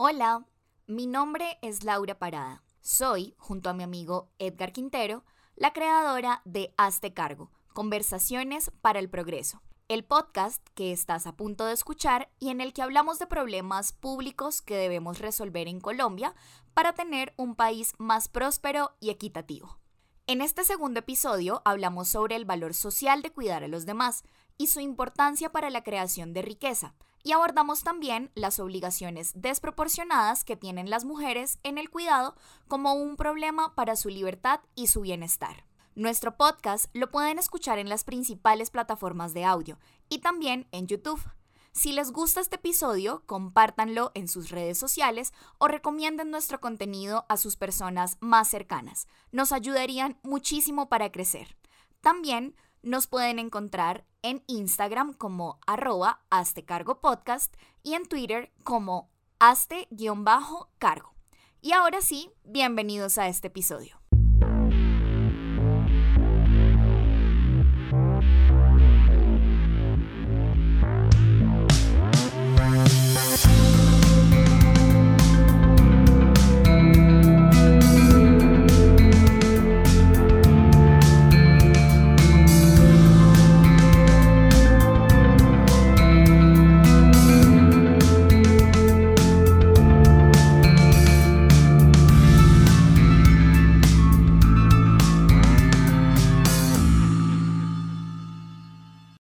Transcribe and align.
Hola, 0.00 0.46
mi 0.86 1.08
nombre 1.08 1.58
es 1.60 1.82
Laura 1.82 2.20
Parada. 2.20 2.62
Soy, 2.80 3.34
junto 3.36 3.68
a 3.68 3.74
mi 3.74 3.82
amigo 3.82 4.30
Edgar 4.38 4.70
Quintero, 4.70 5.24
la 5.56 5.72
creadora 5.72 6.40
de 6.44 6.72
Hazte 6.76 7.12
Cargo, 7.12 7.50
Conversaciones 7.72 8.70
para 8.80 9.00
el 9.00 9.10
Progreso, 9.10 9.60
el 9.88 10.04
podcast 10.04 10.64
que 10.76 10.92
estás 10.92 11.26
a 11.26 11.34
punto 11.34 11.64
de 11.64 11.72
escuchar 11.72 12.30
y 12.38 12.50
en 12.50 12.60
el 12.60 12.72
que 12.72 12.82
hablamos 12.82 13.18
de 13.18 13.26
problemas 13.26 13.92
públicos 13.92 14.62
que 14.62 14.76
debemos 14.76 15.18
resolver 15.18 15.66
en 15.66 15.80
Colombia 15.80 16.32
para 16.74 16.92
tener 16.92 17.34
un 17.36 17.56
país 17.56 17.92
más 17.98 18.28
próspero 18.28 18.92
y 19.00 19.10
equitativo. 19.10 19.80
En 20.28 20.42
este 20.42 20.62
segundo 20.62 21.00
episodio 21.00 21.60
hablamos 21.64 22.06
sobre 22.08 22.36
el 22.36 22.44
valor 22.44 22.74
social 22.74 23.20
de 23.20 23.32
cuidar 23.32 23.64
a 23.64 23.68
los 23.68 23.84
demás 23.84 24.22
y 24.58 24.68
su 24.68 24.78
importancia 24.78 25.50
para 25.50 25.70
la 25.70 25.82
creación 25.82 26.32
de 26.34 26.42
riqueza, 26.42 26.94
y 27.22 27.32
abordamos 27.32 27.82
también 27.82 28.30
las 28.34 28.58
obligaciones 28.60 29.32
desproporcionadas 29.34 30.44
que 30.44 30.56
tienen 30.56 30.90
las 30.90 31.04
mujeres 31.04 31.58
en 31.62 31.78
el 31.78 31.90
cuidado 31.90 32.36
como 32.68 32.94
un 32.94 33.16
problema 33.16 33.74
para 33.74 33.96
su 33.96 34.08
libertad 34.08 34.60
y 34.74 34.86
su 34.86 35.00
bienestar. 35.00 35.64
Nuestro 35.94 36.36
podcast 36.36 36.86
lo 36.94 37.10
pueden 37.10 37.38
escuchar 37.38 37.78
en 37.78 37.88
las 37.88 38.04
principales 38.04 38.70
plataformas 38.70 39.34
de 39.34 39.44
audio 39.44 39.78
y 40.08 40.20
también 40.20 40.68
en 40.70 40.86
YouTube. 40.86 41.20
Si 41.72 41.92
les 41.92 42.12
gusta 42.12 42.40
este 42.40 42.56
episodio, 42.56 43.22
compártanlo 43.26 44.10
en 44.14 44.28
sus 44.28 44.50
redes 44.50 44.78
sociales 44.78 45.32
o 45.58 45.68
recomienden 45.68 46.30
nuestro 46.30 46.60
contenido 46.60 47.26
a 47.28 47.36
sus 47.36 47.56
personas 47.56 48.16
más 48.20 48.48
cercanas. 48.48 49.06
Nos 49.32 49.52
ayudarían 49.52 50.18
muchísimo 50.22 50.88
para 50.88 51.12
crecer. 51.12 51.56
También 52.00 52.54
nos 52.82 53.06
pueden 53.06 53.38
encontrar 53.38 54.04
en 54.22 54.42
Instagram 54.46 55.12
como 55.12 55.58
arroba 55.66 56.20
cargo 56.66 57.00
podcast 57.00 57.54
y 57.82 57.94
en 57.94 58.06
Twitter 58.06 58.52
como 58.64 59.10
aste-cargo. 59.38 61.14
Y 61.60 61.72
ahora 61.72 62.00
sí, 62.00 62.30
bienvenidos 62.44 63.18
a 63.18 63.28
este 63.28 63.48
episodio. 63.48 63.97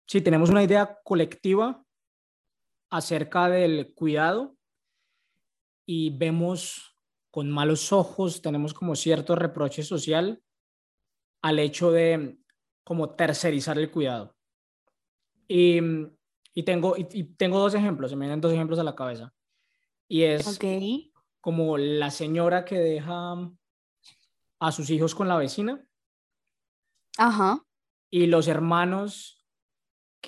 Si 0.09 0.23
tenemos 0.23 0.49
una 0.49 0.63
idea 0.63 0.99
colectiva 1.05 1.85
acerca 2.91 3.51
del 3.51 3.93
cuidado 3.95 4.57
y 5.85 6.17
vemos 6.17 6.99
con 7.31 7.51
malos 7.51 7.93
ojos, 7.93 8.41
tenemos 8.41 8.73
como 8.73 8.97
cierto 8.97 9.37
reproche 9.37 9.83
social 9.83 10.43
al 11.43 11.59
hecho 11.59 11.93
de 11.93 12.39
como 12.85 13.11
tercerizar 13.11 13.79
el 13.79 13.91
cuidado. 13.91 14.35
Y, 15.47 15.79
y 16.55 16.63
tengo, 16.63 16.95
y, 16.97 17.25
tengo 17.35 17.59
dos 17.59 17.75
ejemplos, 17.75 18.11
se 18.11 18.17
me 18.17 18.25
vienen 18.25 18.41
dos 18.41 18.53
ejemplos 18.53 18.79
a 18.79 18.85
la 18.85 18.97
cabeza. 18.97 19.35
Y 20.09 20.23
es 20.23 20.59
como 21.43 21.77
la 21.77 22.11
señora 22.11 22.65
que 22.65 22.79
deja 22.79 23.35
a 24.59 24.73
sus 24.73 24.89
hijos 24.89 25.15
con 25.15 25.29
la 25.29 25.37
vecina. 25.37 25.87
Ajá. 27.19 27.63
Y 28.11 28.27
los 28.27 28.49
hermanos 28.49 29.38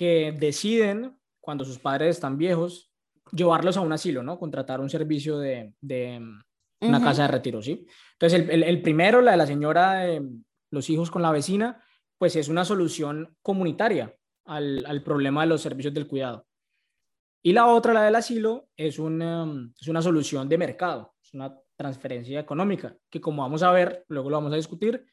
que 0.01 0.31
deciden, 0.31 1.15
cuando 1.39 1.63
sus 1.63 1.77
padres 1.77 2.15
están 2.15 2.35
viejos, 2.35 2.91
llevarlos 3.31 3.77
a 3.77 3.81
un 3.81 3.93
asilo, 3.93 4.23
¿no? 4.23 4.39
Contratar 4.39 4.81
un 4.81 4.89
servicio 4.89 5.37
de, 5.37 5.75
mm, 5.79 6.87
una 6.87 6.99
casa 6.99 7.21
de 7.21 7.27
retiro, 7.27 7.61
¿sí? 7.61 7.85
Entonces, 8.13 8.49
el, 8.49 8.81
primero, 8.81 9.21
la 9.21 9.33
de 9.33 9.37
la 9.37 9.45
señora 9.45 9.99
de 9.99 10.27
los 10.71 10.89
hijos 10.89 11.11
con 11.11 11.21
la 11.21 11.31
vecina, 11.31 11.83
pues 12.17 12.35
es 12.35 12.49
una 12.49 12.65
solución 12.65 13.37
comunitaria 13.43 14.11
al, 14.45 15.03
problema 15.05 15.41
de 15.41 15.49
los 15.49 15.61
servicios 15.61 15.93
del 15.93 16.07
cuidado. 16.07 16.47
Y 17.43 17.53
la 17.53 17.67
otra, 17.67 17.93
la 17.93 18.01
del 18.01 18.15
asilo, 18.15 18.69
es 18.75 18.97
una, 18.97 19.45
mm, 19.45 19.73
es 19.79 19.87
una 19.87 20.01
solución 20.01 20.49
de 20.49 20.57
mercado, 20.57 21.13
es 21.23 21.31
una 21.35 21.55
transferencia 21.75 22.39
económica, 22.39 22.97
que 23.07 23.21
como 23.21 23.43
vamos 23.43 23.61
a 23.61 23.71
ver, 23.71 24.03
luego 24.07 24.31
lo 24.31 24.37
vamos 24.37 24.53
a 24.53 24.55
discutir, 24.55 25.05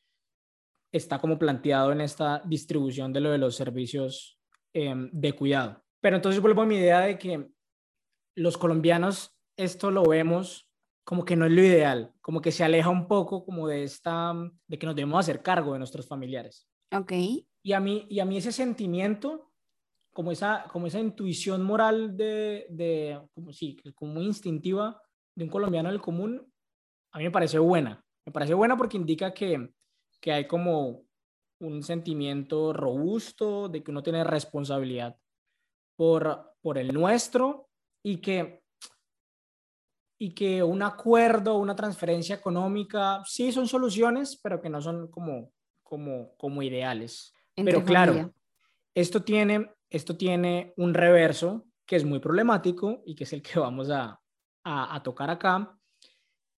está 0.90 1.18
como 1.18 1.38
planteado 1.38 1.92
en 1.92 2.00
esta 2.00 2.40
distribución 2.46 3.12
de 3.12 3.20
lo 3.20 3.30
de 3.30 3.36
los 3.36 3.54
servicios 3.54 4.37
Em, 4.74 5.10
de 5.12 5.32
cuidado. 5.32 5.82
Pero 6.00 6.16
entonces 6.16 6.40
vuelvo 6.40 6.62
a 6.62 6.66
mi 6.66 6.76
idea 6.76 7.00
de 7.00 7.18
que 7.18 7.50
los 8.36 8.58
colombianos 8.58 9.34
esto 9.56 9.90
lo 9.90 10.04
vemos 10.04 10.68
como 11.04 11.24
que 11.24 11.36
no 11.36 11.46
es 11.46 11.52
lo 11.52 11.62
ideal, 11.62 12.12
como 12.20 12.42
que 12.42 12.52
se 12.52 12.64
aleja 12.64 12.90
un 12.90 13.08
poco 13.08 13.44
como 13.44 13.66
de 13.66 13.82
esta, 13.82 14.34
de 14.66 14.78
que 14.78 14.86
nos 14.86 14.94
debemos 14.94 15.20
hacer 15.20 15.42
cargo 15.42 15.72
de 15.72 15.78
nuestros 15.78 16.06
familiares. 16.06 16.68
Ok. 16.92 17.12
Y 17.62 17.72
a 17.72 17.80
mí, 17.80 18.06
y 18.10 18.20
a 18.20 18.26
mí 18.26 18.36
ese 18.36 18.52
sentimiento, 18.52 19.50
como 20.12 20.32
esa, 20.32 20.66
como 20.70 20.86
esa 20.86 21.00
intuición 21.00 21.62
moral 21.62 22.14
de, 22.14 22.66
de 22.68 23.20
como, 23.32 23.54
sí, 23.54 23.78
como 23.94 24.12
muy 24.12 24.26
instintiva 24.26 25.00
de 25.34 25.44
un 25.44 25.50
colombiano 25.50 25.88
del 25.88 26.02
común, 26.02 26.46
a 27.12 27.18
mí 27.18 27.24
me 27.24 27.30
parece 27.30 27.58
buena. 27.58 28.04
Me 28.26 28.32
parece 28.32 28.52
buena 28.52 28.76
porque 28.76 28.98
indica 28.98 29.32
que, 29.32 29.72
que 30.20 30.30
hay 30.30 30.46
como 30.46 31.07
un 31.60 31.82
sentimiento 31.82 32.72
robusto 32.72 33.68
de 33.68 33.82
que 33.82 33.90
uno 33.90 34.02
tiene 34.02 34.24
responsabilidad 34.24 35.16
por, 35.96 36.54
por 36.60 36.78
el 36.78 36.92
nuestro 36.94 37.68
y 38.02 38.18
que, 38.18 38.62
y 40.18 40.34
que 40.34 40.62
un 40.62 40.82
acuerdo, 40.82 41.58
una 41.58 41.74
transferencia 41.74 42.36
económica, 42.36 43.22
sí 43.24 43.50
son 43.52 43.66
soluciones, 43.66 44.38
pero 44.42 44.60
que 44.60 44.68
no 44.68 44.80
son 44.80 45.10
como, 45.10 45.52
como, 45.82 46.36
como 46.36 46.62
ideales. 46.62 47.34
pero 47.54 47.84
claro, 47.84 48.32
esto 48.94 49.22
tiene, 49.22 49.72
esto 49.90 50.16
tiene 50.16 50.72
un 50.76 50.94
reverso 50.94 51.66
que 51.84 51.96
es 51.96 52.04
muy 52.04 52.20
problemático 52.20 53.02
y 53.04 53.14
que 53.14 53.24
es 53.24 53.32
el 53.32 53.42
que 53.42 53.58
vamos 53.58 53.90
a, 53.90 54.20
a, 54.62 54.94
a 54.94 55.02
tocar 55.02 55.30
acá, 55.30 55.76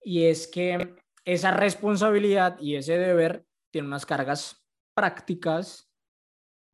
y 0.03 0.25
es 0.25 0.47
que 0.47 0.95
esa 1.25 1.51
responsabilidad 1.51 2.59
y 2.59 2.75
ese 2.75 2.97
deber 2.97 3.45
tiene 3.71 3.87
unas 3.87 4.05
cargas 4.05 4.60
prácticas 4.93 5.91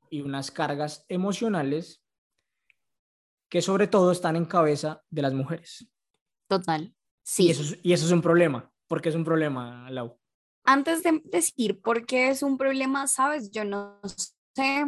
y 0.09 0.21
unas 0.21 0.51
cargas 0.51 1.05
emocionales 1.09 2.03
que 3.49 3.61
sobre 3.61 3.87
todo 3.87 4.11
están 4.11 4.35
en 4.35 4.45
cabeza 4.45 5.03
de 5.09 5.21
las 5.21 5.33
mujeres. 5.33 5.89
Total, 6.47 6.93
sí. 7.23 7.47
Y 7.47 7.51
eso, 7.51 7.63
es, 7.63 7.79
y 7.83 7.93
eso 7.93 8.05
es 8.05 8.11
un 8.11 8.21
problema. 8.21 8.71
¿Por 8.87 9.01
qué 9.01 9.09
es 9.09 9.15
un 9.15 9.23
problema, 9.23 9.89
Lau? 9.91 10.19
Antes 10.63 11.03
de 11.03 11.21
decir 11.25 11.81
por 11.81 12.05
qué 12.05 12.29
es 12.29 12.43
un 12.43 12.57
problema, 12.57 13.07
sabes, 13.07 13.51
yo 13.51 13.63
no 13.63 13.99
sé 14.03 14.85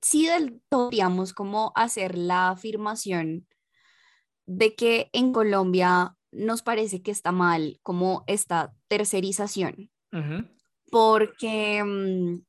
si 0.00 0.26
del 0.26 0.60
todo 0.68 0.90
digamos 0.90 1.34
hacer 1.74 2.18
la 2.18 2.50
afirmación 2.50 3.46
de 4.46 4.74
que 4.74 5.10
en 5.12 5.32
Colombia 5.32 6.16
nos 6.32 6.62
parece 6.62 7.02
que 7.02 7.10
está 7.10 7.30
mal 7.30 7.78
como 7.82 8.24
esta 8.26 8.74
tercerización 8.88 9.90
porque 10.92 11.82
mm, 11.82 12.44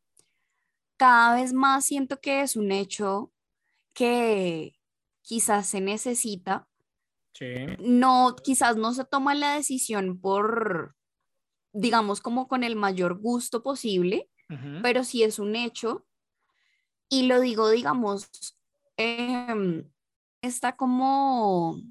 cada 0.97 1.35
vez 1.35 1.53
más 1.53 1.85
siento 1.85 2.19
que 2.19 2.41
es 2.41 2.57
un 2.57 2.73
hecho 2.73 3.31
que 3.93 4.77
quizás 5.21 5.65
se 5.65 5.79
necesita. 5.79 6.67
No, 7.79 8.35
quizás 8.43 8.75
no 8.75 8.93
se 8.93 9.05
toma 9.05 9.33
la 9.33 9.55
decisión 9.55 10.19
por, 10.19 10.93
digamos, 11.71 12.19
como 12.19 12.49
con 12.49 12.65
el 12.65 12.75
mayor 12.75 13.17
gusto 13.17 13.63
posible, 13.63 14.29
pero 14.81 15.05
sí 15.05 15.23
es 15.23 15.39
un 15.39 15.55
hecho. 15.55 16.05
Y 17.09 17.27
lo 17.27 17.39
digo, 17.39 17.69
digamos, 17.69 18.29
em, 18.97 19.89
está 20.41 20.75
como 20.75 21.81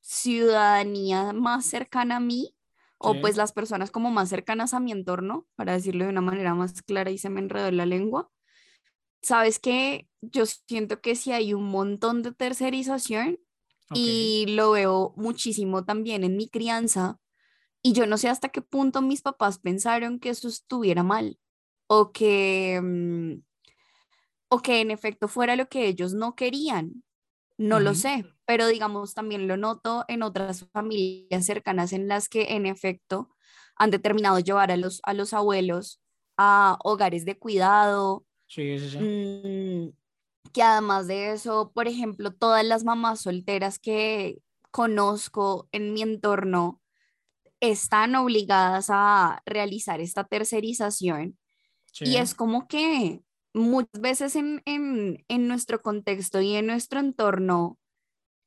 ciudadanía 0.00 1.32
más 1.32 1.66
cercana 1.66 2.16
a 2.16 2.20
mí 2.20 2.54
o 3.02 3.18
pues 3.20 3.36
las 3.36 3.52
personas 3.52 3.90
como 3.90 4.10
más 4.10 4.28
cercanas 4.28 4.74
a 4.74 4.80
mi 4.80 4.92
entorno, 4.92 5.46
para 5.56 5.72
decirlo 5.72 6.04
de 6.04 6.10
una 6.10 6.20
manera 6.20 6.54
más 6.54 6.82
clara 6.82 7.10
y 7.10 7.16
se 7.18 7.30
me 7.30 7.40
enredó 7.40 7.70
la 7.70 7.86
lengua. 7.86 8.30
Sabes 9.22 9.58
que 9.58 10.08
yo 10.20 10.44
siento 10.46 11.00
que 11.00 11.16
si 11.16 11.32
hay 11.32 11.54
un 11.54 11.64
montón 11.64 12.22
de 12.22 12.32
tercerización 12.32 13.38
y 13.94 14.44
lo 14.48 14.72
veo 14.72 15.14
muchísimo 15.16 15.84
también 15.84 16.24
en 16.24 16.36
mi 16.36 16.48
crianza 16.48 17.18
y 17.82 17.94
yo 17.94 18.06
no 18.06 18.18
sé 18.18 18.28
hasta 18.28 18.50
qué 18.50 18.60
punto 18.60 19.00
mis 19.00 19.22
papás 19.22 19.58
pensaron 19.58 20.20
que 20.20 20.28
eso 20.28 20.48
estuviera 20.48 21.02
mal 21.02 21.38
o 21.86 22.12
que 22.12 22.80
mm, 22.82 23.42
o 24.50 24.60
que 24.60 24.80
en 24.80 24.90
efecto 24.90 25.26
fuera 25.26 25.56
lo 25.56 25.68
que 25.68 25.86
ellos 25.86 26.12
no 26.12 26.34
querían. 26.34 27.02
No 27.60 27.78
lo 27.78 27.94
sé, 27.94 28.24
pero 28.46 28.66
digamos 28.68 29.12
también 29.12 29.46
lo 29.46 29.58
noto 29.58 30.06
en 30.08 30.22
otras 30.22 30.66
familias 30.72 31.44
cercanas 31.44 31.92
en 31.92 32.08
las 32.08 32.30
que 32.30 32.54
en 32.54 32.64
efecto 32.64 33.28
han 33.76 33.90
determinado 33.90 34.38
llevar 34.38 34.72
a 34.72 34.78
los, 34.78 35.00
a 35.04 35.12
los 35.12 35.34
abuelos 35.34 36.00
a 36.38 36.78
hogares 36.82 37.26
de 37.26 37.38
cuidado. 37.38 38.24
Sí, 38.46 38.78
sí, 38.78 38.88
sí. 38.88 38.98
Mm, 38.98 39.92
que 40.54 40.62
además 40.62 41.06
de 41.06 41.32
eso, 41.32 41.70
por 41.74 41.86
ejemplo, 41.86 42.32
todas 42.32 42.64
las 42.64 42.82
mamás 42.82 43.20
solteras 43.20 43.78
que 43.78 44.38
conozco 44.70 45.68
en 45.70 45.92
mi 45.92 46.00
entorno 46.00 46.80
están 47.60 48.14
obligadas 48.14 48.86
a 48.88 49.42
realizar 49.44 50.00
esta 50.00 50.24
tercerización. 50.24 51.36
Y 52.00 52.16
es 52.16 52.34
como 52.34 52.68
que 52.68 53.20
muchas 53.54 54.00
veces 54.00 54.36
en, 54.36 54.62
en, 54.64 55.24
en 55.28 55.48
nuestro 55.48 55.82
contexto 55.82 56.40
y 56.40 56.54
en 56.54 56.66
nuestro 56.66 57.00
entorno, 57.00 57.78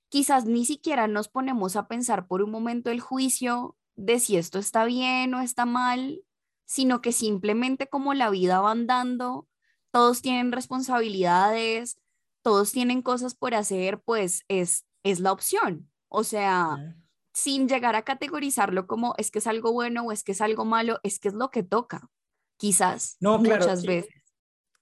quizás 0.09 0.45
ni 0.45 0.65
siquiera 0.65 1.07
nos 1.07 1.27
ponemos 1.27 1.75
a 1.75 1.87
pensar 1.87 2.27
por 2.27 2.41
un 2.41 2.51
momento 2.51 2.91
el 2.91 2.99
juicio 2.99 3.75
de 3.95 4.19
si 4.19 4.37
esto 4.37 4.59
está 4.59 4.85
bien 4.85 5.33
o 5.33 5.41
está 5.41 5.65
mal, 5.65 6.23
sino 6.65 7.01
que 7.01 7.11
simplemente 7.11 7.87
como 7.87 8.13
la 8.13 8.29
vida 8.29 8.61
va 8.61 8.71
andando, 8.71 9.47
todos 9.91 10.21
tienen 10.21 10.51
responsabilidades, 10.51 11.99
todos 12.41 12.71
tienen 12.71 13.01
cosas 13.01 13.35
por 13.35 13.55
hacer, 13.55 14.01
pues 14.01 14.43
es, 14.47 14.85
es 15.03 15.19
la 15.19 15.31
opción. 15.31 15.89
O 16.09 16.23
sea, 16.23 16.95
sin 17.33 17.67
llegar 17.67 17.95
a 17.95 18.03
categorizarlo 18.03 18.85
como 18.87 19.15
es 19.17 19.31
que 19.31 19.39
es 19.39 19.47
algo 19.47 19.71
bueno 19.71 20.03
o 20.03 20.11
es 20.11 20.23
que 20.23 20.33
es 20.33 20.41
algo 20.41 20.65
malo, 20.65 20.99
es 21.03 21.19
que 21.19 21.29
es 21.29 21.33
lo 21.33 21.49
que 21.49 21.63
toca, 21.63 22.09
quizás, 22.57 23.17
no, 23.19 23.39
muchas 23.39 23.85
veces. 23.85 24.22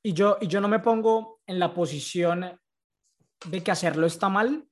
Y 0.04 0.14
yo, 0.14 0.38
y 0.42 0.48
yo 0.48 0.62
no 0.62 0.68
me 0.68 0.80
pongo 0.80 1.42
en 1.46 1.60
la 1.60 1.74
posición 1.74 2.60
de 3.46 3.64
que 3.64 3.72
hacerlo 3.72 4.08
está 4.08 4.30
mal, 4.30 4.68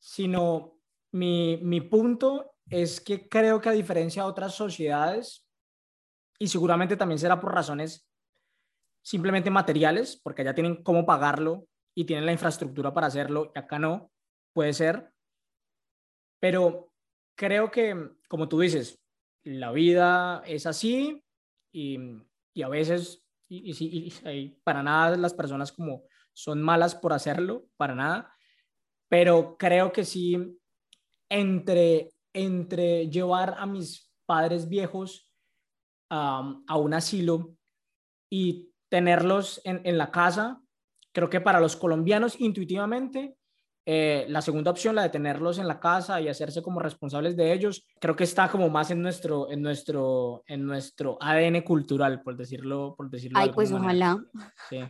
sino 0.00 0.78
mi, 1.12 1.58
mi 1.62 1.80
punto 1.80 2.54
es 2.70 3.00
que 3.00 3.28
creo 3.28 3.60
que 3.60 3.70
a 3.70 3.72
diferencia 3.72 4.22
de 4.22 4.28
otras 4.28 4.54
sociedades, 4.54 5.46
y 6.38 6.48
seguramente 6.48 6.96
también 6.96 7.18
será 7.18 7.40
por 7.40 7.52
razones 7.52 8.08
simplemente 9.02 9.50
materiales, 9.50 10.20
porque 10.22 10.42
allá 10.42 10.54
tienen 10.54 10.82
cómo 10.82 11.06
pagarlo 11.06 11.66
y 11.94 12.04
tienen 12.04 12.26
la 12.26 12.32
infraestructura 12.32 12.92
para 12.92 13.08
hacerlo, 13.08 13.52
y 13.54 13.58
acá 13.58 13.78
no, 13.78 14.12
puede 14.52 14.72
ser. 14.72 15.12
Pero 16.40 16.92
creo 17.36 17.70
que, 17.70 18.10
como 18.28 18.48
tú 18.48 18.60
dices, 18.60 19.00
la 19.44 19.72
vida 19.72 20.42
es 20.46 20.66
así 20.66 21.24
y, 21.72 21.98
y 22.54 22.62
a 22.62 22.68
veces, 22.68 23.24
y, 23.48 23.72
y, 23.72 24.12
y, 24.30 24.48
para 24.62 24.82
nada 24.82 25.16
las 25.16 25.34
personas 25.34 25.72
como 25.72 26.02
son 26.32 26.62
malas 26.62 26.94
por 26.94 27.12
hacerlo, 27.12 27.66
para 27.76 27.94
nada, 27.94 28.32
pero 29.08 29.56
creo 29.58 29.90
que 29.92 30.04
sí, 30.04 30.36
entre, 31.28 32.10
entre 32.32 33.08
llevar 33.08 33.56
a 33.58 33.66
mis 33.66 34.12
padres 34.26 34.68
viejos 34.68 35.28
a 36.10 36.76
un 36.76 36.94
asilo 36.94 37.54
y 38.30 38.72
tenerlos 38.88 39.60
en, 39.64 39.82
en, 39.84 39.98
la 39.98 40.10
casa, 40.10 40.62
creo 41.12 41.28
que 41.28 41.40
para 41.40 41.60
los 41.60 41.76
colombianos 41.76 42.40
intuitivamente, 42.40 43.36
eh, 43.90 44.26
la 44.28 44.42
segunda 44.42 44.70
opción, 44.70 44.96
la 44.96 45.04
de 45.04 45.08
tenerlos 45.08 45.58
en 45.58 45.66
la 45.66 45.80
casa 45.80 46.20
y 46.20 46.28
hacerse 46.28 46.60
como 46.60 46.78
responsables 46.78 47.38
de 47.38 47.54
ellos, 47.54 47.86
creo 47.98 48.14
que 48.14 48.24
está 48.24 48.50
como 48.50 48.68
más 48.68 48.90
en 48.90 49.00
nuestro, 49.00 49.50
en 49.50 49.62
nuestro, 49.62 50.44
en 50.46 50.66
nuestro 50.66 51.16
ADN 51.22 51.62
cultural, 51.62 52.20
por 52.20 52.36
decirlo, 52.36 52.94
por 52.98 53.08
decirlo. 53.08 53.38
Ay, 53.38 53.50
pues 53.50 53.72
ojalá. 53.72 54.22
Sí. 54.68 54.80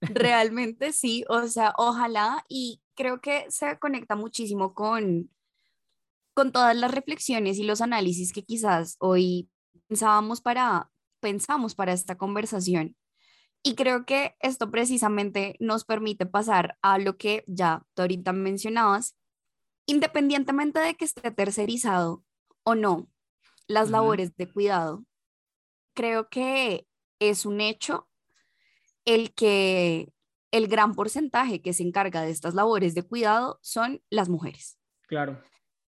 Realmente 0.02 0.92
sí, 0.92 1.24
o 1.28 1.48
sea, 1.48 1.74
ojalá 1.78 2.44
y 2.48 2.80
creo 2.94 3.20
que 3.20 3.44
se 3.48 3.76
conecta 3.80 4.14
muchísimo 4.14 4.72
con, 4.72 5.30
con 6.32 6.52
todas 6.52 6.76
las 6.76 6.92
reflexiones 6.92 7.58
y 7.58 7.64
los 7.64 7.80
análisis 7.80 8.32
que 8.32 8.44
quizás 8.44 8.94
hoy 9.00 9.50
pensábamos 9.88 10.40
para, 10.40 10.92
pensamos 11.18 11.74
para 11.74 11.92
esta 11.92 12.16
conversación. 12.16 12.94
Y 13.66 13.76
creo 13.76 14.04
que 14.04 14.36
esto 14.40 14.70
precisamente 14.70 15.56
nos 15.58 15.86
permite 15.86 16.26
pasar 16.26 16.76
a 16.82 16.98
lo 16.98 17.16
que 17.16 17.44
ya 17.46 17.82
tú 17.94 18.02
ahorita 18.02 18.34
mencionabas, 18.34 19.16
independientemente 19.86 20.80
de 20.80 20.94
que 20.94 21.06
esté 21.06 21.30
tercerizado 21.30 22.22
o 22.62 22.74
no 22.74 23.08
las 23.66 23.88
labores 23.88 24.36
de 24.36 24.52
cuidado, 24.52 25.06
creo 25.94 26.28
que 26.28 26.86
es 27.18 27.46
un 27.46 27.62
hecho 27.62 28.06
el 29.06 29.32
que 29.32 30.12
el 30.50 30.68
gran 30.68 30.94
porcentaje 30.94 31.62
que 31.62 31.72
se 31.72 31.84
encarga 31.84 32.20
de 32.20 32.30
estas 32.30 32.54
labores 32.54 32.94
de 32.94 33.02
cuidado 33.02 33.58
son 33.62 34.02
las 34.10 34.28
mujeres. 34.28 34.78
Claro. 35.08 35.42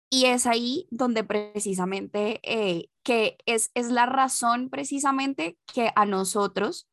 Y 0.09 0.25
es 0.25 0.45
ahí 0.45 0.89
donde 0.91 1.23
precisamente, 1.23 2.41
eh, 2.43 2.89
que 3.01 3.37
es, 3.45 3.71
es 3.75 3.91
la 3.91 4.05
razón 4.05 4.69
precisamente 4.69 5.57
que 5.73 5.91
a 5.95 6.05
nosotros, 6.05 6.90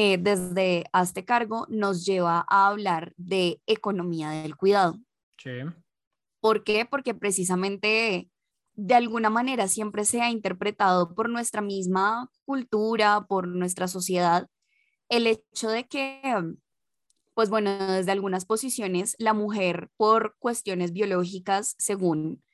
eh, 0.00 0.16
desde 0.16 0.84
este 0.94 1.24
cargo, 1.24 1.66
nos 1.68 2.06
lleva 2.06 2.46
a 2.48 2.68
hablar 2.68 3.12
de 3.16 3.60
economía 3.66 4.30
del 4.30 4.54
cuidado. 4.54 4.96
Sí. 5.38 5.50
¿Por 6.38 6.62
qué? 6.62 6.86
Porque 6.88 7.14
precisamente 7.14 8.30
de 8.74 8.94
alguna 8.94 9.28
manera 9.28 9.66
siempre 9.66 10.04
se 10.04 10.20
ha 10.22 10.30
interpretado 10.30 11.16
por 11.16 11.28
nuestra 11.28 11.62
misma 11.62 12.30
cultura, 12.44 13.26
por 13.28 13.48
nuestra 13.48 13.88
sociedad, 13.88 14.46
el 15.08 15.26
hecho 15.26 15.68
de 15.68 15.88
que 15.88 16.22
pues 17.34 17.50
bueno, 17.50 17.76
desde 17.92 18.12
algunas 18.12 18.44
posiciones, 18.44 19.16
la 19.18 19.34
mujer 19.34 19.90
por 19.96 20.36
cuestiones 20.38 20.92
biológicas, 20.92 21.74
según 21.76 22.44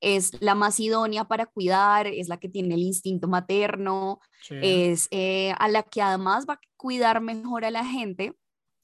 es 0.00 0.40
la 0.40 0.54
más 0.54 0.80
idónea 0.80 1.24
para 1.24 1.46
cuidar, 1.46 2.06
es 2.06 2.28
la 2.28 2.38
que 2.38 2.48
tiene 2.48 2.74
el 2.74 2.82
instinto 2.82 3.28
materno, 3.28 4.20
es 4.50 5.08
eh, 5.10 5.52
a 5.58 5.68
la 5.68 5.82
que 5.82 6.02
además 6.02 6.46
va 6.48 6.54
a 6.54 6.60
cuidar 6.76 7.20
mejor 7.20 7.64
a 7.64 7.70
la 7.70 7.84
gente. 7.84 8.34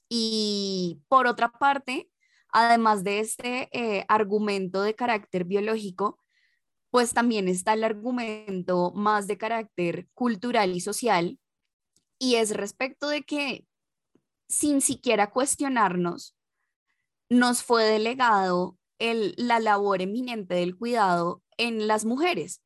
Y 0.08 1.00
por 1.08 1.26
otra 1.26 1.50
parte, 1.50 2.10
además 2.50 3.02
de 3.02 3.20
este 3.20 3.68
eh, 3.72 4.04
argumento 4.08 4.82
de 4.82 4.94
carácter 4.94 5.44
biológico, 5.44 6.20
pues 6.90 7.12
también 7.12 7.48
está 7.48 7.72
el 7.72 7.84
argumento 7.84 8.92
más 8.94 9.26
de 9.26 9.38
carácter 9.38 10.08
cultural 10.14 10.74
y 10.74 10.80
social, 10.80 11.38
y 12.18 12.36
es 12.36 12.56
respecto 12.56 13.08
de 13.08 13.22
que 13.22 13.66
sin 14.48 14.80
siquiera 14.80 15.30
cuestionarnos, 15.30 16.36
nos 17.28 17.62
fue 17.62 17.84
delegado 17.84 18.78
el, 18.98 19.34
la 19.36 19.60
labor 19.60 20.02
eminente 20.02 20.54
del 20.54 20.76
cuidado 20.76 21.42
en 21.56 21.86
las 21.86 22.04
mujeres, 22.04 22.62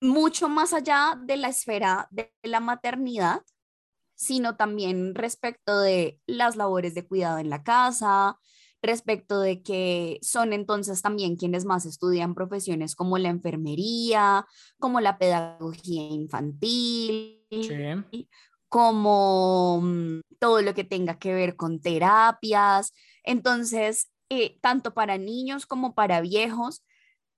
mucho 0.00 0.48
más 0.48 0.72
allá 0.72 1.18
de 1.22 1.36
la 1.36 1.48
esfera 1.48 2.08
de 2.10 2.32
la 2.42 2.60
maternidad, 2.60 3.42
sino 4.14 4.56
también 4.56 5.14
respecto 5.14 5.80
de 5.80 6.20
las 6.26 6.56
labores 6.56 6.94
de 6.94 7.06
cuidado 7.06 7.38
en 7.38 7.50
la 7.50 7.62
casa, 7.62 8.38
respecto 8.84 9.40
de 9.40 9.62
que 9.62 10.18
son 10.22 10.52
entonces 10.52 11.00
también 11.00 11.36
quienes 11.36 11.64
más 11.64 11.86
estudian 11.86 12.34
profesiones 12.34 12.94
como 12.94 13.18
la 13.18 13.30
enfermería, 13.30 14.46
como 14.78 15.00
la 15.00 15.18
pedagogía 15.18 16.02
infantil, 16.02 17.46
como 18.68 19.80
mm, 19.82 20.20
todo 20.38 20.60
lo 20.60 20.74
que 20.74 20.84
tenga 20.84 21.18
que 21.18 21.32
ver 21.32 21.56
con 21.56 21.80
terapias. 21.80 22.92
Entonces, 23.22 24.10
eh, 24.28 24.58
tanto 24.60 24.94
para 24.94 25.18
niños 25.18 25.66
como 25.66 25.94
para 25.94 26.20
viejos, 26.20 26.84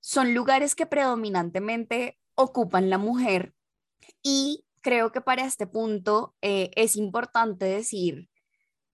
son 0.00 0.34
lugares 0.34 0.74
que 0.74 0.86
predominantemente 0.86 2.18
ocupan 2.34 2.90
la 2.90 2.98
mujer. 2.98 3.54
Y 4.22 4.64
creo 4.80 5.10
que 5.10 5.20
para 5.20 5.44
este 5.44 5.66
punto 5.66 6.34
eh, 6.42 6.70
es 6.76 6.96
importante 6.96 7.64
decir, 7.64 8.28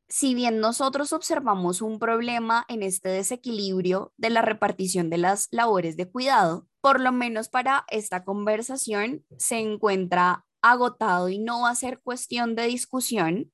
si 0.09 0.35
bien 0.35 0.61
nosotros 0.61 1.13
observamos 1.13 1.81
un 1.81 1.99
problema 1.99 2.67
en 2.69 2.83
este 2.83 3.09
desequilibrio 3.09 4.13
de 4.17 4.31
la 4.31 4.43
repartición 4.43 5.09
de 5.09 5.19
las 5.19 5.49
labores 5.51 5.97
de 5.97 6.11
cuidado, 6.11 6.67
por 6.83 7.01
lo 7.01 7.13
menos 7.13 7.49
para 7.49 7.87
esta 7.89 8.25
conversación 8.25 9.25
se 9.39 9.59
encuentra 9.59 10.45
agotado 10.61 11.29
y 11.29 11.39
no 11.39 11.63
va 11.63 11.71
a 11.71 11.75
ser 11.75 12.01
cuestión 12.01 12.55
de 12.55 12.67
discusión 12.67 13.51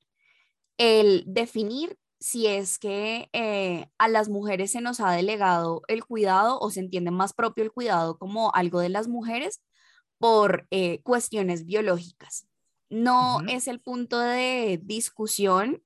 el 0.78 1.24
definir 1.26 1.96
si 2.20 2.46
es 2.46 2.78
que 2.78 3.28
eh, 3.32 3.88
a 3.98 4.08
las 4.08 4.28
mujeres 4.28 4.72
se 4.72 4.80
nos 4.80 5.00
ha 5.00 5.12
delegado 5.12 5.82
el 5.88 6.04
cuidado 6.04 6.58
o 6.60 6.70
se 6.70 6.80
entiende 6.80 7.10
más 7.10 7.32
propio 7.32 7.64
el 7.64 7.72
cuidado 7.72 8.18
como 8.18 8.54
algo 8.54 8.80
de 8.80 8.88
las 8.88 9.08
mujeres 9.08 9.62
por 10.18 10.66
eh, 10.70 11.00
cuestiones 11.02 11.64
biológicas. 11.66 12.46
No 12.90 13.40
es 13.48 13.68
el 13.68 13.80
punto 13.80 14.18
de 14.18 14.80
discusión, 14.82 15.82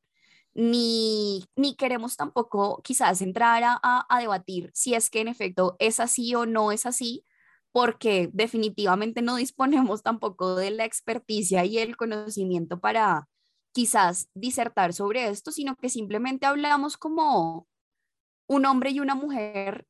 ni, 0.55 1.45
ni 1.57 1.77
queremos 1.77 2.17
tampoco 2.17 2.81
quizás 2.83 3.23
entrar 3.23 3.63
a, 3.65 3.81
a 3.83 4.21
debatir 4.21 4.71
si 4.75 4.95
es 4.95 5.11
que 5.11 5.21
en 5.21 5.29
efecto 5.29 5.77
es 5.79 5.99
así 6.01 6.35
o 6.35 6.47
no 6.47 6.73
es 6.73 6.87
así, 6.87 7.25
porque 7.73 8.31
definitivamente 8.33 9.23
no 9.23 9.37
disponemos 9.37 10.03
tampoco 10.03 10.57
de 10.57 10.71
la 10.71 10.85
experticia 10.85 11.65
y 11.65 11.79
el 11.79 11.97
conocimiento 11.97 12.81
para 12.81 13.29
quizás 13.73 14.29
disertar 14.35 14.93
sobre 14.93 15.29
esto, 15.29 15.51
sino 15.51 15.77
que 15.77 15.89
simplemente 15.89 16.47
hablamos 16.47 16.97
como 16.97 17.69
un 18.47 18.67
hombre 18.67 18.91
y 18.91 19.01
una 19.01 19.15
mujer 19.15 19.87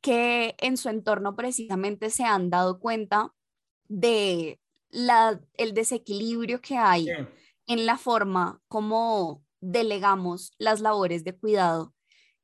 que 0.00 0.56
en 0.58 0.76
su 0.76 0.88
entorno 0.88 1.36
precisamente 1.36 2.10
se 2.10 2.24
han 2.24 2.50
dado 2.50 2.80
cuenta 2.80 3.32
de 3.88 4.60
la, 4.90 5.40
el 5.54 5.74
desequilibrio 5.74 6.60
que 6.60 6.76
hay 6.76 7.08
en 7.66 7.86
la 7.86 7.96
forma 7.96 8.60
como 8.68 9.44
delegamos 9.60 10.52
las 10.58 10.80
labores 10.80 11.24
de 11.24 11.36
cuidado 11.36 11.94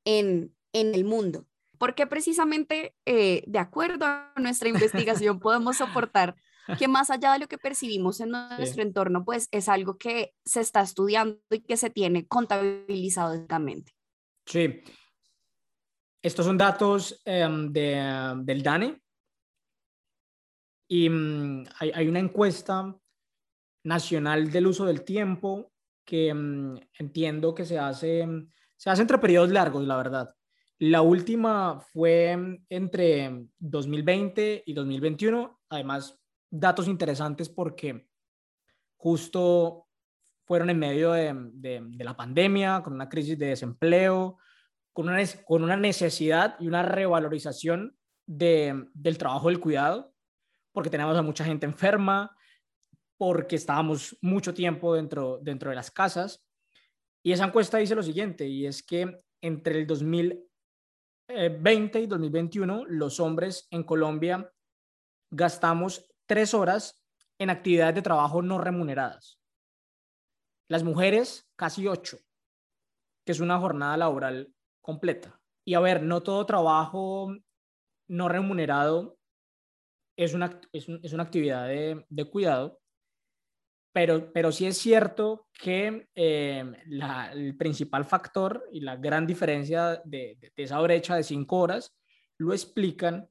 en, 0.04 0.54
en 0.72 0.94
el 0.94 1.04
mundo. 1.04 1.46
Porque 1.78 2.06
precisamente, 2.06 2.94
eh, 3.06 3.42
de 3.46 3.58
acuerdo 3.58 4.06
a 4.06 4.32
nuestra 4.36 4.68
investigación, 4.68 5.40
podemos 5.40 5.78
soportar 5.78 6.36
que 6.76 6.88
más 6.88 7.10
allá 7.10 7.32
de 7.32 7.38
lo 7.38 7.48
que 7.48 7.58
percibimos 7.58 8.20
en 8.20 8.30
nuestro 8.30 8.82
entorno, 8.82 9.24
pues 9.24 9.48
es 9.52 9.68
algo 9.68 9.96
que 9.96 10.34
se 10.44 10.60
está 10.60 10.82
estudiando 10.82 11.38
y 11.50 11.60
que 11.60 11.76
se 11.76 11.90
tiene 11.90 12.26
contabilizado 12.26 13.32
directamente. 13.32 13.92
Sí. 14.44 14.82
Estos 16.20 16.44
son 16.44 16.58
datos 16.58 17.20
em, 17.24 17.72
de, 17.72 18.34
del 18.44 18.62
DANE 18.62 19.00
y 20.88 21.08
mm, 21.08 21.64
hay, 21.78 21.92
hay, 21.94 22.08
una 22.08 22.18
encuesta 22.18 22.94
nacional 23.84 24.50
del 24.50 24.66
uso 24.66 24.84
del 24.84 25.04
tiempo 25.04 25.72
que 26.04 26.34
mm, 26.34 26.78
entiendo 26.98 27.54
que 27.54 27.64
se 27.64 27.78
hace, 27.78 28.26
se 28.76 28.90
hace 28.90 29.02
entre 29.02 29.18
periodos 29.18 29.50
largos, 29.50 29.84
la 29.84 29.96
verdad. 29.96 30.34
La 30.80 31.02
última 31.02 31.80
fue 31.80 32.60
entre 32.68 33.46
2020 33.58 34.62
y 34.64 34.72
2021. 34.72 35.60
Además, 35.70 36.18
datos 36.50 36.88
interesantes 36.88 37.48
porque 37.48 38.08
justo 38.96 39.86
fueron 40.44 40.70
en 40.70 40.78
medio 40.78 41.12
de, 41.12 41.82
la 41.98 42.16
pandemia, 42.16 42.82
con 42.82 42.94
una 42.94 43.08
crisis 43.08 43.38
de 43.38 43.48
desempleo, 43.48 44.38
con 44.92 45.08
una, 45.08 45.22
con 45.46 45.62
una 45.62 45.76
necesidad 45.76 46.56
y 46.58 46.66
una 46.66 46.82
revalorización 46.82 47.96
del 48.26 49.18
trabajo 49.18 49.48
del 49.48 49.60
cuidado, 49.60 50.12
porque 50.72 50.90
teníamos 50.90 51.16
a 51.16 51.22
mucha 51.22 51.44
gente 51.44 51.66
enferma, 51.66 52.34
porque 53.18 53.56
estábamos 53.56 54.16
mucho 54.22 54.54
tiempo 54.54 54.94
dentro, 54.94 55.38
dentro 55.42 55.70
de 55.70 55.76
las 55.76 55.90
casas. 55.90 56.44
Y 57.22 57.32
esa 57.32 57.44
encuesta 57.44 57.78
dice 57.78 57.94
lo 57.94 58.02
siguiente, 58.02 58.46
y 58.46 58.66
es 58.66 58.82
que 58.82 59.20
entre 59.42 59.78
el 59.78 59.86
2020 59.86 62.00
y 62.00 62.06
2021, 62.06 62.86
los 62.86 63.20
hombres 63.20 63.68
en 63.70 63.82
Colombia 63.82 64.50
gastamos 65.30 66.08
tres 66.28 66.54
horas 66.54 67.02
en 67.38 67.50
actividades 67.50 67.96
de 67.96 68.02
trabajo 68.02 68.42
no 68.42 68.58
remuneradas. 68.58 69.40
Las 70.68 70.84
mujeres, 70.84 71.48
casi 71.56 71.88
ocho, 71.88 72.18
que 73.24 73.32
es 73.32 73.40
una 73.40 73.58
jornada 73.58 73.96
laboral 73.96 74.54
completa. 74.80 75.40
Y 75.64 75.74
a 75.74 75.80
ver, 75.80 76.02
no 76.02 76.22
todo 76.22 76.46
trabajo 76.46 77.34
no 78.08 78.28
remunerado 78.28 79.18
es 80.16 80.34
una, 80.34 80.60
es, 80.72 80.88
una 80.88 81.22
actividad 81.22 81.68
de, 81.68 82.04
de, 82.08 82.24
cuidado, 82.24 82.80
pero, 83.92 84.32
pero 84.32 84.50
sí 84.50 84.66
es 84.66 84.76
cierto 84.76 85.46
que 85.52 86.08
eh, 86.14 86.64
el 87.32 87.56
principal 87.56 88.04
factor 88.04 88.68
y 88.72 88.80
la 88.80 88.96
gran 88.96 89.26
diferencia 89.26 90.02
de, 90.04 90.36
de, 90.40 90.52
de 90.56 90.62
esa 90.62 90.80
brecha 90.80 91.14
de 91.14 91.22
cinco 91.22 91.58
horas 91.58 91.94
lo 92.36 92.52
explican 92.52 93.30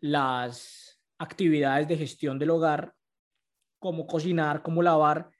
las 0.00 0.97
actividades 1.18 1.88
de 1.88 1.96
gestión 1.96 2.38
del 2.38 2.50
hogar, 2.50 2.94
como 3.78 4.06
cocinar, 4.06 4.62
como 4.62 4.82
lavar, 4.82 5.30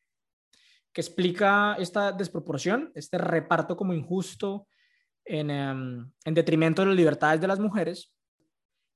que 0.93 1.01
explica 1.01 1.77
esta 1.79 2.13
desproporción, 2.13 2.91
este 2.95 3.19
reparto 3.19 3.77
como 3.77 3.95
injusto 3.95 4.69
en, 5.25 5.51
em, 5.51 6.11
en 6.25 6.35
detrimento 6.35 6.83
de 6.83 6.89
las 6.89 6.97
libertades 6.97 7.41
de 7.41 7.47
las 7.47 7.61
mujeres 7.61 8.15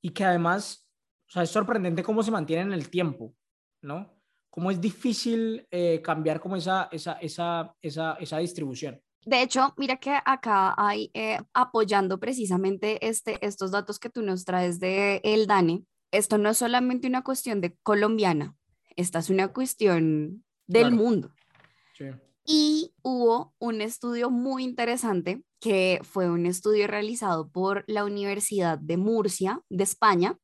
y 0.00 0.10
que 0.10 0.24
además, 0.24 0.88
es 1.34 1.50
sorprendente 1.50 2.02
cómo 2.02 2.22
se 2.22 2.30
mantiene 2.30 2.62
en 2.62 2.72
el 2.72 2.90
tiempo, 2.90 3.34
¿no? 3.82 4.18
Cómo 4.50 4.70
es 4.70 4.80
difícil 4.80 5.66
eh, 5.70 6.02
cambiar 6.02 6.40
como 6.40 6.56
esa, 6.56 6.88
esa, 6.92 7.12
esa, 7.14 7.74
esa, 7.80 8.14
esa 8.14 8.38
distribución. 8.38 9.00
De 9.24 9.40
hecho, 9.40 9.72
mira 9.76 9.96
que 9.98 10.18
acá 10.24 10.74
hay, 10.76 11.10
eh, 11.14 11.38
apoyando 11.54 12.18
precisamente 12.18 13.06
este, 13.06 13.38
estos 13.46 13.70
datos 13.70 13.98
que 14.00 14.10
tú 14.10 14.20
nos 14.20 14.44
traes 14.44 14.80
de 14.80 15.20
el 15.22 15.46
DANE, 15.46 15.84
esto 16.12 16.38
no 16.38 16.50
es 16.50 16.58
solamente 16.58 17.08
una 17.08 17.24
cuestión 17.24 17.60
de 17.60 17.76
colombiana, 17.82 18.54
esta 18.96 19.18
es 19.18 19.30
una 19.30 19.48
cuestión 19.48 20.44
del 20.66 20.92
mundo. 20.92 21.32
Y 22.44 22.92
hubo 23.02 23.54
un 23.58 23.80
estudio 23.80 24.30
muy 24.30 24.64
interesante 24.64 25.44
que 25.60 26.00
fue 26.02 26.28
un 26.28 26.44
estudio 26.44 26.88
realizado 26.88 27.48
por 27.48 27.84
la 27.86 28.04
Universidad 28.04 28.78
de 28.78 28.96
Murcia, 28.96 29.62
de 29.68 29.84
España. 29.84 30.38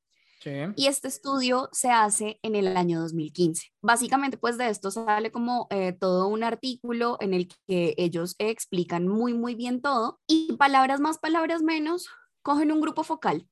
Y 0.77 0.87
este 0.87 1.09
estudio 1.09 1.69
se 1.73 1.91
hace 1.91 2.39
en 2.43 2.55
el 2.55 2.75
año 2.77 3.01
2015. 3.01 3.67
Básicamente, 3.83 4.39
pues 4.39 4.57
de 4.57 4.71
esto 4.71 4.91
sale 4.91 5.31
como 5.31 5.67
eh, 5.69 5.93
todo 5.93 6.29
un 6.29 6.43
artículo 6.43 7.19
en 7.21 7.35
el 7.35 7.49
que 7.67 7.95
ellos 7.99 8.35
explican 8.39 9.09
muy, 9.09 9.35
muy 9.35 9.55
bien 9.55 9.83
todo. 9.83 10.21
Y 10.27 10.55
palabras 10.55 11.01
más, 11.01 11.19
palabras 11.19 11.63
menos, 11.63 12.09
cogen 12.41 12.73
un 12.73 12.81
grupo 12.81 13.03
focal 13.03 13.47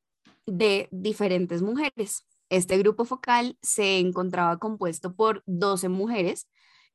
de 0.47 0.88
diferentes 0.91 1.62
mujeres. 1.62 2.26
Este 2.49 2.79
grupo 2.79 3.05
focal 3.05 3.59
se 3.62 3.99
encontraba 3.99 4.59
compuesto 4.59 5.15
por 5.15 5.43
12 5.47 5.88
mujeres 5.88 6.49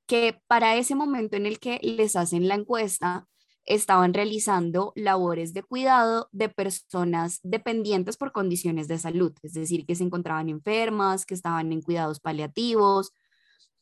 que 0.08 0.42
para 0.48 0.76
ese 0.76 0.96
momento 0.96 1.36
en 1.38 1.46
el 1.46 1.60
que 1.60 1.80
les 1.82 2.16
hacen 2.16 2.48
la 2.48 2.56
encuesta 2.56 3.28
estaban 3.66 4.14
realizando 4.14 4.92
labores 4.96 5.54
de 5.54 5.64
cuidado 5.64 6.28
de 6.32 6.50
personas 6.50 7.40
dependientes 7.44 8.18
por 8.18 8.32
condiciones 8.32 8.88
de 8.88 8.98
salud, 8.98 9.34
es 9.44 9.54
decir, 9.54 9.86
que 9.86 9.96
se 9.96 10.04
encontraban 10.04 10.50
enfermas, 10.50 11.26
que 11.26 11.36
estaban 11.36 11.72
en 11.72 11.82
cuidados 11.82 12.20
paliativos, 12.20 13.14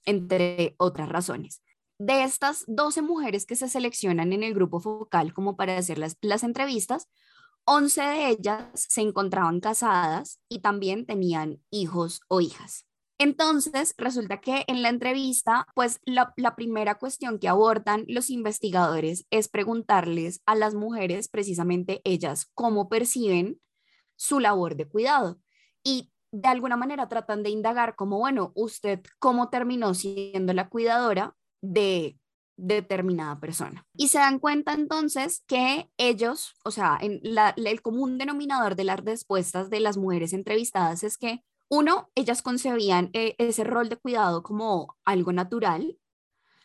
entre 0.06 0.76
otras 0.78 1.10
razones. 1.10 1.62
De 1.98 2.24
estas 2.24 2.64
12 2.68 3.02
mujeres 3.02 3.46
que 3.46 3.56
se 3.56 3.70
seleccionan 3.70 4.34
en 4.34 4.44
el 4.44 4.54
grupo 4.54 4.80
focal 4.80 5.34
como 5.34 5.56
para 5.56 5.78
hacer 5.78 5.98
las, 5.98 6.18
las 6.22 6.44
entrevistas, 6.44 7.08
11 7.72 8.02
de 8.02 8.30
ellas 8.30 8.64
se 8.74 9.02
encontraban 9.02 9.60
casadas 9.60 10.40
y 10.50 10.62
también 10.62 11.06
tenían 11.06 11.62
hijos 11.70 12.22
o 12.28 12.42
hijas. 12.42 12.88
Entonces, 13.20 13.94
resulta 13.96 14.42
que 14.42 14.64
en 14.66 14.82
la 14.82 14.90
entrevista, 14.90 15.68
pues 15.76 16.00
la, 16.04 16.34
primera 16.56 16.96
cuestión 16.96 17.38
que 17.38 17.48
abordan 17.48 18.06
los 18.08 18.32
investigadores 18.32 19.28
es 19.30 19.50
preguntarles 19.50 20.42
a 20.48 20.56
las 20.56 20.74
mujeres, 20.74 21.30
precisamente 21.30 22.02
ellas, 22.06 22.50
cómo 22.56 22.90
perciben 22.90 23.62
su 24.16 24.40
labor 24.40 24.76
de 24.76 24.88
cuidado. 24.88 25.40
Y 25.84 26.12
de 26.32 26.50
alguna 26.50 26.76
manera 26.76 27.08
tratan 27.08 27.44
de 27.44 27.52
indagar 27.52 27.96
como, 27.96 28.18
bueno, 28.18 28.52
usted 28.56 29.02
cómo 29.20 29.52
terminó 29.52 29.94
siendo 29.94 30.54
la 30.54 30.70
cuidadora 30.70 31.36
de 31.62 32.18
determinada 32.60 33.40
persona. 33.40 33.86
Y 33.94 34.10
se 34.10 34.20
dan 34.20 34.40
cuenta 34.40 34.74
entonces 34.74 35.44
que 35.48 35.90
ellos, 35.98 36.54
o 36.64 36.72
sea, 36.72 36.98
en 37.02 37.22
el 37.24 37.82
común 37.82 38.18
denominador 38.18 38.76
de 38.76 38.84
las 38.84 39.00
respuestas 39.00 39.70
de 39.70 39.80
las 39.80 39.98
mujeres 39.98 40.34
entrevistadas 40.34 41.04
es 41.04 41.18
que, 41.18 41.44
uno, 41.72 42.10
ellas 42.16 42.42
concebían 42.42 43.12
eh, 43.14 43.36
ese 43.38 43.64
rol 43.64 43.90
de 43.90 43.98
cuidado 43.98 44.42
como 44.42 44.98
algo 45.06 45.32
natural, 45.32 45.98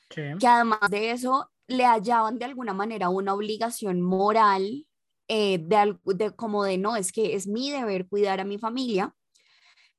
que 0.08 0.46
además 0.46 0.78
de 0.90 1.10
eso 1.10 1.50
le 1.66 1.84
hallaban 1.84 2.38
de 2.38 2.44
alguna 2.44 2.72
manera 2.72 3.08
una 3.08 3.34
obligación 3.34 4.00
moral 4.00 4.86
eh, 5.28 5.58
de, 5.58 5.98
de, 6.04 6.30
como 6.30 6.64
de, 6.64 6.78
no, 6.78 6.96
es 6.96 7.12
que 7.12 7.34
es 7.34 7.46
mi 7.46 7.70
deber 7.70 8.08
cuidar 8.08 8.40
a 8.40 8.44
mi 8.44 8.58
familia. 8.58 9.14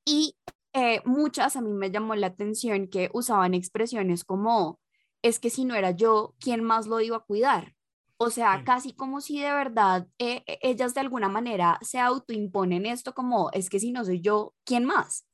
Y 0.04 0.36
eh, 0.72 1.00
muchas 1.04 1.56
a 1.56 1.60
mí 1.60 1.72
me 1.72 1.90
llamó 1.90 2.14
la 2.14 2.28
atención 2.28 2.88
que 2.88 3.10
usaban 3.12 3.54
expresiones 3.54 4.24
como 4.24 4.78
es 5.26 5.38
que 5.40 5.50
si 5.50 5.64
no 5.64 5.74
era 5.74 5.90
yo, 5.90 6.34
¿quién 6.38 6.62
más 6.62 6.86
lo 6.86 7.00
iba 7.00 7.16
a 7.16 7.24
cuidar? 7.24 7.74
O 8.18 8.30
sea, 8.30 8.62
casi 8.64 8.94
como 8.94 9.20
si 9.20 9.40
de 9.40 9.52
verdad 9.52 10.06
eh, 10.18 10.42
eh, 10.46 10.58
ellas 10.62 10.94
de 10.94 11.00
alguna 11.00 11.28
manera 11.28 11.78
se 11.82 11.98
autoimponen 11.98 12.86
esto 12.86 13.12
como, 13.12 13.50
es 13.52 13.68
que 13.68 13.78
si 13.78 13.92
no 13.92 14.04
soy 14.04 14.20
yo, 14.20 14.54
¿quién 14.64 14.84
más? 14.84 15.26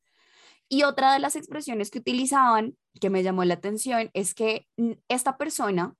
Y 0.69 0.83
otra 0.85 1.13
de 1.13 1.21
las 1.21 1.37
expresiones 1.37 1.91
que 1.91 2.01
utilizaban, 2.01 2.77
que 3.01 3.11
me 3.11 3.23
llamó 3.23 3.45
la 3.45 3.55
atención, 3.55 4.11
es 4.15 4.35
que 4.35 4.67
esta 5.09 5.37
persona 5.37 5.95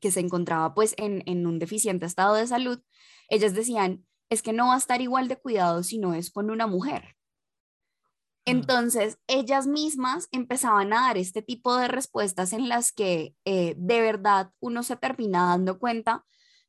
que 0.00 0.10
se 0.10 0.20
encontraba 0.20 0.74
pues 0.74 0.94
en, 0.96 1.22
en 1.26 1.46
un 1.46 1.58
deficiente 1.58 2.06
estado 2.06 2.34
de 2.34 2.46
salud, 2.46 2.80
ellas 3.28 3.54
decían, 3.54 4.06
es 4.30 4.42
que 4.42 4.52
no 4.52 4.68
va 4.68 4.74
a 4.74 4.78
estar 4.78 5.00
igual 5.00 5.28
de 5.28 5.36
cuidado 5.36 5.82
si 5.82 5.98
no 5.98 6.14
es 6.14 6.30
con 6.30 6.50
una 6.50 6.66
mujer. 6.66 7.16
Entonces, 8.46 9.18
ellas 9.26 9.66
mismas 9.66 10.28
empezaban 10.30 10.92
a 10.92 11.02
dar 11.02 11.16
este 11.16 11.40
tipo 11.40 11.76
de 11.76 11.88
respuestas 11.88 12.52
en 12.52 12.68
las 12.68 12.92
que 12.92 13.34
eh, 13.44 13.74
de 13.78 14.00
verdad 14.02 14.50
uno 14.60 14.82
se 14.82 14.96
termina 14.96 15.46
dando 15.46 15.78
cuenta 15.78 16.24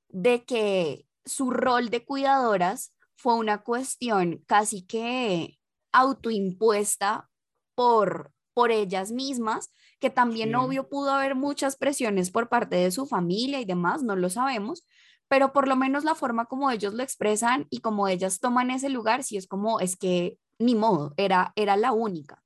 de 0.08 0.46
que 0.46 1.06
su 1.26 1.52
rol 1.52 1.90
de 1.90 2.06
cuidadoras 2.06 2.94
fue 3.18 3.36
una 3.36 3.64
cuestión 3.64 4.44
casi 4.48 4.84
que 4.84 5.60
autoimpuesta 5.92 7.30
por, 7.76 8.32
por 8.54 8.72
ellas 8.72 9.12
mismas, 9.12 9.72
que 10.00 10.10
también 10.10 10.56
obvio 10.56 10.88
pudo 10.88 11.12
haber 11.12 11.36
muchas 11.36 11.76
presiones 11.76 12.32
por 12.32 12.48
parte 12.48 12.78
de 12.78 12.92
su 12.92 13.06
familia 13.06 13.60
y 13.60 13.66
demás, 13.66 14.04
no 14.04 14.16
lo 14.16 14.30
sabemos, 14.30 14.86
pero 15.28 15.52
por 15.52 15.68
lo 15.68 15.76
menos 15.76 16.04
la 16.04 16.16
forma 16.16 16.46
como 16.46 16.70
ellos 16.72 16.94
lo 16.94 17.04
expresan 17.04 17.68
y 17.70 17.80
como 17.80 18.08
ellas 18.08 18.40
toman 18.40 18.72
ese 18.72 18.90
lugar, 18.90 19.24
sí 19.24 19.38
es 19.38 19.48
como, 19.48 19.80
es 19.80 19.98
que 19.98 20.38
ni 20.60 20.76
modo, 20.76 21.14
era, 21.18 21.54
era 21.56 21.76
la 21.78 21.92
única. 21.92 22.42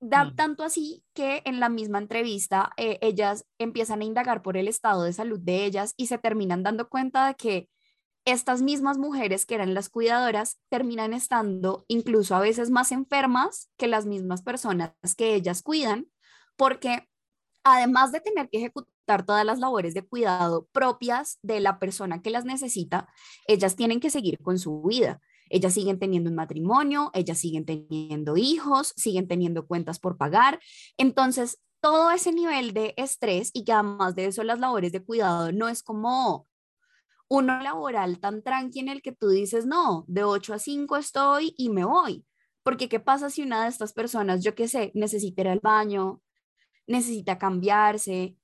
Da 0.00 0.26
Mm. 0.26 0.36
tanto 0.36 0.62
así 0.62 1.04
que 1.14 1.42
en 1.46 1.58
la 1.58 1.68
misma 1.68 1.98
entrevista 1.98 2.72
eh, 2.76 2.98
ellas 3.00 3.46
empiezan 3.58 4.02
a 4.02 4.04
indagar 4.04 4.42
por 4.42 4.56
el 4.56 4.68
estado 4.68 5.02
de 5.04 5.12
salud 5.12 5.40
de 5.40 5.64
ellas 5.64 5.94
y 5.96 6.06
se 6.08 6.18
terminan 6.18 6.62
dando 6.62 6.88
cuenta 6.88 7.26
de 7.26 7.34
que 7.34 7.68
estas 8.26 8.60
mismas 8.60 8.98
mujeres 8.98 9.46
que 9.46 9.54
eran 9.54 9.72
las 9.72 9.88
cuidadoras 9.88 10.58
terminan 10.68 11.14
estando 11.14 11.84
incluso 11.88 12.34
a 12.34 12.40
veces 12.40 12.70
más 12.70 12.92
enfermas 12.92 13.70
que 13.78 13.86
las 13.86 14.04
mismas 14.04 14.42
personas 14.42 14.92
que 15.16 15.34
ellas 15.34 15.62
cuidan, 15.62 16.08
porque 16.56 17.08
además 17.64 18.12
de 18.12 18.20
tener 18.20 18.48
que 18.50 18.58
ejecutar 18.58 19.24
todas 19.24 19.44
las 19.44 19.60
labores 19.60 19.94
de 19.94 20.02
cuidado 20.02 20.68
propias 20.72 21.38
de 21.42 21.60
la 21.60 21.78
persona 21.78 22.20
que 22.20 22.30
las 22.30 22.44
necesita, 22.44 23.08
ellas 23.46 23.76
tienen 23.76 24.00
que 24.00 24.10
seguir 24.10 24.40
con 24.42 24.58
su 24.58 24.82
vida. 24.82 25.20
Ellas 25.48 25.74
siguen 25.74 25.98
teniendo 25.98 26.30
un 26.30 26.36
matrimonio, 26.36 27.10
ellas 27.14 27.38
siguen 27.38 27.64
teniendo 27.64 28.36
hijos, 28.36 28.92
siguen 28.96 29.28
teniendo 29.28 29.66
cuentas 29.66 29.98
por 29.98 30.16
pagar. 30.16 30.60
Entonces, 30.96 31.60
todo 31.80 32.10
ese 32.10 32.32
nivel 32.32 32.72
de 32.72 32.94
estrés 32.96 33.50
y 33.52 33.64
que 33.64 33.72
además 33.72 34.14
de 34.14 34.26
eso 34.26 34.42
las 34.42 34.58
labores 34.58 34.92
de 34.92 35.04
cuidado 35.04 35.52
no 35.52 35.68
es 35.68 35.82
como 35.82 36.46
uno 37.28 37.60
laboral 37.60 38.18
tan 38.20 38.42
tranqui 38.42 38.80
en 38.80 38.88
el 38.88 39.02
que 39.02 39.12
tú 39.12 39.28
dices, 39.28 39.66
no, 39.66 40.04
de 40.08 40.24
8 40.24 40.54
a 40.54 40.58
5 40.58 40.96
estoy 40.96 41.54
y 41.56 41.70
me 41.70 41.84
voy. 41.84 42.24
Porque 42.62 42.88
¿qué 42.88 43.00
pasa 43.00 43.30
si 43.30 43.42
una 43.42 43.62
de 43.62 43.68
estas 43.68 43.92
personas, 43.92 44.42
yo 44.42 44.54
qué 44.54 44.68
sé, 44.68 44.90
necesita 44.94 45.42
ir 45.42 45.48
al 45.48 45.60
baño, 45.60 46.20
necesita 46.86 47.38
cambiarse? 47.38 48.36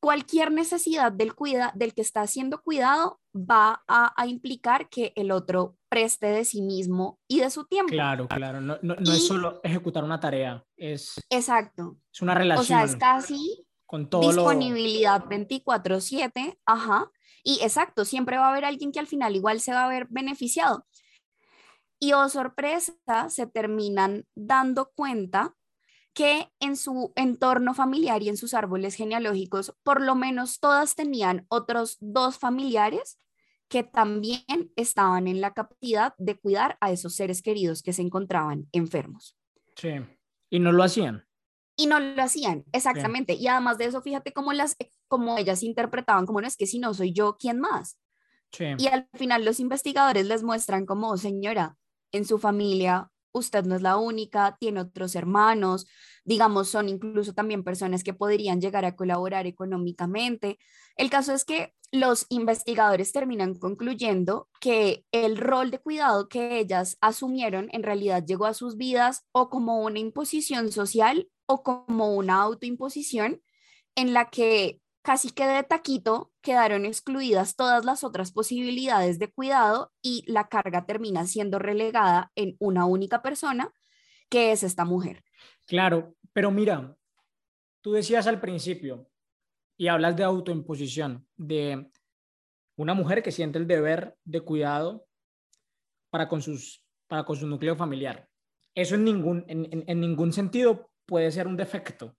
Cualquier 0.00 0.52
necesidad 0.52 1.10
del, 1.10 1.34
cuida, 1.34 1.72
del 1.74 1.92
que 1.92 2.02
está 2.02 2.26
siendo 2.26 2.62
cuidado 2.62 3.20
va 3.34 3.82
a, 3.88 4.12
a 4.16 4.26
implicar 4.26 4.88
que 4.88 5.12
el 5.16 5.30
otro 5.32 5.76
preste 5.88 6.26
de 6.26 6.44
sí 6.44 6.62
mismo 6.62 7.18
y 7.28 7.40
de 7.40 7.50
su 7.50 7.64
tiempo. 7.66 7.90
Claro, 7.90 8.28
claro. 8.28 8.60
No, 8.60 8.78
no, 8.82 8.94
no 8.94 9.12
es 9.12 9.26
solo 9.26 9.60
ejecutar 9.62 10.04
una 10.04 10.20
tarea, 10.20 10.64
es, 10.76 11.20
Exacto. 11.30 11.96
es 12.12 12.22
una 12.22 12.32
O 12.32 12.36
relación 12.36 12.66
sea, 12.66 12.84
es 12.84 12.96
casi 12.96 13.66
con 13.86 14.08
todo 14.08 14.22
lo... 14.32 14.42
disponibilidad 14.42 15.24
24/7, 15.24 16.58
ajá, 16.66 17.10
y 17.42 17.60
exacto, 17.62 18.04
siempre 18.04 18.36
va 18.36 18.46
a 18.46 18.50
haber 18.50 18.64
alguien 18.64 18.92
que 18.92 19.00
al 19.00 19.06
final 19.06 19.34
igual 19.34 19.60
se 19.60 19.72
va 19.72 19.84
a 19.84 19.88
ver 19.88 20.06
beneficiado. 20.10 20.86
Y 22.00 22.12
oh 22.12 22.28
sorpresa, 22.28 22.94
se 23.28 23.46
terminan 23.46 24.24
dando 24.36 24.92
cuenta 24.94 25.56
que 26.14 26.50
en 26.60 26.76
su 26.76 27.12
entorno 27.16 27.74
familiar 27.74 28.22
y 28.22 28.28
en 28.28 28.36
sus 28.36 28.54
árboles 28.54 28.94
genealógicos, 28.94 29.74
por 29.82 30.00
lo 30.00 30.14
menos 30.14 30.58
todas 30.58 30.94
tenían 30.94 31.46
otros 31.48 31.96
dos 32.00 32.38
familiares 32.38 33.18
que 33.68 33.82
también 33.82 34.72
estaban 34.76 35.28
en 35.28 35.40
la 35.40 35.52
capacidad 35.52 36.14
de 36.18 36.36
cuidar 36.38 36.78
a 36.80 36.90
esos 36.90 37.14
seres 37.14 37.42
queridos 37.42 37.82
que 37.82 37.92
se 37.92 38.02
encontraban 38.02 38.66
enfermos. 38.72 39.36
Sí. 39.76 39.90
Y 40.50 40.58
no 40.58 40.72
lo 40.72 40.82
hacían. 40.82 41.26
Y 41.76 41.86
no 41.86 42.00
lo 42.00 42.20
hacían, 42.22 42.64
exactamente. 42.72 43.34
Y 43.34 43.46
además 43.46 43.78
de 43.78 43.84
eso, 43.84 44.02
fíjate 44.02 44.32
cómo, 44.32 44.52
las, 44.52 44.76
cómo 45.06 45.38
ellas 45.38 45.62
interpretaban, 45.62 46.26
como 46.26 46.40
no 46.40 46.46
es 46.48 46.56
que 46.56 46.66
si 46.66 46.78
no 46.80 46.92
soy 46.94 47.12
yo, 47.12 47.36
¿quién 47.38 47.60
más? 47.60 48.00
Sí. 48.50 48.64
Y 48.78 48.88
al 48.88 49.08
final 49.14 49.44
los 49.44 49.60
investigadores 49.60 50.26
les 50.26 50.42
muestran 50.42 50.86
como, 50.86 51.16
señora, 51.16 51.76
en 52.10 52.24
su 52.24 52.38
familia 52.38 53.12
usted 53.32 53.64
no 53.64 53.76
es 53.76 53.82
la 53.82 53.96
única, 53.96 54.56
tiene 54.58 54.80
otros 54.80 55.14
hermanos, 55.14 55.86
digamos, 56.24 56.68
son 56.68 56.88
incluso 56.88 57.32
también 57.34 57.64
personas 57.64 58.04
que 58.04 58.14
podrían 58.14 58.60
llegar 58.60 58.84
a 58.84 58.96
colaborar 58.96 59.46
económicamente. 59.46 60.58
El 60.96 61.10
caso 61.10 61.32
es 61.32 61.44
que 61.44 61.74
los 61.90 62.26
investigadores 62.28 63.12
terminan 63.12 63.54
concluyendo 63.54 64.48
que 64.60 65.04
el 65.10 65.38
rol 65.38 65.70
de 65.70 65.78
cuidado 65.78 66.28
que 66.28 66.58
ellas 66.58 66.98
asumieron 67.00 67.68
en 67.72 67.82
realidad 67.82 68.24
llegó 68.26 68.44
a 68.46 68.54
sus 68.54 68.76
vidas 68.76 69.24
o 69.32 69.48
como 69.48 69.80
una 69.80 69.98
imposición 69.98 70.70
social 70.70 71.28
o 71.46 71.62
como 71.62 72.14
una 72.14 72.42
autoimposición 72.42 73.40
en 73.94 74.12
la 74.12 74.28
que 74.28 74.80
casi 75.08 75.30
que 75.30 75.46
de 75.46 75.62
taquito 75.62 76.34
quedaron 76.42 76.84
excluidas 76.84 77.56
todas 77.56 77.82
las 77.86 78.04
otras 78.04 78.30
posibilidades 78.30 79.18
de 79.18 79.32
cuidado 79.32 79.90
y 80.02 80.22
la 80.30 80.48
carga 80.50 80.84
termina 80.84 81.24
siendo 81.26 81.58
relegada 81.58 82.30
en 82.36 82.56
una 82.58 82.84
única 82.84 83.22
persona, 83.22 83.72
que 84.28 84.52
es 84.52 84.62
esta 84.62 84.84
mujer. 84.84 85.24
Claro, 85.66 86.14
pero 86.34 86.50
mira, 86.50 86.94
tú 87.80 87.92
decías 87.92 88.26
al 88.26 88.38
principio 88.38 89.08
y 89.78 89.88
hablas 89.88 90.14
de 90.14 90.24
autoimposición, 90.24 91.26
de 91.38 91.90
una 92.76 92.92
mujer 92.92 93.22
que 93.22 93.32
siente 93.32 93.58
el 93.58 93.66
deber 93.66 94.14
de 94.24 94.42
cuidado 94.42 95.08
para 96.10 96.28
con, 96.28 96.42
sus, 96.42 96.84
para 97.06 97.24
con 97.24 97.34
su 97.36 97.46
núcleo 97.46 97.76
familiar. 97.76 98.28
Eso 98.74 98.94
en 98.94 99.04
ningún, 99.04 99.46
en, 99.48 99.64
en- 99.72 99.84
en 99.86 100.00
ningún 100.02 100.34
sentido 100.34 100.90
puede 101.06 101.30
ser 101.30 101.46
un 101.46 101.56
defecto. 101.56 102.14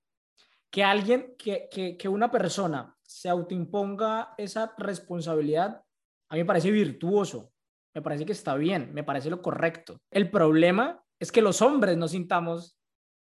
Que 0.71 0.83
alguien, 0.83 1.35
que, 1.37 1.67
que, 1.71 1.97
que 1.97 2.07
una 2.07 2.29
persona 2.31 2.95
se 3.03 3.29
autoimponga 3.29 4.33
esa 4.37 4.73
responsabilidad, 4.77 5.83
a 6.29 6.35
mí 6.35 6.41
me 6.41 6.45
parece 6.45 6.69
virtuoso, 6.71 7.51
me 7.95 8.01
parece 8.01 8.25
que 8.25 8.33
está 8.33 8.55
bien, 8.55 8.93
me 8.93 9.03
parece 9.03 9.29
lo 9.29 9.41
correcto. 9.41 9.97
El 10.11 10.29
problema 10.29 11.03
es 11.19 11.31
que 11.31 11.41
los 11.41 11.61
hombres 11.61 11.97
no 11.97 12.07
sintamos 12.07 12.77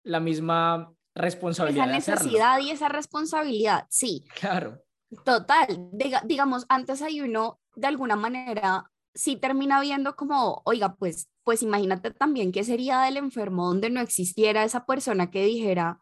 la 0.05 0.21
misma 0.21 0.93
responsabilidad. 1.15 1.95
Esa 1.95 2.13
necesidad 2.15 2.59
y 2.61 2.71
esa 2.71 2.89
responsabilidad, 2.89 3.87
sí, 3.91 4.25
Claro, 4.41 4.83
total. 5.25 5.91
Diga- 5.93 6.23
digamos, 6.25 6.65
antes 6.69 7.03
hay 7.03 7.21
uno, 7.21 7.61
de 7.77 7.87
alguna 7.87 8.17
manera, 8.17 8.91
sí 9.15 9.37
termina 9.37 9.81
viendo 9.81 10.17
como, 10.17 10.63
oiga, 10.65 10.97
pues, 10.97 11.29
pues 11.45 11.63
imagínate 11.63 12.11
también 12.11 12.53
qué 12.53 12.65
sería 12.65 13.01
del 13.03 13.17
enfermo 13.19 13.67
donde 13.69 13.91
no 13.91 14.01
existiera 14.01 14.65
esa 14.65 14.87
persona 14.87 15.31
que 15.31 15.45
dijera, 15.45 16.01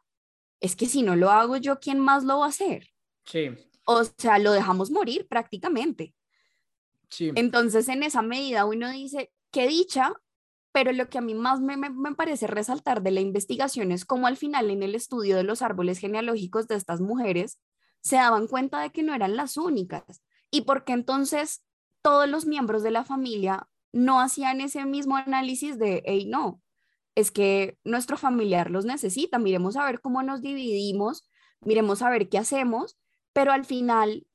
es 0.63 0.77
que 0.77 0.87
si 0.89 1.03
no 1.03 1.17
lo 1.17 1.31
hago 1.31 1.59
yo, 1.59 1.81
¿quién 1.81 2.01
más 2.01 2.25
lo 2.25 2.41
va 2.41 2.47
a 2.47 2.51
hacer? 2.51 2.89
sí, 3.25 3.57
O 3.87 4.03
sea, 4.05 4.39
lo 4.41 4.53
dejamos 4.53 4.91
morir 4.91 5.29
prácticamente. 5.29 6.15
sí. 7.11 7.33
Entonces, 7.35 7.89
en 7.89 8.03
esa 8.03 8.23
medida 8.23 8.65
uno 8.67 8.91
dice, 8.91 9.33
qué 9.51 9.67
dicha, 9.69 10.13
pero 10.73 10.93
lo 10.93 11.09
que 11.11 11.19
a 11.19 11.23
mí 11.23 11.35
más 11.35 11.61
me, 11.61 11.77
me- 11.77 11.91
me 11.91 12.15
parece 12.15 12.47
resaltar 12.47 13.03
de 13.03 13.11
la 13.11 13.21
investigación 13.21 13.93
es 13.93 14.05
cómo 14.05 14.27
al 14.27 14.37
final 14.37 14.71
en 14.71 14.83
el 14.83 14.95
estudio 14.95 15.37
de 15.37 15.45
los 15.45 15.63
árboles 15.63 15.99
genealógicos 15.99 16.69
de 16.69 16.77
estas 16.77 17.01
mujeres 17.01 17.61
se 18.03 18.17
daban 18.17 18.49
cuenta 18.49 18.81
de 18.81 18.91
que 18.93 19.03
no 19.03 19.15
eran 19.15 19.37
las 19.37 19.57
únicas 19.57 20.23
y 20.51 20.63
porque 20.63 20.93
entonces 20.95 21.65
todos 22.03 22.29
los 22.29 22.47
miembros 22.47 22.83
de 22.83 22.91
la 22.91 23.05
familia 23.05 23.69
no 23.93 24.21
hacían 24.21 24.61
ese 24.61 24.85
mismo 24.87 25.17
análisis 25.17 25.79
de, 25.79 26.03
hey, 26.07 26.27
no, 26.29 26.62
es 27.15 27.31
que 27.31 27.79
nuestro 27.85 28.17
familiar 28.17 28.71
los 28.71 28.85
necesita, 28.85 29.39
miremos 29.39 29.77
a 29.77 29.85
ver 29.85 30.01
cómo 30.01 30.23
nos 30.23 30.41
dividimos, 30.41 31.29
miremos 31.61 32.03
a 32.03 32.11
ver 32.11 32.29
qué 32.29 32.39
hacemos, 32.39 32.99
pero 33.33 33.53
al 33.53 33.65
final, 33.65 34.27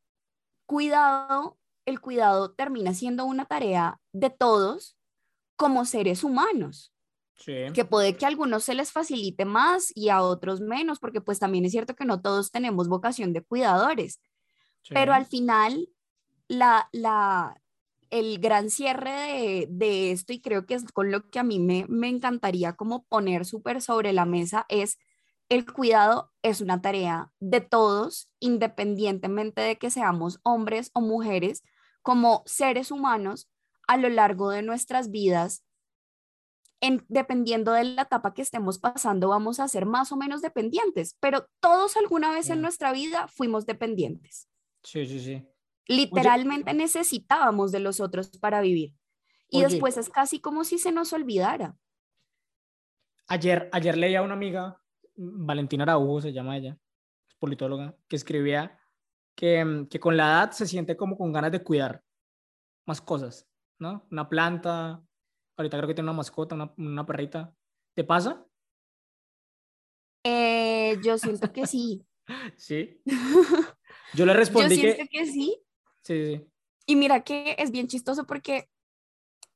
cuidado, 0.65 1.57
el 1.85 1.99
cuidado 2.01 2.51
termina 2.51 2.93
siendo 2.93 3.25
una 3.25 3.45
tarea 3.45 3.99
de 4.11 4.29
todos 4.29 4.97
como 5.55 5.85
seres 5.85 6.23
humanos, 6.23 6.93
sí. 7.35 7.53
que 7.73 7.85
puede 7.85 8.15
que 8.15 8.25
a 8.25 8.27
algunos 8.27 8.63
se 8.63 8.75
les 8.75 8.91
facilite 8.91 9.45
más 9.45 9.91
y 9.95 10.09
a 10.09 10.21
otros 10.21 10.61
menos, 10.61 10.99
porque 10.99 11.21
pues 11.21 11.39
también 11.39 11.65
es 11.65 11.71
cierto 11.71 11.95
que 11.95 12.05
no 12.05 12.21
todos 12.21 12.51
tenemos 12.51 12.87
vocación 12.87 13.33
de 13.33 13.41
cuidadores, 13.43 14.21
sí. 14.83 14.93
pero 14.93 15.13
al 15.13 15.25
final 15.25 15.89
la, 16.47 16.89
la, 16.91 17.59
el 18.09 18.39
gran 18.39 18.69
cierre 18.69 19.11
de, 19.11 19.67
de 19.69 20.11
esto, 20.11 20.33
y 20.33 20.41
creo 20.41 20.65
que 20.65 20.75
es 20.75 20.85
con 20.91 21.11
lo 21.11 21.29
que 21.29 21.39
a 21.39 21.43
mí 21.43 21.59
me, 21.59 21.85
me 21.87 22.07
encantaría 22.09 22.73
como 22.73 23.05
poner 23.05 23.45
súper 23.45 23.81
sobre 23.81 24.13
la 24.13 24.25
mesa, 24.25 24.65
es 24.69 24.97
el 25.49 25.71
cuidado 25.71 26.31
es 26.41 26.61
una 26.61 26.81
tarea 26.81 27.31
de 27.39 27.61
todos, 27.61 28.29
independientemente 28.39 29.61
de 29.61 29.77
que 29.77 29.89
seamos 29.89 30.39
hombres 30.43 30.91
o 30.93 31.01
mujeres, 31.01 31.63
como 32.01 32.43
seres 32.45 32.91
humanos 32.91 33.49
a 33.87 33.97
lo 33.97 34.09
largo 34.09 34.49
de 34.49 34.61
nuestras 34.61 35.09
vidas. 35.09 35.63
En, 36.79 37.05
dependiendo 37.07 37.71
de 37.71 37.85
la 37.85 38.03
etapa 38.03 38.33
que 38.33 38.41
estemos 38.41 38.77
pasando, 38.77 39.29
vamos 39.29 39.59
a 39.59 39.67
ser 39.67 39.85
más 39.85 40.11
o 40.11 40.17
menos 40.17 40.41
dependientes, 40.41 41.15
pero 41.19 41.47
todos 41.59 41.97
alguna 41.97 42.31
vez 42.31 42.49
en 42.49 42.61
nuestra 42.61 42.91
vida 42.91 43.27
fuimos 43.27 43.65
dependientes. 43.65 44.47
Sí, 44.83 45.05
sí, 45.05 45.19
sí. 45.19 45.47
Literalmente 45.87 46.73
necesitábamos 46.73 47.71
de 47.71 47.79
los 47.79 47.99
otros 47.99 48.29
para 48.39 48.61
vivir. 48.61 48.93
Y 49.49 49.59
Oye. 49.59 49.67
después 49.69 49.97
es 49.97 50.09
casi 50.09 50.39
como 50.39 50.63
si 50.63 50.77
se 50.77 50.91
nos 50.91 51.13
olvidara. 51.13 51.77
Ayer, 53.27 53.69
ayer 53.71 53.97
leía 53.97 54.19
a 54.19 54.23
una 54.23 54.33
amiga, 54.33 54.81
Valentina 55.15 55.83
Araujo 55.83 56.21
se 56.21 56.33
llama 56.33 56.57
ella, 56.57 56.77
es 57.27 57.35
politóloga, 57.35 57.95
que 58.07 58.15
escribía 58.15 58.79
que, 59.35 59.63
mm, 59.63 59.87
que 59.87 59.99
con 59.99 60.17
la 60.17 60.27
edad 60.27 60.51
se 60.51 60.65
siente 60.65 60.95
como 60.95 61.17
con 61.17 61.31
ganas 61.31 61.51
de 61.51 61.63
cuidar 61.63 62.03
más 62.85 63.01
cosas, 63.01 63.47
¿no? 63.79 64.05
Una 64.11 64.29
planta, 64.29 65.03
ahorita 65.57 65.77
creo 65.77 65.87
que 65.87 65.93
tiene 65.93 66.09
una 66.09 66.17
mascota, 66.17 66.55
una, 66.55 66.73
una 66.77 67.05
perrita. 67.05 67.53
¿Te 67.93 68.03
pasa? 68.03 68.45
Eh, 70.23 70.97
yo 71.03 71.17
siento 71.17 71.51
que 71.51 71.65
sí. 71.67 72.03
Sí. 72.57 73.01
Yo 74.13 74.25
le 74.25 74.33
Yo 74.33 74.37
respondí 74.37 74.75
que... 74.75 74.93
siento 74.93 75.09
que 75.09 75.25
sí. 75.25 75.31
Sí, 75.31 75.66
sí, 76.07 76.25
sí. 76.25 76.47
Y 76.85 76.95
mira 76.95 77.23
que 77.23 77.55
es 77.59 77.71
bien 77.71 77.87
chistoso 77.87 78.25
porque 78.25 78.69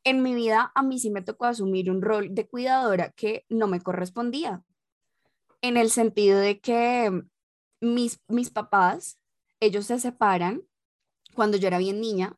en 0.03 0.21
mi 0.21 0.35
vida 0.35 0.71
a 0.75 0.83
mí 0.83 0.99
sí 0.99 1.09
me 1.09 1.21
tocó 1.21 1.45
asumir 1.45 1.89
un 1.89 2.01
rol 2.01 2.33
de 2.35 2.47
cuidadora 2.47 3.11
que 3.11 3.45
no 3.49 3.67
me 3.67 3.81
correspondía, 3.81 4.63
en 5.61 5.77
el 5.77 5.91
sentido 5.91 6.39
de 6.39 6.59
que 6.59 7.23
mis, 7.79 8.19
mis 8.27 8.49
papás, 8.49 9.19
ellos 9.59 9.85
se 9.85 9.99
separan 9.99 10.63
cuando 11.35 11.57
yo 11.57 11.67
era 11.67 11.77
bien 11.77 12.01
niña. 12.01 12.35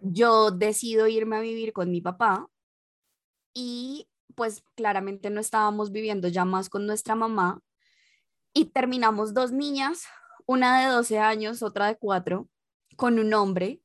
Yo 0.00 0.50
decido 0.50 1.06
irme 1.06 1.36
a 1.36 1.40
vivir 1.40 1.72
con 1.72 1.90
mi 1.90 2.00
papá 2.00 2.48
y 3.54 4.08
pues 4.34 4.64
claramente 4.74 5.30
no 5.30 5.40
estábamos 5.40 5.92
viviendo 5.92 6.26
ya 6.26 6.44
más 6.44 6.68
con 6.68 6.86
nuestra 6.86 7.14
mamá 7.14 7.60
y 8.54 8.66
terminamos 8.66 9.34
dos 9.34 9.52
niñas, 9.52 10.04
una 10.46 10.80
de 10.80 10.92
12 10.92 11.18
años, 11.18 11.62
otra 11.62 11.86
de 11.86 11.96
4, 11.96 12.48
con 12.96 13.18
un 13.18 13.32
hombre 13.34 13.80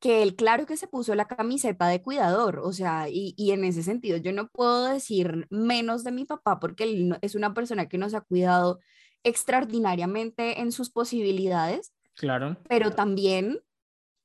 que 0.00 0.22
él 0.22 0.34
claro 0.34 0.64
que 0.64 0.78
se 0.78 0.88
puso 0.88 1.14
la 1.14 1.26
camiseta 1.26 1.86
de 1.86 2.02
cuidador, 2.02 2.60
o 2.60 2.72
sea, 2.72 3.08
y, 3.10 3.34
y, 3.36 3.50
en 3.50 3.64
ese 3.64 3.82
sentido 3.82 4.16
yo 4.16 4.32
no 4.32 4.48
puedo 4.48 4.86
decir 4.86 5.46
menos 5.50 6.04
de 6.04 6.12
mi 6.12 6.24
papá 6.24 6.58
porque 6.58 6.84
él 6.84 7.18
es 7.20 7.34
una 7.34 7.52
persona 7.52 7.86
que 7.86 7.98
nos 7.98 8.14
ha 8.14 8.22
cuidado 8.22 8.80
extraordinariamente 9.24 10.60
en 10.60 10.72
sus 10.72 10.90
posibilidades. 10.90 11.92
Claro. 12.14 12.56
Pero 12.68 12.92
también 12.92 13.60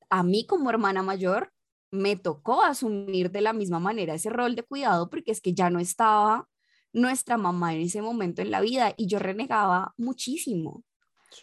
a 0.10 0.24
mí 0.24 0.46
como 0.46 0.70
hermana 0.70 1.04
mayor 1.04 1.52
me 1.92 2.16
tocó 2.16 2.64
asumir 2.64 3.32
de 3.32 3.42
la 3.42 3.54
misma 3.54 3.80
manera 3.80 4.14
ese 4.14 4.30
rol 4.30 4.56
de 4.56 4.64
cuidado 4.64 5.10
porque 5.10 5.32
es 5.32 5.42
que 5.42 5.54
ya 5.54 5.70
no 5.70 5.80
estaba 5.80 6.48
nuestra 6.94 7.38
mamá 7.38 7.74
en 7.74 7.82
ese 7.82 8.02
momento 8.02 8.42
en 8.42 8.52
la 8.52 8.62
vida 8.62 8.94
y 8.98 9.08
yo 9.08 9.20
renegaba 9.20 9.94
muchísimo. 9.98 10.84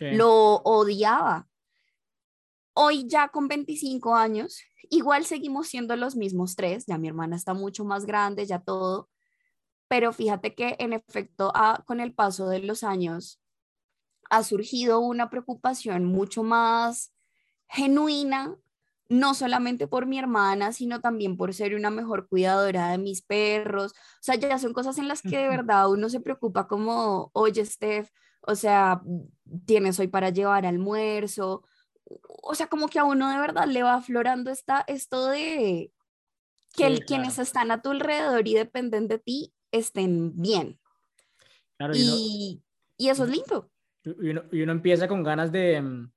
Lo 0.00 0.56
odiaba. 0.64 1.46
Hoy 2.74 3.06
ya 3.06 3.28
con 3.28 3.48
25 3.48 4.14
años, 4.14 4.62
igual 4.90 5.24
seguimos 5.24 5.68
siendo 5.68 5.96
los 5.96 6.16
mismos 6.16 6.56
tres, 6.56 6.86
ya 6.86 6.98
mi 6.98 7.08
hermana 7.08 7.36
está 7.36 7.54
mucho 7.54 7.84
más 7.84 8.06
grande, 8.06 8.46
ya 8.46 8.60
todo, 8.60 9.10
pero 9.88 10.12
fíjate 10.12 10.54
que 10.54 10.76
en 10.78 10.94
efecto 10.94 11.52
ah, 11.54 11.82
con 11.86 12.00
el 12.00 12.14
paso 12.14 12.48
de 12.48 12.60
los 12.60 12.82
años 12.82 13.42
ha 14.30 14.42
surgido 14.42 15.00
una 15.00 15.28
preocupación 15.28 16.06
mucho 16.06 16.42
más 16.42 17.12
genuina, 17.68 18.56
no 19.10 19.34
solamente 19.34 19.86
por 19.86 20.06
mi 20.06 20.18
hermana, 20.18 20.72
sino 20.72 21.02
también 21.02 21.36
por 21.36 21.52
ser 21.52 21.74
una 21.74 21.90
mejor 21.90 22.28
cuidadora 22.28 22.88
de 22.90 22.96
mis 22.98 23.20
perros. 23.20 23.92
O 23.92 24.22
sea, 24.22 24.36
ya 24.36 24.58
son 24.58 24.72
cosas 24.72 24.96
en 24.96 25.08
las 25.08 25.20
que 25.20 25.36
de 25.36 25.48
verdad 25.48 25.90
uno 25.90 26.08
se 26.08 26.20
preocupa 26.20 26.66
como, 26.66 27.30
oye, 27.34 27.64
Steph, 27.66 28.08
o 28.40 28.54
sea, 28.54 29.02
tienes 29.66 30.00
hoy 30.00 30.08
para 30.08 30.30
llevar 30.30 30.64
almuerzo. 30.64 31.64
O 32.42 32.54
sea, 32.54 32.66
como 32.68 32.88
que 32.88 32.98
a 32.98 33.04
uno 33.04 33.30
de 33.30 33.38
verdad 33.38 33.66
le 33.66 33.82
va 33.82 33.94
aflorando 33.94 34.50
esta, 34.50 34.84
esto 34.86 35.26
de 35.26 35.92
que 36.74 36.98
quienes 37.06 37.38
están 37.38 37.70
a 37.70 37.82
tu 37.82 37.90
alrededor 37.90 38.46
y 38.48 38.54
dependen 38.54 39.08
de 39.08 39.18
ti 39.18 39.52
estén 39.70 40.32
bien. 40.40 40.80
y, 41.94 42.62
y, 42.96 43.08
eso 43.08 43.24
es 43.24 43.30
lindo. 43.30 43.70
Y 44.04 44.30
uno, 44.30 44.44
y 44.50 44.62
uno 44.62 44.72
empieza 44.72 45.06
con 45.06 45.22
ganas 45.22 45.52
de, 45.52 45.80
mm, 45.80 46.12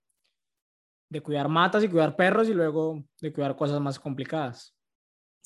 de 1.10 1.22
cuidar 1.22 1.50
matas 1.50 1.84
y 1.84 1.90
cuidar 1.90 2.16
perros 2.16 2.50
y 2.50 2.54
luego 2.54 3.04
de 3.22 3.32
cuidar 3.32 3.56
cosas 3.56 3.80
más 3.80 4.00
complicadas. 4.00 4.76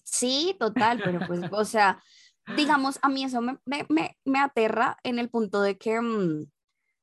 Sí, 0.03 0.55
total, 0.59 1.01
pero 1.03 1.19
pues, 1.27 1.41
o 1.51 1.65
sea, 1.65 2.01
digamos, 2.57 2.99
a 3.01 3.09
mí 3.09 3.23
eso 3.23 3.41
me, 3.41 3.57
me, 3.65 4.17
me, 4.25 4.39
aterra 4.39 4.97
en 5.03 5.19
el 5.19 5.29
punto 5.29 5.61
de 5.61 5.77
que 5.77 5.99
mm, 6.01 6.45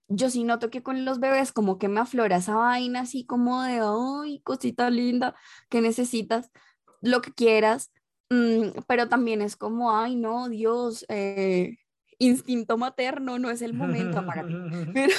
yo 0.09 0.31
sí 0.31 0.45
noto 0.45 0.71
que 0.71 0.83
con 0.83 1.05
los 1.05 1.21
bebés 1.21 1.53
como 1.53 1.79
que 1.79 1.89
me 1.89 2.01
aflora 2.01 2.37
esa 2.37 2.55
vaina 2.55 3.01
así 3.01 3.25
como 3.27 3.63
de, 3.63 3.81
ay, 3.83 4.41
cosita 4.41 4.91
linda, 4.91 5.35
que 5.69 5.81
necesitas, 5.81 6.51
lo 7.01 7.21
que 7.23 7.33
quieras, 7.33 7.93
mm, 8.31 8.83
pero 8.87 9.09
también 9.09 9.43
es 9.43 9.57
como, 9.57 9.97
ay, 9.97 10.17
no, 10.17 10.49
Dios, 10.49 11.05
eh, 11.09 11.79
instinto 12.19 12.79
materno, 12.79 13.39
no 13.39 13.51
es 13.51 13.63
el 13.63 13.75
momento, 13.75 14.25
Pero... 14.95 15.15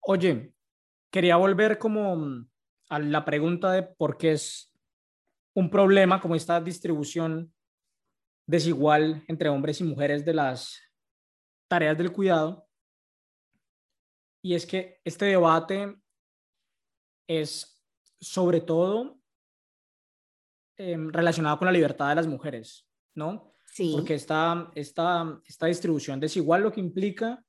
Oye, 0.00 0.52
quería 1.10 1.36
volver 1.36 1.78
como 1.78 2.16
mm, 2.16 2.48
a 2.90 2.98
la 2.98 3.24
pregunta 3.24 3.72
de 3.72 3.82
por 3.82 4.16
qué 4.16 4.32
es 4.32 4.70
un 5.54 5.70
problema 5.70 6.20
como 6.20 6.34
esta 6.34 6.60
distribución 6.60 7.52
desigual 8.46 9.24
entre 9.28 9.48
hombres 9.48 9.80
y 9.80 9.84
mujeres 9.84 10.24
de 10.24 10.34
las 10.34 10.80
tareas 11.74 11.98
del 11.98 12.12
cuidado. 12.12 12.68
Y 14.42 14.54
es 14.54 14.64
que 14.64 15.00
este 15.04 15.24
debate 15.24 15.96
es 17.26 17.82
sobre 18.20 18.60
todo 18.60 19.18
em, 20.76 21.10
relacionado 21.10 21.58
con 21.58 21.66
la 21.66 21.72
libertad 21.72 22.10
de 22.10 22.14
las 22.14 22.28
mujeres, 22.28 22.86
¿no? 23.14 23.52
Sí. 23.66 23.92
Porque 23.92 24.14
esta, 24.14 24.70
esta, 24.74 25.40
esta 25.46 25.66
distribución 25.66 26.20
desigual 26.20 26.62
lo 26.62 26.70
que 26.70 26.80
implica 26.80 27.44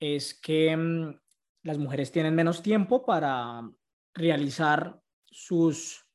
es 0.00 0.32
que 0.40 0.74
mm, 0.74 1.20
las 1.64 1.76
mujeres 1.76 2.10
tienen 2.10 2.34
menos 2.34 2.62
tiempo 2.62 3.04
para 3.04 3.68
realizar 4.14 4.98
sus 5.26 6.07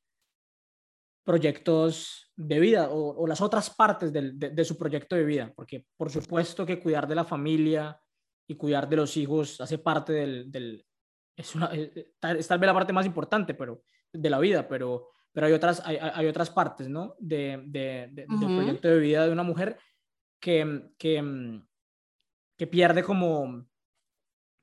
proyectos 1.24 2.32
de 2.36 2.60
vida 2.60 2.88
o, 2.90 3.26
las 3.26 3.40
otras 3.40 3.70
partes 3.70 4.12
de, 4.12 4.64
su 4.64 4.76
proyecto 4.76 5.16
de 5.16 5.24
vida, 5.24 5.52
porque 5.54 5.86
por 5.96 6.10
supuesto 6.10 6.66
que 6.66 6.80
cuidar 6.80 7.08
de 7.08 7.14
la 7.14 7.24
familia 7.24 7.98
y 8.46 8.56
cuidar 8.56 8.88
de 8.88 8.96
los 8.96 9.16
hijos 9.16 9.60
hace 9.60 9.78
parte 9.78 10.12
del... 10.12 10.86
es, 11.36 11.54
una, 11.54 11.70
eh, 11.72 12.12
tal 12.20 12.36
vez 12.36 12.50
la 12.50 12.74
parte 12.74 12.92
más 12.92 13.06
importante 13.06 13.54
pero, 13.54 13.82
de 14.12 14.30
la 14.30 14.38
vida, 14.38 14.68
pero, 14.68 15.08
pero 15.32 15.46
hay, 15.46 15.52
otras, 15.52 15.82
hay, 15.84 16.26
otras 16.26 16.50
partes 16.50 16.88
¿no? 16.88 17.14
de, 17.18 17.62
del 17.66 18.26
proyecto 18.26 18.88
de 18.88 18.98
vida 18.98 19.26
de 19.26 19.32
una 19.32 19.42
mujer 19.42 19.78
que, 20.38 20.90
que, 20.98 21.60
que 22.56 22.66
pierde 22.66 23.02
como 23.02 23.64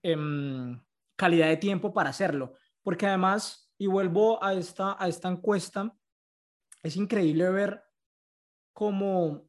Em, 0.04 0.82
calidad 1.16 1.48
de 1.48 1.58
tiempo 1.58 1.94
para 1.94 2.10
hacerlo. 2.10 2.56
Porque 2.82 3.06
además, 3.06 3.72
y 3.78 3.88
vuelvo 3.88 4.44
a 4.44 4.54
esta, 4.54 4.96
a 5.00 5.08
esta 5.08 5.30
encuesta, 5.30 5.96
es 6.84 6.96
increíble 6.96 7.50
ver 7.50 7.84
cómo 8.74 9.48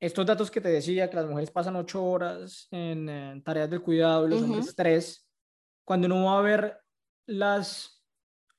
estos 0.00 0.26
datos 0.26 0.50
que 0.50 0.60
te 0.60 0.68
decía, 0.68 1.08
que 1.08 1.16
las 1.16 1.26
mujeres 1.26 1.50
pasan 1.50 1.76
ocho 1.76 2.04
horas 2.04 2.68
en, 2.70 3.42
tareas 3.42 3.70
del 3.70 3.82
cuidado 3.82 4.26
y 4.26 4.30
los 4.30 4.42
hombres 4.42 4.74
tres, 4.74 5.30
cuando 5.84 6.06
uno 6.06 6.24
va 6.24 6.38
a 6.38 6.42
ver 6.42 6.80
las, 7.26 8.04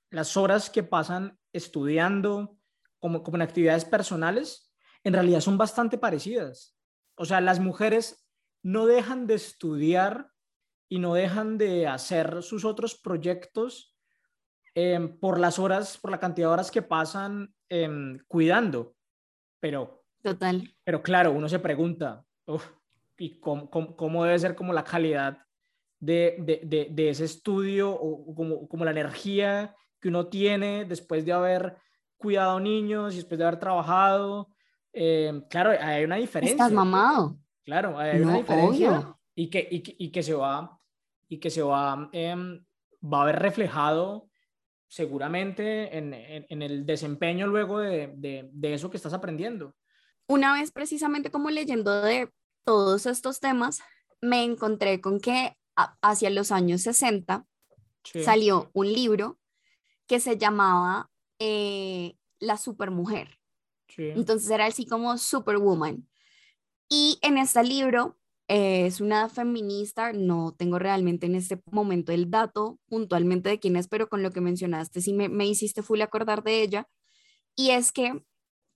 las 0.10 0.38
horas 0.38 0.70
que 0.70 0.84
pasan 0.84 1.38
estudiando 1.54 2.58
como, 3.00 3.22
como 3.22 3.38
en 3.38 3.44
actividades 3.44 3.86
personales, 3.86 4.74
en 5.04 5.14
realidad 5.14 5.40
son 5.42 5.58
bastante 5.58 5.98
parecidas. 5.98 6.76
O 7.16 7.26
sea, 7.26 7.42
las 7.42 7.60
mujeres 7.60 8.28
no 8.64 8.88
dejan 8.88 9.28
de 9.28 9.36
estudiar 9.36 10.32
y 10.90 11.00
no 11.00 11.14
dejan 11.14 11.58
de 11.58 11.88
hacer 11.88 12.42
sus 12.42 12.66
otros 12.66 12.96
proyectos 12.96 13.95
em, 14.76 15.18
por 15.18 15.40
las 15.40 15.58
horas, 15.58 15.98
por 15.98 16.12
la 16.12 16.20
cantidad 16.20 16.50
de 16.50 16.54
horas 16.54 16.70
que 16.70 16.82
pasan 16.82 17.54
em, 17.70 18.20
cuidando. 18.28 18.96
Pero, 19.60 20.04
Total. 20.22 20.76
pero 20.84 21.02
claro, 21.02 21.32
uno 21.32 21.50
se 21.50 21.60
pregunta, 21.60 22.24
¿y 23.18 23.40
cómo, 23.40 23.70
cómo, 23.70 24.26
debe 24.26 24.38
ser 24.38 24.56
como 24.56 24.74
la 24.74 24.84
calidad 24.84 25.40
de, 26.00 26.36
de, 26.40 26.90
de, 26.92 27.10
ese 27.10 27.26
estudio 27.26 27.90
o 27.90 28.36
como, 28.36 28.68
como 28.68 28.86
la 28.86 28.92
energía 28.92 29.76
que 30.00 30.10
uno 30.10 30.28
tiene 30.28 30.86
después 30.86 31.26
de 31.26 31.32
haber 31.32 31.78
cuidado 32.18 32.60
niños 32.60 33.14
y 33.14 33.18
después 33.18 33.40
de 33.40 33.46
haber 33.46 33.60
trabajado? 33.60 34.50
Em, 34.92 35.42
claro, 35.50 35.72
hay 35.80 36.04
una 36.04 36.18
diferencia. 36.18 36.54
Estás 36.54 36.72
mamado. 36.72 37.38
Claro, 37.64 37.98
hay 37.98 38.22
una 38.22 38.38
diferencia 38.38 39.16
y 39.34 39.50
que, 39.50 39.68
y, 39.70 40.12
que 40.12 40.24
se 40.24 40.34
va, 40.34 40.80
y 41.28 41.40
que 41.40 41.50
se 41.50 41.62
va, 41.62 42.10
em, 42.14 42.64
va 43.02 43.24
a 43.24 43.26
ver 43.26 43.40
reflejado 43.40 44.30
seguramente 44.88 45.98
en, 45.98 46.14
en, 46.14 46.62
el 46.62 46.86
desempeño 46.86 47.48
luego 47.48 47.80
de, 47.80 48.14
de, 48.16 48.74
eso 48.74 48.90
que 48.90 48.98
estás 48.98 49.14
aprendiendo. 49.14 49.76
Una 50.28 50.54
vez 50.54 50.72
precisamente 50.72 51.32
como 51.32 51.50
leyendo 51.50 52.02
de 52.02 52.30
todos 52.64 53.06
estos 53.06 53.40
temas, 53.40 53.82
me 54.22 54.44
encontré 54.44 55.02
con 55.02 55.20
que 55.20 55.58
hacia 56.02 56.30
los 56.30 56.52
años 56.52 56.82
60 56.82 57.46
salió 58.24 58.70
un 58.74 58.92
libro 58.92 59.40
que 60.08 60.20
se 60.20 60.38
llamaba 60.38 61.10
eh, 61.40 62.16
La 62.40 62.58
Supermujer. 62.58 63.40
Entonces 63.98 64.50
era 64.50 64.66
así 64.66 64.86
como 64.86 65.18
Superwoman. 65.18 66.08
Y 66.90 67.18
en 67.22 67.38
este 67.38 67.64
libro 67.64 68.18
eh, 68.48 68.86
es 68.86 69.02
una 69.02 69.28
feminista, 69.30 70.14
no 70.14 70.54
tengo 70.56 70.78
realmente 70.80 71.26
en 71.26 71.36
este 71.36 71.62
momento 71.72 72.12
el 72.12 72.30
dato 72.30 72.80
puntualmente 72.88 73.50
de 73.50 73.60
quién 73.60 73.76
es, 73.76 73.88
pero 73.88 74.08
con 74.08 74.22
lo 74.24 74.32
que 74.32 74.42
mencionaste 74.42 75.02
sí 75.02 75.14
me, 75.14 75.30
me 75.30 75.48
hiciste 75.48 75.82
full 75.82 76.02
acordar 76.02 76.44
de 76.44 76.62
ella. 76.62 76.88
Y 77.56 77.72
es 77.72 77.92
que 77.92 78.24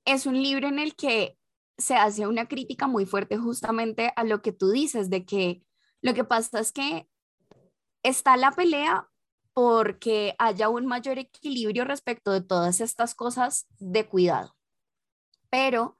es 0.05 0.25
un 0.25 0.41
libro 0.41 0.67
en 0.67 0.79
el 0.79 0.95
que 0.95 1.37
se 1.77 1.95
hace 1.95 2.27
una 2.27 2.47
crítica 2.47 2.87
muy 2.87 3.05
fuerte 3.05 3.37
justamente 3.37 4.11
a 4.15 4.23
lo 4.23 4.41
que 4.41 4.51
tú 4.51 4.71
dices, 4.71 5.09
de 5.09 5.25
que 5.25 5.63
lo 6.01 6.13
que 6.13 6.23
pasa 6.23 6.59
es 6.59 6.71
que 6.71 7.07
está 8.03 8.37
la 8.37 8.51
pelea 8.51 9.09
porque 9.53 10.35
haya 10.39 10.69
un 10.69 10.85
mayor 10.85 11.19
equilibrio 11.19 11.85
respecto 11.85 12.31
de 12.31 12.41
todas 12.41 12.81
estas 12.81 13.15
cosas 13.15 13.67
de 13.79 14.07
cuidado. 14.07 14.55
Pero 15.49 15.97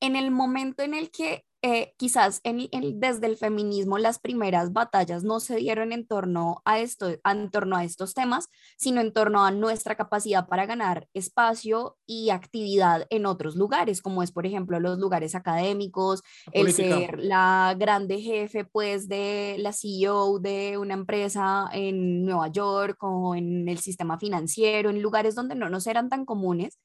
en 0.00 0.16
el 0.16 0.30
momento 0.30 0.82
en 0.82 0.94
el 0.94 1.10
que 1.10 1.44
eh, 1.64 1.94
quizás 1.96 2.40
en, 2.42 2.68
desde 2.98 3.26
el 3.28 3.36
feminismo 3.36 3.96
las 3.96 4.18
primeras 4.18 4.72
batallas 4.72 5.22
no 5.22 5.38
se 5.38 5.56
dieron 5.56 5.92
en 5.92 6.04
torno 6.08 6.60
a 6.64 6.80
esto, 6.80 7.08
en 7.24 7.50
torno 7.52 7.76
a 7.76 7.84
estos 7.84 8.14
temas, 8.14 8.48
sino 8.76 9.00
en 9.00 9.12
torno 9.12 9.44
a 9.44 9.52
nuestra 9.52 9.94
capacidad 9.94 10.48
para 10.48 10.66
ganar 10.66 11.06
espacio 11.14 11.98
y 12.04 12.30
actividad 12.30 13.06
en 13.10 13.26
otros 13.26 13.54
lugares, 13.54 14.02
como 14.02 14.24
es 14.24 14.32
por 14.32 14.44
ejemplo 14.44 14.80
los 14.80 14.98
lugares 14.98 15.36
académicos, 15.36 16.24
el 16.50 16.72
ser 16.72 17.20
la 17.20 17.76
grande 17.78 18.20
jefe 18.20 18.64
pues 18.64 19.06
de 19.06 19.54
la 19.60 19.72
CEO 19.72 20.40
de 20.40 20.78
una 20.78 20.94
empresa 20.94 21.68
en 21.72 22.24
Nueva 22.24 22.48
York 22.48 22.96
o 23.04 23.36
en 23.36 23.68
el 23.68 23.78
sistema 23.78 24.18
financiero, 24.18 24.90
en 24.90 25.00
lugares 25.00 25.36
donde 25.36 25.54
no 25.54 25.70
nos 25.70 25.86
eran 25.86 26.08
tan 26.08 26.24
comunes 26.24 26.80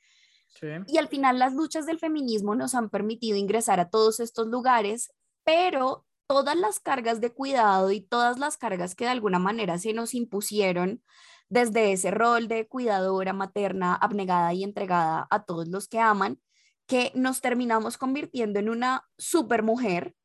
y 0.88 0.98
al 0.98 1.08
final 1.08 1.40
las 1.40 1.54
luchas 1.54 1.86
del 1.86 2.00
feminismo 2.00 2.56
nos 2.56 2.76
han 2.76 2.90
permitido 2.90 3.38
ingresar 3.38 3.80
a 3.80 3.90
todos 3.90 4.20
estos 4.20 4.48
lugares, 4.48 5.14
pero 5.44 6.06
todas 6.28 6.58
las 6.58 6.80
cargas 6.80 7.22
de 7.22 7.32
cuidado 7.32 7.92
y 7.92 8.02
todas 8.02 8.38
las 8.38 8.58
cargas 8.58 8.96
que 8.96 9.06
de 9.06 9.12
alguna 9.12 9.40
manera 9.40 9.78
se 9.78 9.94
nos 9.94 10.14
impusieron 10.14 11.02
desde 11.50 11.94
ese 11.94 12.12
rol 12.12 12.48
de 12.48 12.68
cuidadora 12.68 13.34
materna, 13.34 13.96
abnegada 13.96 14.54
y 14.54 14.64
entregada 14.64 15.28
a 15.30 15.44
todos 15.46 15.68
los 15.70 15.88
que 15.88 16.00
aman, 16.00 16.42
que 16.88 17.12
nos 17.16 17.42
terminamos 17.42 17.98
convirtiendo 17.98 18.60
en 18.60 18.70
una 18.70 19.08
super 19.18 19.64
mujer 19.64 20.16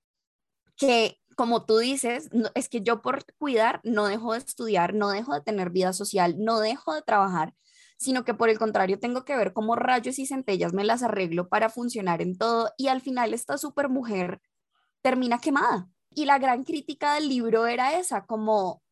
que, 0.76 1.20
como 1.36 1.64
tú 1.64 1.78
dices, 1.78 2.28
es 2.54 2.68
que 2.68 2.82
yo 2.82 3.02
por 3.02 3.24
cuidar 3.38 3.80
no 3.84 4.06
dejo 4.06 4.32
de 4.32 4.38
estudiar, 4.38 4.94
no 4.94 5.10
dejo 5.10 5.34
de 5.34 5.40
tener 5.40 5.70
vida 5.70 5.92
social, 5.92 6.36
no 6.38 6.58
dejo 6.58 6.94
de 6.94 7.02
trabajar, 7.02 7.54
sino 8.02 8.24
que 8.24 8.34
por 8.34 8.48
el 8.48 8.58
contrario 8.58 8.98
tengo 8.98 9.24
que 9.24 9.36
ver 9.36 9.52
cómo 9.52 9.76
rayos 9.76 10.18
y 10.18 10.26
centellas 10.26 10.72
me 10.72 10.82
las 10.82 11.04
arreglo 11.04 11.48
para 11.48 11.70
funcionar 11.70 12.20
en 12.20 12.36
todo 12.36 12.70
y 12.76 12.88
al 12.88 13.00
final 13.00 13.32
esta 13.32 13.56
super 13.58 13.88
mujer 13.88 14.40
termina 15.02 15.38
quemada. 15.38 15.88
Y 16.10 16.24
la 16.24 16.38
gran 16.38 16.64
crítica 16.64 17.14
del 17.14 17.28
libro 17.28 17.66
era 17.66 17.98
esa, 17.98 18.26
como 18.26 18.82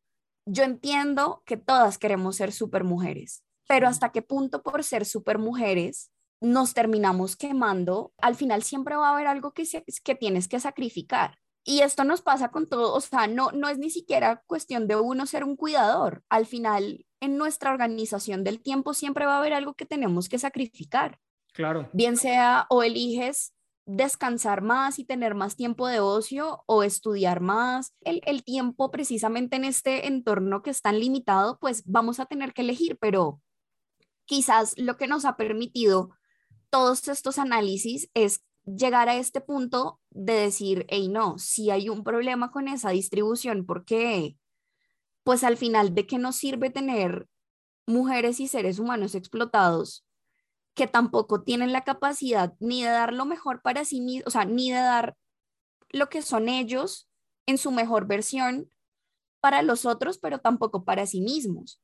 yo 0.46 0.62
entiendo 0.62 1.42
que 1.44 1.56
todas 1.56 1.98
queremos 1.98 2.36
ser 2.36 2.52
super 2.52 2.84
mujeres, 2.84 3.42
pero 3.66 3.88
hasta 3.88 4.12
qué 4.12 4.22
punto 4.22 4.62
por 4.62 4.84
ser 4.84 5.04
super 5.04 5.38
mujeres 5.38 6.12
nos 6.40 6.72
terminamos 6.72 7.36
quemando, 7.36 8.12
al 8.18 8.36
final 8.36 8.62
siempre 8.62 8.96
va 8.96 9.08
a 9.08 9.12
haber 9.14 9.26
algo 9.26 9.52
que, 9.52 9.64
que 10.04 10.14
tienes 10.14 10.46
que 10.46 10.60
sacrificar. 10.60 11.36
Y 11.64 11.80
esto 11.80 12.04
nos 12.04 12.22
pasa 12.22 12.50
con 12.50 12.68
todo, 12.68 12.94
o 12.94 13.00
sea, 13.00 13.26
no, 13.26 13.50
no 13.50 13.68
es 13.68 13.76
ni 13.76 13.90
siquiera 13.90 14.42
cuestión 14.46 14.86
de 14.86 14.96
uno 14.96 15.26
ser 15.26 15.44
un 15.44 15.56
cuidador. 15.56 16.22
Al 16.30 16.46
final, 16.46 17.04
en 17.20 17.36
nuestra 17.36 17.70
organización 17.70 18.44
del 18.44 18.60
tiempo 18.60 18.94
siempre 18.94 19.26
va 19.26 19.34
a 19.34 19.38
haber 19.38 19.52
algo 19.52 19.74
que 19.74 19.86
tenemos 19.86 20.28
que 20.28 20.38
sacrificar. 20.38 21.18
Claro. 21.52 21.88
Bien 21.92 22.16
sea 22.16 22.66
o 22.70 22.82
eliges 22.82 23.52
descansar 23.86 24.62
más 24.62 24.98
y 24.98 25.04
tener 25.04 25.34
más 25.34 25.56
tiempo 25.56 25.88
de 25.88 26.00
ocio 26.00 26.62
o 26.66 26.82
estudiar 26.82 27.40
más. 27.40 27.94
El, 28.02 28.20
el 28.24 28.44
tiempo 28.44 28.90
precisamente 28.90 29.56
en 29.56 29.64
este 29.64 30.06
entorno 30.06 30.62
que 30.62 30.70
es 30.70 30.80
tan 30.80 31.00
limitado, 31.00 31.58
pues 31.58 31.82
vamos 31.86 32.20
a 32.20 32.26
tener 32.26 32.52
que 32.52 32.62
elegir, 32.62 32.98
pero 33.00 33.40
quizás 34.26 34.74
lo 34.76 34.96
que 34.96 35.08
nos 35.08 35.24
ha 35.24 35.36
permitido 35.36 36.10
todos 36.70 37.08
estos 37.08 37.38
análisis 37.38 38.10
es 38.14 38.44
llegar 38.64 39.08
a 39.08 39.16
este 39.16 39.40
punto 39.40 40.00
de 40.10 40.34
decir, 40.34 40.86
hey, 40.88 41.08
no, 41.08 41.38
si 41.38 41.70
hay 41.70 41.88
un 41.88 42.04
problema 42.04 42.50
con 42.50 42.68
esa 42.68 42.90
distribución, 42.90 43.66
porque 43.66 44.36
pues 45.22 45.44
al 45.44 45.56
final, 45.56 45.94
¿de 45.94 46.06
qué 46.06 46.18
nos 46.18 46.36
sirve 46.36 46.70
tener 46.70 47.26
mujeres 47.86 48.40
y 48.40 48.48
seres 48.48 48.78
humanos 48.78 49.14
explotados 49.14 50.06
que 50.74 50.86
tampoco 50.86 51.42
tienen 51.42 51.72
la 51.72 51.82
capacidad 51.82 52.54
ni 52.60 52.82
de 52.82 52.90
dar 52.90 53.12
lo 53.12 53.26
mejor 53.26 53.60
para 53.62 53.84
sí 53.84 54.00
mismos, 54.00 54.26
o 54.28 54.30
sea, 54.30 54.44
ni 54.44 54.70
de 54.70 54.78
dar 54.78 55.16
lo 55.90 56.08
que 56.08 56.22
son 56.22 56.48
ellos 56.48 57.08
en 57.46 57.58
su 57.58 57.70
mejor 57.70 58.06
versión 58.06 58.70
para 59.40 59.62
los 59.62 59.84
otros, 59.84 60.18
pero 60.18 60.38
tampoco 60.38 60.84
para 60.84 61.06
sí 61.06 61.20
mismos? 61.20 61.82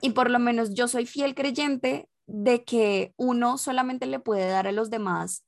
Y 0.00 0.10
por 0.10 0.30
lo 0.30 0.38
menos 0.38 0.74
yo 0.74 0.88
soy 0.88 1.06
fiel 1.06 1.34
creyente 1.34 2.08
de 2.26 2.64
que 2.64 3.14
uno 3.16 3.58
solamente 3.58 4.06
le 4.06 4.18
puede 4.18 4.48
dar 4.48 4.66
a 4.66 4.72
los 4.72 4.90
demás 4.90 5.44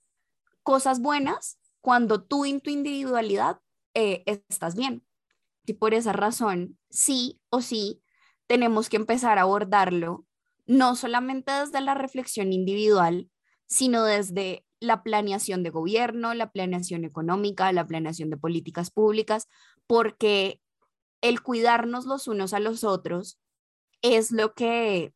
cosas 0.62 1.01
buenas 1.01 1.59
cuando 1.81 2.23
tú 2.23 2.45
en 2.45 2.61
tu 2.61 2.71
individualidad 2.71 3.61
eh, 3.95 4.23
estás 4.27 4.75
bien. 4.77 5.05
Y 5.69 5.75
por 5.75 5.93
esa 5.93 6.13
razón, 6.13 6.79
sí 6.89 7.41
o 7.51 7.61
sí, 7.61 8.03
tenemos 8.47 8.89
que 8.89 8.97
empezar 8.97 9.39
a 9.39 9.43
abordarlo, 9.43 10.25
no 10.67 10.97
solamente 10.97 11.53
desde 11.53 11.83
la 11.83 11.95
reflexión 11.95 12.55
individual, 12.55 13.31
sino 13.67 14.05
desde 14.05 14.65
la 14.81 15.03
planeación 15.03 15.63
de 15.63 15.71
gobierno, 15.71 16.33
la 16.33 16.53
planeación 16.53 17.05
económica, 17.05 17.71
la 17.73 17.87
planeación 17.87 18.31
de 18.31 18.39
políticas 18.39 18.91
públicas, 18.91 19.47
porque 19.87 20.63
el 21.21 21.43
cuidarnos 21.43 22.07
los 22.07 22.29
unos 22.29 22.55
a 22.55 22.61
los 22.61 22.83
otros 22.83 23.39
es 24.01 24.31
lo 24.31 24.55
que 24.55 25.13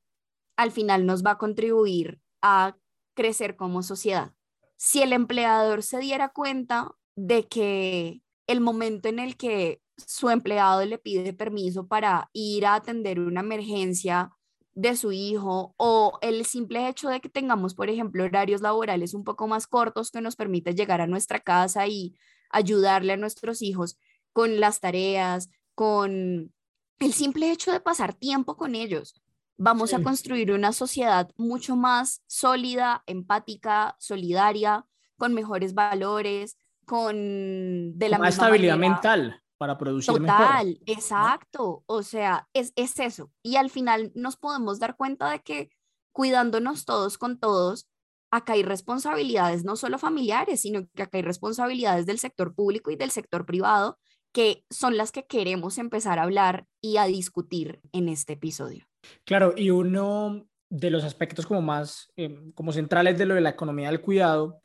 al 0.57 0.71
final 0.71 1.07
nos 1.07 1.25
va 1.25 1.33
a 1.33 1.39
contribuir 1.39 2.21
a 2.43 2.77
crecer 3.15 3.57
como 3.57 3.83
sociedad. 3.83 4.33
Si 4.77 5.01
el 5.01 5.15
empleador 5.15 5.83
se 5.83 5.99
diera 5.99 6.29
cuenta 6.29 6.91
de 7.17 7.49
que 7.49 8.21
el 8.47 8.61
momento 8.61 9.09
en 9.09 9.19
el 9.19 9.37
que 9.37 9.81
su 10.07 10.31
empleado 10.31 10.85
le 10.85 10.99
pide 10.99 11.33
permiso 11.33 11.87
para 11.87 12.29
ir 12.33 12.67
a 12.67 12.75
atender 12.75 13.21
una 13.21 13.41
emergencia 13.41 14.31
de 14.75 14.97
su 14.97 15.13
hijo 15.13 15.75
o 15.77 16.19
el 16.23 16.45
simple 16.47 16.89
hecho 16.89 17.09
de 17.09 17.21
que 17.21 17.29
tengamos, 17.29 17.75
por 17.75 17.91
ejemplo, 17.91 18.25
horarios 18.25 18.63
laborales 18.63 19.15
un 19.15 19.25
poco 19.25 19.47
más 19.47 19.67
cortos 19.67 20.11
que 20.11 20.21
nos 20.21 20.37
permite 20.37 20.75
llegar 20.75 21.01
a 21.01 21.07
nuestra 21.07 21.41
casa 21.41 21.87
y 21.87 22.15
ayudarle 22.51 23.13
a 23.13 23.19
nuestros 23.19 23.61
hijos 23.63 23.99
con 24.33 24.61
las 24.61 24.81
tareas, 24.81 25.51
con 25.75 26.53
el 26.99 27.13
simple 27.13 27.51
hecho 27.51 27.73
de 27.73 27.81
pasar 27.81 28.15
tiempo 28.15 28.57
con 28.57 28.75
ellos. 28.75 29.15
Vamos 29.59 29.93
a 29.93 30.03
construir 30.03 30.53
una 30.53 30.73
sociedad 30.73 31.31
mucho 31.37 31.77
más 31.77 32.23
sólida, 32.27 33.03
empática, 33.07 33.97
solidaria, 33.99 34.87
con 35.19 35.35
mejores 35.35 35.75
valores, 35.75 36.57
con 36.87 37.99
de 37.99 38.09
la 38.09 38.19
más 38.19 38.35
estabilidad 38.35 38.79
mental 38.79 39.42
para 39.63 39.79
producir 39.79 40.13
Total, 40.13 40.77
exacto. 40.87 41.85
O 41.87 42.03
sea, 42.03 42.49
es, 42.53 42.73
es 42.75 42.99
eso. 42.99 43.31
Y 43.45 43.55
al 43.55 43.71
final 43.71 44.11
nos 44.17 44.37
podemos 44.37 44.81
dar 44.81 44.97
cuenta 44.97 45.31
de 45.31 45.39
que 45.39 45.71
cuidándonos 46.11 46.85
todos 46.85 47.17
con 47.17 47.39
todos, 47.39 47.89
acá 48.33 48.55
hay 48.55 48.65
responsabilidades 48.65 49.63
no 49.63 49.77
solo 49.77 49.99
familiares, 49.99 50.63
sino 50.63 50.89
que 50.97 51.05
acá 51.05 51.19
hay 51.19 51.23
responsabilidades 51.23 52.07
del 52.07 52.19
sector 52.19 52.57
público 52.57 52.91
y 52.91 52.97
del 52.97 53.13
sector 53.13 53.47
privado, 53.47 54.01
que 54.33 54.65
son 54.69 54.97
las 54.97 55.13
que 55.13 55.27
queremos 55.27 55.79
empezar 55.79 56.19
a 56.19 56.25
hablar 56.25 56.67
y 56.81 56.97
a 56.97 57.05
discutir 57.05 57.81
en 57.93 58.09
este 58.09 58.33
episodio. 58.33 58.85
Claro, 59.25 59.55
y 59.57 59.71
uno 59.71 60.45
de 60.71 60.91
los 60.91 61.05
aspectos 61.05 61.47
como 61.47 61.63
más, 61.63 62.11
eh, 62.17 62.37
como 62.57 62.73
centrales 62.73 63.17
de 63.17 63.27
lo 63.27 63.37
de 63.37 63.43
la 63.43 63.51
economía 63.51 63.91
del 63.93 64.01
cuidado 64.01 64.61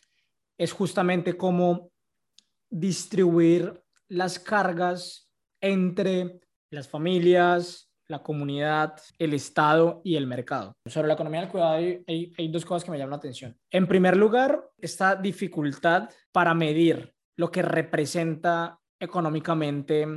es 0.58 0.72
justamente 0.72 1.38
cómo 1.38 1.92
distribuir 2.72 3.84
las 4.10 4.40
cargas 4.40 5.30
entre 5.62 6.40
las 6.72 6.88
familias, 6.88 7.92
la 8.08 8.24
comunidad, 8.24 9.02
el 9.20 9.34
Estado 9.34 10.02
y 10.04 10.16
el 10.16 10.28
mercado. 10.28 10.74
Sobre 10.86 11.08
la 11.08 11.16
economía 11.16 11.42
del 11.42 11.50
cuidado 11.50 11.74
hay, 11.74 12.04
hay, 12.38 12.48
dos 12.48 12.66
cosas 12.66 12.86
que 12.86 12.92
me 12.92 12.98
llaman 12.98 13.12
la 13.12 13.18
atención. 13.18 13.58
En 13.70 13.88
primer 13.88 14.16
lugar, 14.16 14.64
esta 14.78 15.16
dificultad 15.16 16.10
para 16.32 16.54
medir 16.54 17.14
lo 17.36 17.52
que 17.52 17.62
representa 17.62 18.80
económicamente 19.00 20.08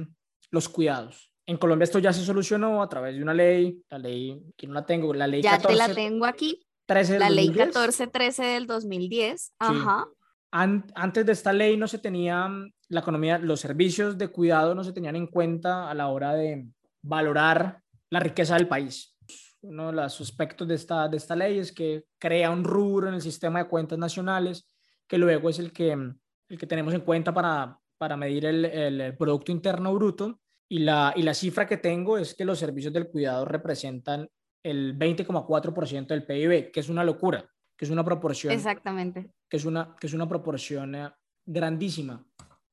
los 0.50 0.68
cuidados. 0.68 1.32
En 1.46 1.56
Colombia 1.56 1.84
esto 1.84 1.98
ya 1.98 2.12
se 2.12 2.24
solucionó 2.24 2.82
a 2.82 2.88
través 2.88 3.16
de 3.16 3.22
una 3.22 3.34
ley, 3.34 3.82
la 3.90 3.98
ley, 3.98 4.40
que 4.56 4.66
no 4.66 4.74
la 4.74 4.86
tengo, 4.86 5.12
la 5.12 5.26
ley 5.26 5.42
ya 5.42 5.58
te 5.58 5.74
la 5.74 5.92
tengo 5.92 6.24
aquí. 6.24 6.60
13 6.86 7.18
la 7.18 7.30
ley 7.30 7.48
1413 7.48 8.44
del 8.44 8.66
2010. 8.66 9.54
Ajá. 9.58 10.08
Antes 10.52 11.26
de 11.26 11.32
esta 11.32 11.52
ley 11.52 11.76
no 11.76 11.86
se 11.86 11.98
tenía 11.98 12.48
mm, 12.48 12.72
la 12.88 13.00
economía, 13.00 13.38
los 13.38 13.60
servicios 13.60 14.18
de 14.18 14.28
cuidado 14.28 14.74
no 14.74 14.84
se 14.84 14.92
tenían 14.92 15.16
en 15.16 15.26
cuenta 15.26 15.90
a 15.90 15.94
la 15.94 16.08
hora 16.08 16.34
de 16.34 16.66
valorar 17.02 17.80
la 18.10 18.20
riqueza 18.20 18.54
del 18.56 18.68
país. 18.68 19.16
Uno 19.62 19.88
de 19.88 19.92
los 19.92 20.20
aspectos 20.20 20.66
de 20.66 20.74
esta, 20.74 21.08
de 21.08 21.16
esta 21.16 21.36
ley 21.36 21.58
es 21.58 21.72
que 21.72 22.04
crea 22.18 22.50
un 22.50 22.64
rubro 22.64 23.08
en 23.08 23.14
el 23.14 23.20
sistema 23.20 23.60
de 23.60 23.68
cuentas 23.68 23.98
nacionales 23.98 24.66
que 25.06 25.18
luego 25.18 25.50
es 25.50 25.58
el 25.58 25.72
que, 25.72 25.92
el 25.92 26.58
que 26.58 26.66
tenemos 26.66 26.94
en 26.94 27.02
cuenta 27.02 27.32
para, 27.32 27.78
para 27.98 28.16
medir 28.16 28.46
el, 28.46 28.64
el 28.64 29.16
Producto 29.16 29.52
Interno 29.52 29.94
Bruto 29.94 30.40
y 30.68 30.78
la, 30.80 31.12
y 31.16 31.22
la 31.22 31.34
cifra 31.34 31.66
que 31.66 31.76
tengo 31.76 32.16
es 32.16 32.34
que 32.34 32.44
los 32.44 32.58
servicios 32.58 32.92
del 32.92 33.08
cuidado 33.08 33.44
representan 33.44 34.28
el 34.62 34.98
20,4% 34.98 36.06
del 36.06 36.24
PIB, 36.24 36.70
que 36.70 36.80
es 36.80 36.88
una 36.88 37.04
locura, 37.04 37.48
que 37.80 37.86
es 37.86 37.90
una 37.90 38.04
proporción. 38.04 38.52
Exactamente. 38.52 39.30
Que 39.48 39.56
es 39.56 39.64
una, 39.64 39.96
que 39.98 40.06
es 40.06 40.12
una 40.12 40.28
proporción 40.28 40.94
eh, 40.94 41.10
grandísima. 41.46 42.22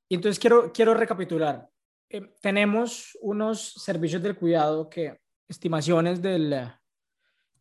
Y 0.10 0.15
entonces 0.15 0.38
quiero, 0.38 0.74
quiero 0.74 0.93
recapitular. 0.93 1.65
Eh, 2.10 2.34
tenemos 2.41 3.17
unos 3.22 3.72
servicios 3.82 4.22
del 4.22 4.36
cuidado 4.36 4.89
que 4.89 5.17
estimaciones 5.48 6.22
del, 6.22 6.54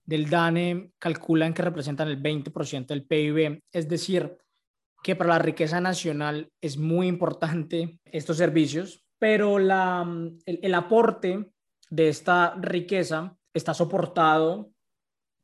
del 0.04 0.28
DANE 0.28 0.90
calculan 0.98 1.54
que 1.54 1.62
representan 1.62 2.08
el 2.08 2.20
20% 2.20 2.86
del 2.86 3.06
PIB, 3.06 3.62
es 3.70 3.88
decir, 3.88 4.36
que 5.00 5.14
para 5.14 5.30
la 5.30 5.38
riqueza 5.38 5.80
nacional 5.80 6.50
es 6.60 6.76
muy 6.76 7.06
importante 7.06 8.00
estos 8.06 8.38
servicios, 8.38 9.06
pero 9.20 9.60
la, 9.60 10.04
el, 10.46 10.58
el 10.60 10.74
aporte 10.74 11.52
de 11.90 12.08
esta 12.08 12.56
riqueza 12.56 13.38
está 13.54 13.72
soportado 13.72 14.72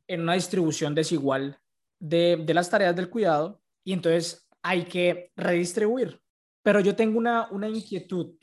en 0.08 0.22
una 0.22 0.34
distribución 0.34 0.96
desigual 0.96 1.61
de, 2.02 2.36
de, 2.44 2.54
las 2.54 2.68
tareas 2.68 2.96
del 2.96 3.08
cuidado 3.08 3.62
y 3.84 3.92
entonces 3.92 4.48
hay 4.60 4.84
que 4.84 5.30
redistribuir. 5.36 6.20
Pero 6.62 6.80
yo 6.80 6.96
tengo 6.96 7.16
una, 7.16 7.48
una 7.50 7.68
inquietud 7.68 8.36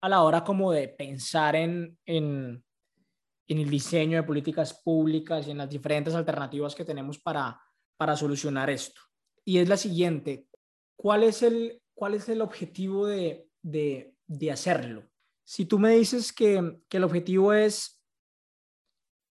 a 0.00 0.08
la 0.08 0.22
hora 0.22 0.42
como 0.42 0.72
de 0.72 0.88
pensar 0.88 1.56
en, 1.56 1.98
en, 2.06 2.64
en 3.48 3.58
el 3.58 3.68
diseño 3.68 4.16
de 4.16 4.26
políticas 4.26 4.80
públicas 4.82 5.46
y 5.46 5.50
en 5.50 5.58
las 5.58 5.68
diferentes 5.68 6.14
alternativas 6.14 6.74
que 6.74 6.84
tenemos 6.84 7.18
para, 7.18 7.60
para 7.98 8.16
solucionar 8.16 8.70
esto. 8.70 9.00
Y 9.44 9.58
es 9.58 9.68
la 9.68 9.76
siguiente, 9.76 10.48
¿cuál 10.96 11.22
es 11.22 11.42
el, 11.42 11.82
cuál 11.94 12.14
es 12.14 12.28
el 12.30 12.40
objetivo 12.40 13.06
de, 13.06 13.48
de, 13.62 14.14
de 14.26 14.50
hacerlo? 14.50 15.04
Si 15.44 15.66
tú 15.66 15.78
me 15.78 15.90
dices 15.90 16.32
que, 16.32 16.80
que 16.88 16.96
el 16.96 17.04
objetivo 17.04 17.52
es 17.52 18.02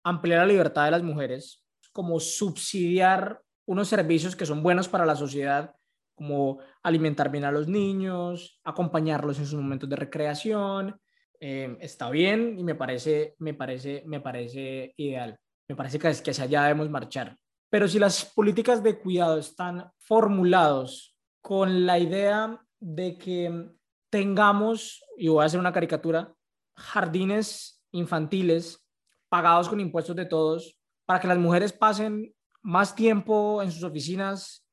ampliar 0.04 0.40
la 0.40 0.52
libertad 0.52 0.84
de 0.84 0.90
las 0.90 1.02
mujeres, 1.02 1.64
como 1.92 2.20
subsidiar 2.20 3.43
unos 3.66 3.88
servicios 3.88 4.36
que 4.36 4.46
son 4.46 4.62
buenos 4.62 4.88
para 4.88 5.06
la 5.06 5.16
sociedad, 5.16 5.74
como 6.14 6.58
alimentar 6.82 7.30
bien 7.30 7.44
a 7.44 7.52
los 7.52 7.68
niños, 7.68 8.60
acompañarlos 8.64 9.38
en 9.38 9.46
sus 9.46 9.60
momentos 9.60 9.88
de 9.88 9.96
recreación, 9.96 11.00
eh, 11.40 11.76
está 11.80 12.10
bien 12.10 12.58
y 12.58 12.64
me 12.64 12.74
parece, 12.74 13.34
me 13.38 13.54
parece, 13.54 14.02
me 14.06 14.20
parece 14.20 14.94
ideal. 14.96 15.38
Me 15.68 15.76
parece 15.76 15.98
que, 15.98 16.08
es, 16.08 16.22
que 16.22 16.30
hacia 16.30 16.44
allá 16.44 16.62
debemos 16.64 16.90
marchar. 16.90 17.36
Pero 17.70 17.88
si 17.88 17.98
las 17.98 18.24
políticas 18.24 18.82
de 18.82 18.98
cuidado 18.98 19.38
están 19.38 19.90
formulados 19.98 21.16
con 21.40 21.86
la 21.86 21.98
idea 21.98 22.60
de 22.80 23.18
que 23.18 23.70
tengamos, 24.10 25.02
y 25.18 25.28
voy 25.28 25.42
a 25.42 25.46
hacer 25.46 25.58
una 25.58 25.72
caricatura, 25.72 26.32
jardines 26.76 27.82
infantiles 27.90 28.86
pagados 29.28 29.68
con 29.68 29.80
impuestos 29.80 30.14
de 30.14 30.26
todos, 30.26 30.78
para 31.06 31.20
que 31.20 31.26
las 31.26 31.38
mujeres 31.38 31.72
pasen 31.72 32.32
más 32.64 32.94
tiempo 32.94 33.62
en 33.62 33.70
sus 33.70 33.84
oficinas, 33.84 34.66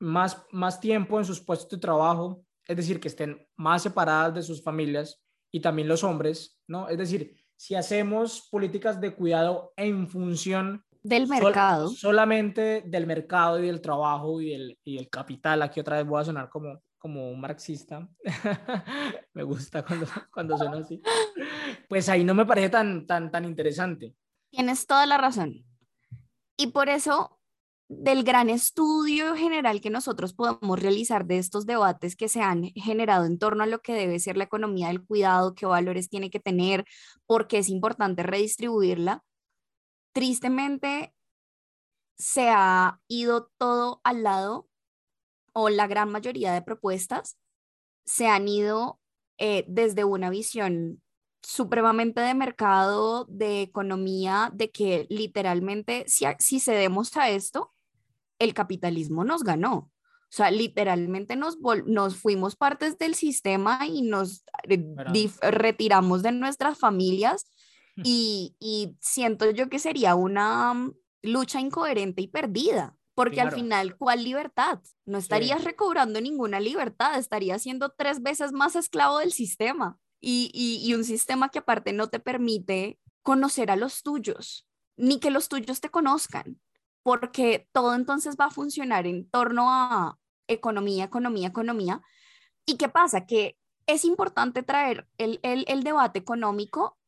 más, 0.00 0.44
más 0.50 0.80
tiempo 0.80 1.18
en 1.18 1.24
sus 1.24 1.40
puestos 1.40 1.70
de 1.70 1.78
trabajo, 1.78 2.44
es 2.66 2.76
decir, 2.76 3.00
que 3.00 3.08
estén 3.08 3.46
más 3.56 3.82
separadas 3.82 4.34
de 4.34 4.42
sus 4.42 4.62
familias 4.62 5.22
y 5.52 5.60
también 5.60 5.88
los 5.88 6.02
hombres, 6.02 6.60
¿no? 6.66 6.88
Es 6.88 6.98
decir, 6.98 7.36
si 7.56 7.76
hacemos 7.76 8.48
políticas 8.50 9.00
de 9.00 9.14
cuidado 9.14 9.72
en 9.76 10.08
función 10.08 10.84
del 11.02 11.28
mercado, 11.28 11.88
sol, 11.88 11.96
solamente 11.96 12.82
del 12.86 13.06
mercado 13.06 13.60
y 13.60 13.66
del 13.66 13.80
trabajo 13.80 14.40
y 14.40 14.52
el, 14.52 14.78
y 14.82 14.98
el 14.98 15.08
capital, 15.08 15.62
aquí 15.62 15.78
otra 15.78 15.98
vez 15.98 16.06
voy 16.06 16.20
a 16.20 16.24
sonar 16.24 16.48
como, 16.48 16.82
como 16.98 17.30
un 17.30 17.40
marxista, 17.40 18.08
me 19.34 19.44
gusta 19.44 19.84
cuando, 19.84 20.06
cuando 20.32 20.58
suena 20.58 20.78
así, 20.78 21.00
pues 21.88 22.08
ahí 22.08 22.24
no 22.24 22.34
me 22.34 22.44
parece 22.44 22.70
tan, 22.70 23.06
tan, 23.06 23.30
tan 23.30 23.44
interesante. 23.44 24.16
Tienes 24.50 24.84
toda 24.86 25.06
la 25.06 25.16
razón. 25.16 25.69
Y 26.60 26.66
por 26.72 26.90
eso 26.90 27.40
del 27.88 28.22
gran 28.22 28.50
estudio 28.50 29.34
general 29.34 29.80
que 29.80 29.88
nosotros 29.88 30.34
podemos 30.34 30.78
realizar 30.78 31.24
de 31.24 31.38
estos 31.38 31.64
debates 31.64 32.16
que 32.16 32.28
se 32.28 32.42
han 32.42 32.64
generado 32.74 33.24
en 33.24 33.38
torno 33.38 33.64
a 33.64 33.66
lo 33.66 33.80
que 33.80 33.94
debe 33.94 34.20
ser 34.20 34.36
la 34.36 34.44
economía 34.44 34.88
del 34.88 35.02
cuidado, 35.02 35.54
qué 35.54 35.64
valores 35.64 36.10
tiene 36.10 36.28
que 36.28 36.38
tener, 36.38 36.84
por 37.24 37.48
qué 37.48 37.56
es 37.56 37.70
importante 37.70 38.24
redistribuirla, 38.24 39.24
tristemente 40.12 41.14
se 42.18 42.50
ha 42.50 43.00
ido 43.08 43.50
todo 43.56 44.02
al 44.04 44.22
lado 44.22 44.68
o 45.54 45.70
la 45.70 45.86
gran 45.86 46.10
mayoría 46.12 46.52
de 46.52 46.60
propuestas 46.60 47.38
se 48.04 48.28
han 48.28 48.48
ido 48.48 49.00
eh, 49.38 49.64
desde 49.66 50.04
una 50.04 50.28
visión 50.28 51.00
supremamente 51.42 52.20
de 52.20 52.34
mercado, 52.34 53.26
de 53.28 53.62
economía, 53.62 54.50
de 54.54 54.70
que 54.70 55.06
literalmente 55.08 56.04
si, 56.06 56.24
si 56.38 56.60
cedemos 56.60 57.16
a 57.16 57.30
esto, 57.30 57.72
el 58.38 58.54
capitalismo 58.54 59.24
nos 59.24 59.42
ganó. 59.42 59.90
O 60.30 60.32
sea, 60.32 60.50
literalmente 60.50 61.34
nos, 61.34 61.58
nos 61.86 62.16
fuimos 62.16 62.54
partes 62.54 62.98
del 62.98 63.14
sistema 63.14 63.80
y 63.86 64.02
nos 64.02 64.44
retiramos 65.42 66.22
de 66.22 66.32
nuestras 66.32 66.78
familias 66.78 67.46
hmm. 67.96 68.02
y, 68.04 68.54
y, 68.60 68.96
siento 69.00 69.50
yo 69.50 69.68
que 69.68 69.80
sería 69.80 70.14
una 70.14 70.72
mm, 70.72 70.94
lucha 71.22 71.60
incoherente 71.60 72.22
y 72.22 72.28
perdida, 72.28 72.96
porque 73.14 73.36
claro. 73.36 73.48
al 73.48 73.54
final, 73.56 73.96
¿cuál 73.96 74.22
libertad? 74.22 74.78
No 75.04 75.18
estarías 75.18 75.60
sí. 75.60 75.66
recobrando 75.66 76.20
ninguna 76.20 76.60
libertad, 76.60 77.18
estarías 77.18 77.62
siendo 77.62 77.88
tres 77.88 78.22
veces 78.22 78.52
más 78.52 78.76
esclavo 78.76 79.18
del 79.18 79.32
sistema 79.32 79.98
y, 80.20 80.50
y, 80.52 80.94
un 80.94 81.04
sistema 81.04 81.48
que 81.48 81.60
aparte 81.60 81.92
no 81.92 82.08
te 82.08 82.20
permite 82.20 82.98
conocer 83.22 83.70
a 83.70 83.76
los 83.76 84.02
tuyos, 84.02 84.66
ni 84.96 85.18
que 85.18 85.30
los 85.30 85.48
tuyos 85.48 85.80
te 85.80 85.88
conozcan 85.88 86.60
porque 87.02 87.68
todo 87.72 87.94
entonces 87.94 88.36
va 88.38 88.46
a 88.46 88.50
funcionar 88.50 89.06
en 89.06 89.28
torno 89.28 89.70
a 89.70 90.18
economía, 90.48 91.04
economía, 91.04 91.48
economía. 91.48 92.02
¿Y 92.66 92.76
qué 92.76 92.88
pasa? 92.88 93.26
Que 93.26 93.56
es 93.86 94.04
importante 94.04 94.62
traer 94.62 95.08
el, 95.18 95.40
el, 95.42 95.64
el, 95.68 95.82
debate 95.82 96.18
económico, 96.18 96.98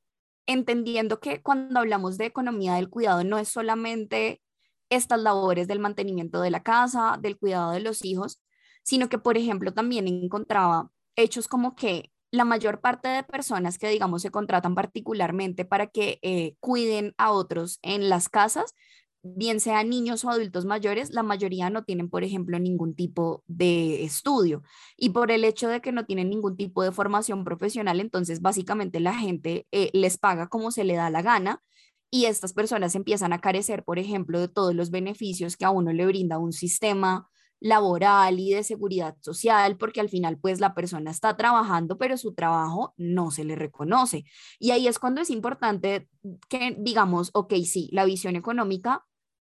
entendiendo 0.46 1.20
que 1.20 1.42
cuando 1.42 1.80
hablamos 1.80 2.18
de 2.18 2.26
economía 2.26 2.74
del 2.74 2.90
cuidado 2.90 3.22
no 3.24 3.38
es 3.38 3.48
solamente 3.48 4.42
estas 4.90 5.20
labores 5.20 5.68
del 5.68 5.78
mantenimiento 5.78 6.40
de 6.40 6.50
la 6.50 6.62
casa, 6.62 7.18
del 7.20 7.38
cuidado 7.38 7.72
de 7.72 7.80
los 7.80 8.04
hijos, 8.04 8.42
sino 8.82 9.08
que, 9.08 9.18
por 9.18 9.38
ejemplo, 9.38 9.72
también 9.72 10.08
encontraba 10.08 10.90
hechos 11.16 11.48
como 11.48 11.76
que 11.76 12.12
la 12.32 12.44
mayor 12.46 12.80
parte 12.80 13.08
de 13.08 13.22
personas 13.22 13.78
que, 13.78 13.88
digamos, 13.88 14.22
se 14.22 14.30
contratan 14.30 14.74
particularmente 14.74 15.64
para 15.66 15.86
que 15.86 16.18
eh, 16.22 16.56
cuiden 16.60 17.14
a 17.18 17.30
otros 17.30 17.78
en 17.82 18.08
las 18.08 18.30
casas, 18.30 18.74
bien 19.22 19.60
sean 19.60 19.90
niños 19.90 20.24
o 20.24 20.30
adultos 20.30 20.64
mayores, 20.64 21.10
la 21.10 21.22
mayoría 21.22 21.68
no 21.68 21.84
tienen, 21.84 22.08
por 22.08 22.24
ejemplo, 22.24 22.58
ningún 22.58 22.94
tipo 22.96 23.44
de 23.46 24.02
estudio. 24.02 24.62
Y 24.96 25.10
por 25.10 25.30
el 25.30 25.44
hecho 25.44 25.68
de 25.68 25.82
que 25.82 25.92
no 25.92 26.06
tienen 26.06 26.30
ningún 26.30 26.56
tipo 26.56 26.82
de 26.82 26.90
formación 26.90 27.44
profesional, 27.44 28.00
entonces 28.00 28.40
básicamente 28.40 28.98
la 28.98 29.14
gente 29.14 29.66
eh, 29.70 29.90
les 29.92 30.16
paga 30.16 30.48
como 30.48 30.70
se 30.72 30.84
le 30.84 30.94
da 30.96 31.10
la 31.10 31.22
gana 31.22 31.62
y 32.10 32.24
estas 32.24 32.54
personas 32.54 32.94
empiezan 32.94 33.34
a 33.34 33.40
carecer, 33.40 33.84
por 33.84 33.98
ejemplo, 33.98 34.40
de 34.40 34.48
todos 34.48 34.74
los 34.74 34.90
beneficios 34.90 35.56
que 35.58 35.66
a 35.66 35.70
uno 35.70 35.92
le 35.92 36.06
brinda 36.06 36.38
un 36.38 36.52
sistema 36.52 37.28
laboral 37.62 38.40
y 38.40 38.52
de 38.52 38.64
seguridad 38.64 39.16
social, 39.20 39.76
porque 39.76 40.00
al 40.00 40.08
final 40.08 40.36
pues 40.38 40.58
la 40.58 40.74
persona 40.74 41.12
está 41.12 41.36
trabajando, 41.36 41.96
pero 41.96 42.16
su 42.16 42.34
trabajo 42.34 42.92
no 42.96 43.30
se 43.30 43.44
le 43.44 43.54
reconoce. 43.54 44.24
Y 44.58 44.72
ahí 44.72 44.88
es 44.88 44.98
cuando 44.98 45.20
es 45.20 45.30
importante 45.30 46.08
que 46.48 46.76
digamos, 46.78 47.30
ok, 47.34 47.54
sí, 47.64 47.88
la 47.92 48.04
visión 48.04 48.34
económica 48.34 49.06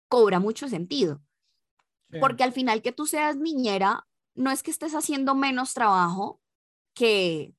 cobra 0.08 0.38
mucho 0.38 0.68
sentido. 0.68 1.20
Sí. 2.12 2.18
Porque 2.20 2.44
al 2.44 2.52
final 2.52 2.82
que 2.82 2.92
tú 2.92 3.06
seas 3.06 3.36
niñera, 3.36 4.06
no 4.36 4.52
es 4.52 4.62
que 4.62 4.70
estés 4.70 4.94
haciendo 4.94 5.34
menos 5.34 5.74
trabajo 5.74 6.40
que 6.94 7.52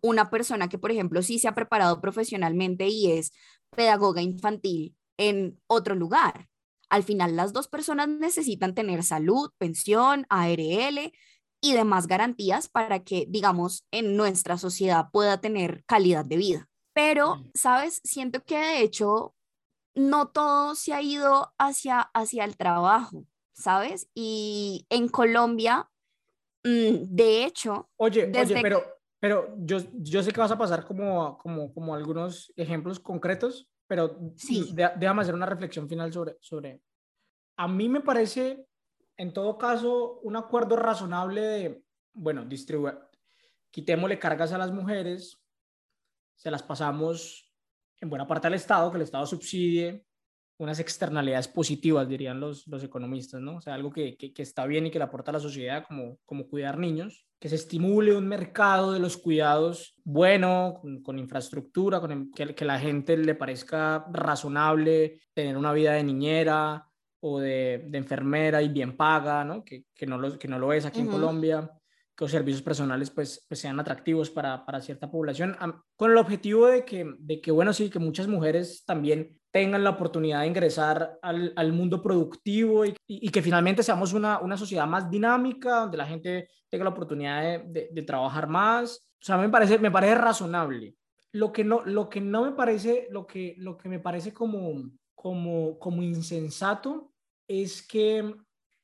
una 0.00 0.30
persona 0.30 0.68
que, 0.68 0.78
por 0.78 0.92
ejemplo, 0.92 1.20
sí 1.22 1.38
se 1.38 1.48
ha 1.48 1.54
preparado 1.54 2.00
profesionalmente 2.00 2.88
y 2.88 3.12
es 3.12 3.32
pedagoga 3.76 4.22
infantil 4.22 4.96
en 5.18 5.60
otro 5.66 5.94
lugar. 5.94 6.48
Al 6.94 7.02
final, 7.02 7.34
las 7.34 7.52
dos 7.52 7.66
personas 7.66 8.06
necesitan 8.06 8.72
tener 8.72 9.02
salud, 9.02 9.50
pensión, 9.58 10.26
ARL 10.28 11.12
y 11.60 11.72
demás 11.72 12.06
garantías 12.06 12.68
para 12.68 13.02
que, 13.02 13.26
digamos, 13.28 13.84
en 13.90 14.16
nuestra 14.16 14.58
sociedad 14.58 15.08
pueda 15.12 15.40
tener 15.40 15.82
calidad 15.86 16.24
de 16.24 16.36
vida. 16.36 16.68
Pero, 16.92 17.42
¿sabes? 17.52 18.00
Siento 18.04 18.44
que 18.44 18.56
de 18.56 18.82
hecho 18.82 19.34
no 19.96 20.28
todo 20.28 20.76
se 20.76 20.92
ha 20.92 21.02
ido 21.02 21.52
hacia, 21.58 21.98
hacia 21.98 22.44
el 22.44 22.56
trabajo, 22.56 23.26
¿sabes? 23.54 24.08
Y 24.14 24.86
en 24.88 25.08
Colombia, 25.08 25.90
mm, 26.62 27.08
de 27.08 27.44
hecho... 27.44 27.90
Oye, 27.96 28.28
desde... 28.28 28.54
oye, 28.54 28.62
pero, 28.62 28.84
pero 29.18 29.52
yo, 29.58 29.78
yo 29.94 30.22
sé 30.22 30.30
que 30.30 30.40
vas 30.40 30.52
a 30.52 30.58
pasar 30.58 30.86
como, 30.86 31.38
como, 31.38 31.74
como 31.74 31.96
algunos 31.96 32.52
ejemplos 32.54 33.00
concretos, 33.00 33.68
pero 33.88 34.16
sí. 34.36 34.72
déjame 34.96 35.22
hacer 35.22 35.34
una 35.34 35.46
reflexión 35.46 35.88
final 35.88 36.12
sobre, 36.12 36.36
sobre... 36.40 36.80
A 37.56 37.68
mí 37.68 37.88
me 37.88 38.00
parece, 38.00 38.66
en 39.16 39.32
todo 39.32 39.58
caso, 39.58 40.20
un 40.22 40.36
acuerdo 40.36 40.76
razonable 40.76 41.40
de, 41.40 41.84
bueno, 42.12 42.44
distribuir, 42.44 42.98
quitémosle 43.70 44.18
cargas 44.18 44.52
a 44.52 44.58
las 44.58 44.72
mujeres, 44.72 45.40
se 46.36 46.50
las 46.50 46.62
pasamos 46.62 47.52
en 48.00 48.10
buena 48.10 48.26
parte 48.26 48.46
al 48.46 48.54
Estado, 48.54 48.90
que 48.90 48.96
el 48.96 49.02
Estado 49.02 49.26
subsidie 49.26 50.04
unas 50.58 50.78
externalidades 50.78 51.48
positivas, 51.48 52.08
dirían 52.08 52.38
los, 52.38 52.66
los 52.68 52.84
economistas, 52.84 53.40
¿no? 53.40 53.56
O 53.56 53.60
sea, 53.60 53.74
algo 53.74 53.90
que, 53.90 54.16
que, 54.16 54.32
está 54.42 54.66
bien 54.66 54.86
y 54.86 54.90
que 54.90 54.98
le 54.98 55.04
aporta 55.04 55.30
a 55.30 55.34
la 55.34 55.40
sociedad, 55.40 55.84
como, 55.86 56.18
como 56.24 56.46
cuidar 56.46 56.78
niños, 56.78 57.26
que 57.40 57.48
se 57.48 57.56
estimule 57.56 58.16
un 58.16 58.28
mercado 58.28 58.92
de 58.92 59.00
los 59.00 59.16
cuidados 59.16 59.96
bueno, 60.04 60.80
con, 61.02 61.18
infraestructura, 61.18 62.00
con 62.00 62.30
que, 62.30 62.54
que 62.54 62.64
la 62.64 62.78
gente 62.78 63.16
le 63.16 63.34
parezca 63.34 64.06
razonable 64.12 65.20
tener 65.34 65.56
una 65.56 65.72
vida 65.72 65.92
de 65.94 66.04
niñera 66.04 66.86
o 67.26 67.40
de, 67.40 67.86
de 67.88 67.98
enfermera 67.98 68.60
y 68.60 68.68
bien 68.68 68.98
paga, 68.98 69.44
¿no? 69.44 69.64
Que, 69.64 69.86
que, 69.94 70.06
no, 70.06 70.18
lo, 70.18 70.38
que 70.38 70.46
no 70.46 70.58
lo 70.58 70.74
es 70.74 70.84
aquí 70.84 71.00
en 71.00 71.06
Colombia 71.06 71.70
que 72.16 72.24
los 72.24 72.30
servicios 72.30 72.62
personales 72.62 73.10
pues, 73.10 73.44
pues 73.48 73.58
sean 73.58 73.80
atractivos 73.80 74.30
para, 74.30 74.64
para, 74.64 74.80
cierta 74.80 75.10
población, 75.10 75.56
con 75.96 76.10
el 76.12 76.16
objetivo 76.16 76.66
de 76.66 76.84
que, 76.84 77.12
de 77.18 77.40
que, 77.40 77.50
bueno, 77.50 77.72
sí, 77.72 77.90
que 77.90 77.98
muchas 77.98 78.28
mujeres 78.28 78.84
también 78.84 79.36
tengan 79.50 79.82
la 79.82 79.90
oportunidad 79.90 80.40
de 80.40 80.46
ingresar 80.46 81.18
al, 81.22 81.52
al 81.56 81.72
mundo 81.72 82.02
productivo 82.02 82.84
y, 82.84 82.94
y, 83.06 83.28
que 83.30 83.42
finalmente 83.42 83.82
seamos 83.82 84.12
una, 84.12 84.38
una, 84.40 84.56
sociedad 84.56 84.86
más 84.86 85.10
dinámica, 85.10 85.80
donde 85.80 85.96
la 85.96 86.06
gente 86.06 86.48
tenga 86.68 86.84
la 86.84 86.90
oportunidad 86.90 87.64
de, 87.66 87.88
de, 87.90 88.02
trabajar 88.02 88.48
más. 88.48 89.08
O 89.20 89.24
sea, 89.24 89.36
me 89.36 89.48
parece, 89.48 89.78
me 89.78 89.90
parece 89.90 90.14
razonable. 90.16 90.94
Lo 91.32 91.52
que 91.52 91.64
no, 91.64 91.84
lo 91.84 92.08
que 92.08 92.20
no 92.20 92.44
me 92.44 92.52
parece, 92.52 93.08
lo 93.10 93.26
que, 93.26 93.56
lo 93.58 93.76
que 93.76 93.88
me 93.88 93.98
parece 93.98 94.32
como, 94.32 94.90
como, 95.14 95.78
como 95.78 96.02
insensato 96.02 97.13
es 97.48 97.86
que 97.86 98.34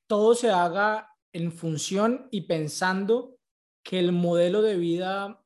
todo 0.06 0.34
se 0.34 0.50
haga 0.50 1.08
en 1.32 1.52
función 1.52 2.28
y 2.30 2.42
pensando 2.42 3.36
que 3.82 3.98
el 3.98 4.12
modelo 4.12 4.62
de 4.62 4.76
vida 4.76 5.44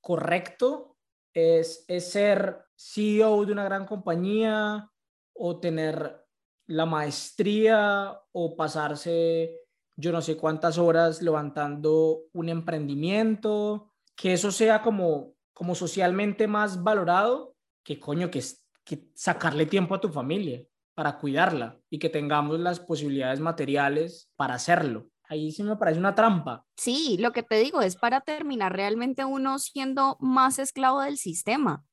correcto 0.00 0.96
es, 1.34 1.84
es 1.88 2.10
ser 2.10 2.64
CEO 2.76 3.44
de 3.44 3.52
una 3.52 3.64
gran 3.64 3.86
compañía 3.86 4.90
o 5.34 5.60
tener 5.60 6.24
la 6.66 6.86
maestría 6.86 8.20
o 8.32 8.56
pasarse 8.56 9.68
yo 10.00 10.12
no 10.12 10.22
sé 10.22 10.36
cuántas 10.36 10.78
horas 10.78 11.22
levantando 11.22 12.20
un 12.32 12.48
emprendimiento, 12.48 13.90
que 14.14 14.32
eso 14.32 14.52
sea 14.52 14.80
como, 14.80 15.34
como 15.52 15.74
socialmente 15.74 16.46
más 16.46 16.84
valorado 16.84 17.56
que 17.82 17.98
coño, 17.98 18.30
que, 18.30 18.40
que 18.84 19.10
sacarle 19.14 19.66
tiempo 19.66 19.96
a 19.96 20.00
tu 20.00 20.08
familia 20.08 20.64
para 20.98 21.18
cuidarla 21.18 21.78
y 21.88 22.00
que 22.00 22.08
tengamos 22.08 22.58
las 22.58 22.80
posibilidades 22.80 23.38
materiales 23.38 24.28
para 24.34 24.54
hacerlo 24.54 25.08
ahí 25.28 25.52
sí 25.52 25.62
me 25.62 25.76
parece 25.76 25.98
una 25.98 26.14
trampa. 26.14 26.64
Sí, 26.76 27.16
lo 27.20 27.32
que 27.32 27.42
te 27.42 27.56
digo 27.56 27.82
es 27.82 27.96
para 27.96 28.22
terminar 28.22 28.74
realmente 28.74 29.24
uno 29.24 29.58
siendo 29.58 30.16
más 30.20 30.58
esclavo 30.58 31.02
del 31.02 31.18
sistema. 31.18 31.84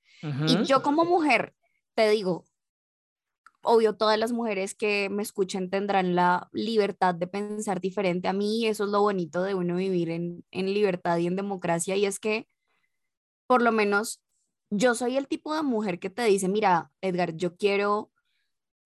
Y 0.48 0.64
yo 0.64 0.82
como 0.82 1.06
mujer, 1.06 1.54
te 1.94 2.10
digo, 2.10 2.46
obvio 3.62 3.96
todas 3.96 4.18
las 4.18 4.32
mujeres 4.32 4.74
que 4.74 5.08
me 5.12 5.22
escuchen 5.22 5.70
tendrán 5.70 6.16
la 6.16 6.50
libertad 6.52 7.14
de 7.14 7.28
pensar 7.28 7.80
diferente 7.80 8.28
a 8.28 8.34
mí, 8.34 8.66
eso 8.66 8.86
es 8.86 8.90
lo 8.90 9.02
bonito 9.02 9.44
de 9.44 9.54
uno 9.54 9.76
vivir 9.76 10.10
en, 10.10 10.44
en 10.50 10.74
libertad 10.74 11.18
y 11.18 11.28
en 11.28 11.36
democracia, 11.36 11.96
y 11.96 12.06
es 12.06 12.20
que 12.20 12.48
por 13.46 13.62
lo 13.62 13.72
menos 13.72 14.24
yo 14.72 14.96
soy 14.96 15.16
el 15.16 15.28
tipo 15.28 15.54
de 15.54 15.62
mujer 15.62 16.00
que 16.00 16.10
te 16.10 16.24
dice, 16.24 16.48
mira, 16.48 16.92
Edgar, 17.02 17.36
yo 17.36 17.56
quiero 17.56 18.12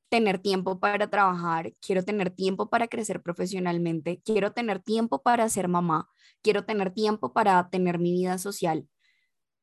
tener 0.09 0.39
tiempo 0.39 0.79
para 0.79 1.09
trabajar, 1.09 1.73
quiero 1.81 2.03
tener 2.03 2.31
tiempo 2.31 2.69
para 2.69 2.87
crecer 2.87 3.21
profesionalmente, 3.21 4.21
quiero 4.25 4.53
tener 4.53 4.81
tiempo 4.81 5.21
para 5.21 5.49
ser 5.49 5.67
mamá, 5.67 6.09
quiero 6.41 6.65
tener 6.65 6.91
tiempo 6.93 7.33
para 7.33 7.69
tener 7.69 7.99
mi 7.99 8.11
vida 8.13 8.37
social. 8.39 8.87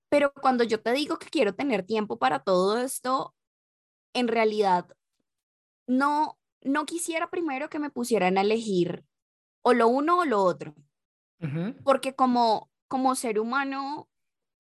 Pero 0.09 0.33
cuando 0.41 0.65
yo 0.65 0.83
te 0.83 0.93
digo 0.93 1.19
que 1.19 1.29
quiero 1.29 1.55
tener 1.55 1.85
tiempo 1.85 2.19
para 2.19 2.41
todo 2.41 2.79
esto, 2.79 3.35
en 4.15 4.29
realidad 4.29 4.89
no 5.87 6.39
no 6.63 6.85
quisiera 6.85 7.31
primero 7.31 7.69
que 7.69 7.79
me 7.79 7.91
pusieran 7.91 8.39
a 8.39 8.41
elegir 8.43 9.05
o 9.63 9.73
lo 9.75 9.89
uno 9.89 10.21
o 10.21 10.25
lo 10.25 10.43
otro. 10.43 10.75
Porque 11.83 12.15
como 12.15 12.71
como 12.89 13.15
ser 13.15 13.39
humano 13.41 14.09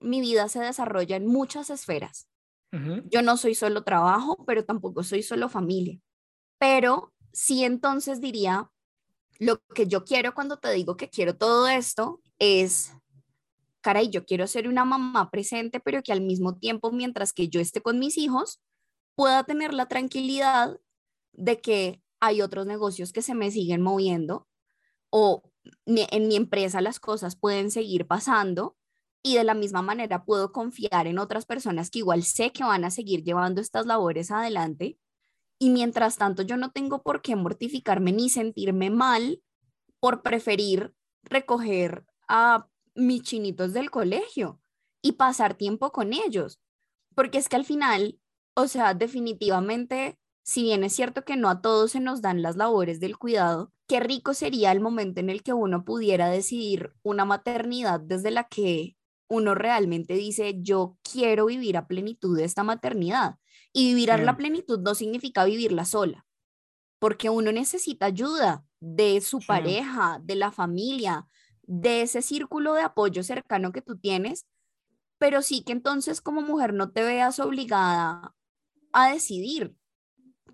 mi 0.00 0.20
vida 0.20 0.48
se 0.48 0.60
desarrolla 0.60 1.16
en 1.16 1.26
muchas 1.26 1.70
esferas. 1.70 2.28
Yo 3.10 3.22
no 3.22 3.38
soy 3.38 3.54
solo 3.54 3.84
trabajo, 3.84 4.44
pero 4.46 4.64
tampoco 4.64 5.02
soy 5.02 5.22
solo 5.22 5.48
familia. 5.48 5.98
Pero 6.58 7.14
sí 7.32 7.64
entonces 7.64 8.20
diría, 8.20 8.70
lo 9.38 9.62
que 9.74 9.86
yo 9.86 10.04
quiero 10.04 10.34
cuando 10.34 10.58
te 10.58 10.72
digo 10.72 10.96
que 10.96 11.08
quiero 11.08 11.36
todo 11.36 11.68
esto 11.68 12.20
es, 12.38 12.92
caray, 13.80 14.10
yo 14.10 14.26
quiero 14.26 14.46
ser 14.46 14.68
una 14.68 14.84
mamá 14.84 15.30
presente, 15.30 15.80
pero 15.80 16.02
que 16.02 16.12
al 16.12 16.20
mismo 16.20 16.56
tiempo, 16.56 16.92
mientras 16.92 17.32
que 17.32 17.48
yo 17.48 17.60
esté 17.60 17.80
con 17.80 17.98
mis 17.98 18.18
hijos, 18.18 18.60
pueda 19.14 19.44
tener 19.44 19.72
la 19.72 19.86
tranquilidad 19.86 20.78
de 21.32 21.60
que 21.60 22.02
hay 22.20 22.42
otros 22.42 22.66
negocios 22.66 23.12
que 23.12 23.22
se 23.22 23.34
me 23.34 23.50
siguen 23.50 23.82
moviendo 23.82 24.46
o 25.10 25.42
en 25.86 26.28
mi 26.28 26.36
empresa 26.36 26.80
las 26.80 27.00
cosas 27.00 27.36
pueden 27.36 27.70
seguir 27.70 28.06
pasando 28.06 28.76
y 29.26 29.34
de 29.34 29.42
la 29.42 29.54
misma 29.54 29.82
manera 29.82 30.24
puedo 30.24 30.52
confiar 30.52 31.08
en 31.08 31.18
otras 31.18 31.46
personas 31.46 31.90
que 31.90 31.98
igual 31.98 32.22
sé 32.22 32.52
que 32.52 32.62
van 32.62 32.84
a 32.84 32.92
seguir 32.92 33.24
llevando 33.24 33.60
estas 33.60 33.84
labores 33.84 34.30
adelante. 34.30 35.00
Y 35.58 35.70
mientras 35.70 36.16
tanto 36.16 36.42
yo 36.42 36.56
no 36.56 36.70
tengo 36.70 37.02
por 37.02 37.22
qué 37.22 37.34
mortificarme 37.34 38.12
ni 38.12 38.28
sentirme 38.28 38.88
mal 38.88 39.42
por 39.98 40.22
preferir 40.22 40.94
recoger 41.24 42.06
a 42.28 42.68
mis 42.94 43.22
chinitos 43.22 43.72
del 43.72 43.90
colegio 43.90 44.60
y 45.02 45.12
pasar 45.12 45.54
tiempo 45.54 45.90
con 45.90 46.12
ellos, 46.12 46.60
porque 47.16 47.38
es 47.38 47.48
que 47.48 47.56
al 47.56 47.64
final, 47.64 48.20
o 48.54 48.68
sea, 48.68 48.94
definitivamente, 48.94 50.20
si 50.44 50.62
bien 50.62 50.84
es 50.84 50.92
cierto 50.92 51.24
que 51.24 51.34
no 51.34 51.48
a 51.48 51.60
todos 51.60 51.90
se 51.90 52.00
nos 52.00 52.22
dan 52.22 52.42
las 52.42 52.54
labores 52.54 53.00
del 53.00 53.18
cuidado, 53.18 53.72
qué 53.88 53.98
rico 53.98 54.34
sería 54.34 54.70
el 54.70 54.78
momento 54.78 55.18
en 55.18 55.30
el 55.30 55.42
que 55.42 55.52
uno 55.52 55.84
pudiera 55.84 56.28
decidir 56.28 56.92
una 57.02 57.24
maternidad 57.24 57.98
desde 57.98 58.30
la 58.30 58.44
que 58.44 58.96
uno 59.28 59.54
realmente 59.54 60.14
dice, 60.14 60.56
yo 60.60 60.96
quiero 61.02 61.46
vivir 61.46 61.76
a 61.76 61.86
plenitud 61.86 62.38
esta 62.38 62.62
maternidad. 62.62 63.36
Y 63.72 63.88
vivir 63.88 64.10
a 64.10 64.16
la 64.16 64.36
plenitud 64.36 64.80
no 64.80 64.94
significa 64.94 65.44
vivirla 65.44 65.84
sola, 65.84 66.24
porque 66.98 67.28
uno 67.28 67.52
necesita 67.52 68.06
ayuda 68.06 68.64
de 68.80 69.20
su 69.20 69.40
pareja, 69.40 70.18
de 70.22 70.34
la 70.34 70.50
familia, 70.50 71.26
de 71.62 72.02
ese 72.02 72.22
círculo 72.22 72.74
de 72.74 72.82
apoyo 72.82 73.22
cercano 73.22 73.72
que 73.72 73.82
tú 73.82 73.98
tienes, 73.98 74.46
pero 75.18 75.42
sí 75.42 75.62
que 75.62 75.72
entonces 75.72 76.20
como 76.20 76.40
mujer 76.40 76.72
no 76.72 76.90
te 76.90 77.02
veas 77.02 77.38
obligada 77.38 78.34
a 78.92 79.12
decidir 79.12 79.74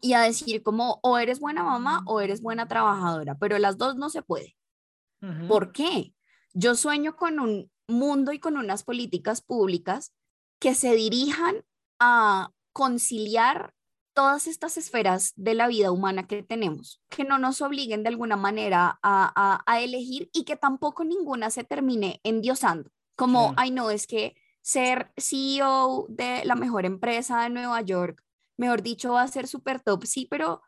y 0.01 0.15
a 0.15 0.23
decir 0.23 0.63
como 0.63 0.99
o 1.03 1.19
eres 1.19 1.39
buena 1.39 1.63
mamá 1.63 2.03
o 2.07 2.21
eres 2.21 2.43
buena 2.43 2.67
trabajadora, 2.67 3.37
pero 3.39 3.59
las 3.59 3.79
dos 3.79 3.97
no 3.97 4.11
se 4.11 4.23
puede. 4.23 4.57
¿Por 5.47 5.71
qué? 5.71 6.13
Yo 6.53 6.75
sueño 6.75 7.15
con 7.15 7.39
un 7.39 7.71
mundo 7.89 8.33
y 8.33 8.39
con 8.39 8.57
unas 8.57 8.85
políticas 8.85 9.43
públicas 9.43 10.13
que 10.59 10.75
se 10.75 10.95
dirijan 10.95 11.65
a 11.99 12.51
conciliar 12.73 13.75
todas 14.15 14.47
estas 14.47 14.77
esferas 14.77 15.33
de 15.37 15.55
la 15.55 15.69
vida 15.69 15.91
humana 15.91 16.27
que 16.27 16.43
tenemos, 16.43 17.01
que 17.09 17.25
no 17.25 17.39
nos 17.39 17.63
obliguen 17.63 18.03
de 18.03 18.11
alguna 18.11 18.37
manera 18.37 18.99
a, 19.03 19.81
elegir 19.81 20.31
y 20.33 20.45
que 20.45 20.57
tampoco 20.57 21.05
ninguna 21.05 21.51
se 21.51 21.65
termine 21.65 22.21
endiosando, 22.23 22.91
como, 23.17 23.55
ay 23.57 23.71
no, 23.71 23.91
es 23.91 24.07
que 24.07 24.37
ser 24.61 25.13
CEO 25.17 26.07
de 26.09 26.45
la 26.45 26.55
mejor 26.55 26.85
empresa 26.85 27.43
de 27.43 27.51
Nueva 27.51 27.81
York, 27.81 28.23
mejor 28.57 28.83
dicho, 28.83 29.15
va 29.15 29.23
a 29.23 29.29
ser 29.29 29.49
súper 29.49 29.81
top, 29.81 30.05
sí, 30.05 30.27
pero 30.31 30.63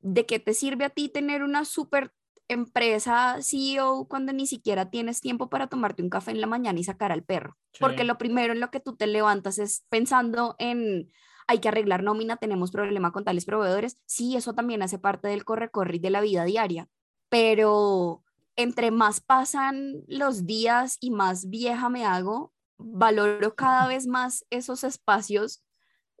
¿de 0.00 0.24
qué 0.24 0.38
te 0.38 0.54
sirve 0.54 0.84
a 0.84 0.90
ti 0.90 1.08
tener 1.08 1.42
una 1.42 1.64
súper 1.64 2.12
empresa 2.48 3.38
CEO 3.40 4.06
cuando 4.08 4.32
ni 4.32 4.46
siquiera 4.46 4.90
tienes 4.90 5.20
tiempo 5.20 5.48
para 5.48 5.66
tomarte 5.66 6.02
un 6.02 6.10
café 6.10 6.30
en 6.30 6.40
la 6.40 6.46
mañana 6.46 6.78
y 6.78 6.84
sacar 6.84 7.12
al 7.12 7.22
perro. 7.22 7.56
Porque 7.80 8.04
lo 8.04 8.18
primero 8.18 8.52
en 8.52 8.60
lo 8.60 8.70
que 8.70 8.80
tú 8.80 8.96
te 8.96 9.06
levantas 9.06 9.58
es 9.58 9.84
pensando 9.88 10.54
en 10.58 11.10
hay 11.46 11.58
que 11.58 11.68
arreglar 11.68 12.02
nómina, 12.02 12.36
tenemos 12.36 12.70
problema 12.70 13.12
con 13.12 13.24
tales 13.24 13.44
proveedores. 13.44 13.98
Sí, 14.06 14.36
eso 14.36 14.54
también 14.54 14.82
hace 14.82 14.98
parte 14.98 15.28
del 15.28 15.44
corre-corre 15.44 15.98
de 15.98 16.10
la 16.10 16.20
vida 16.20 16.44
diaria, 16.44 16.88
pero 17.28 18.22
entre 18.56 18.90
más 18.90 19.20
pasan 19.20 20.04
los 20.06 20.46
días 20.46 20.96
y 21.00 21.10
más 21.10 21.50
vieja 21.50 21.88
me 21.88 22.04
hago, 22.04 22.52
valoro 22.78 23.54
cada 23.54 23.86
vez 23.88 24.06
más 24.06 24.46
esos 24.50 24.84
espacios 24.84 25.62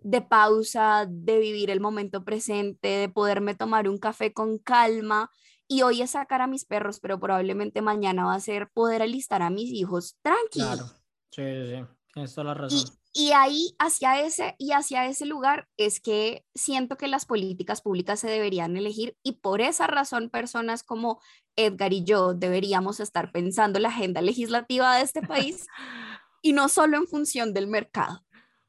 de 0.00 0.20
pausa, 0.20 1.06
de 1.08 1.38
vivir 1.38 1.70
el 1.70 1.80
momento 1.80 2.24
presente, 2.24 2.88
de 2.88 3.08
poderme 3.08 3.54
tomar 3.54 3.88
un 3.88 3.96
café 3.96 4.32
con 4.32 4.58
calma 4.58 5.30
y 5.68 5.82
hoy 5.82 6.02
es 6.02 6.10
sacar 6.10 6.40
a 6.40 6.46
mis 6.46 6.64
perros, 6.64 7.00
pero 7.00 7.18
probablemente 7.18 7.82
mañana 7.82 8.26
va 8.26 8.34
a 8.34 8.40
ser 8.40 8.68
poder 8.70 9.02
alistar 9.02 9.42
a 9.42 9.50
mis 9.50 9.70
hijos 9.70 10.16
tranquilo. 10.22 10.66
Claro, 10.66 10.86
sí, 11.30 11.42
sí, 11.42 11.76
sí, 11.76 11.84
tienes 12.12 12.34
toda 12.34 12.44
la 12.46 12.54
razón. 12.54 12.84
Y, 13.16 13.30
ahí, 13.30 13.76
hacia 13.78 14.20
ese, 14.20 14.56
y 14.58 14.72
hacia 14.72 15.06
ese 15.06 15.24
lugar, 15.24 15.68
es 15.76 16.00
que 16.00 16.44
siento 16.54 16.96
que 16.96 17.06
las 17.06 17.26
políticas 17.26 17.80
públicas 17.80 18.18
se 18.18 18.28
deberían 18.28 18.76
elegir 18.76 19.16
y 19.22 19.34
por 19.34 19.60
esa 19.60 19.86
razón 19.86 20.30
personas 20.30 20.82
como 20.82 21.20
Edgar 21.54 21.92
y 21.92 22.02
yo 22.02 22.34
deberíamos 22.34 22.98
estar 22.98 23.30
pensando 23.30 23.78
la 23.78 23.90
agenda 23.90 24.20
legislativa 24.20 24.96
de 24.96 25.02
este 25.02 25.22
país 25.22 25.66
y 26.42 26.52
no 26.52 26.68
solo 26.68 26.96
en 26.96 27.06
función 27.06 27.54
del 27.54 27.68
mercado. 27.68 28.24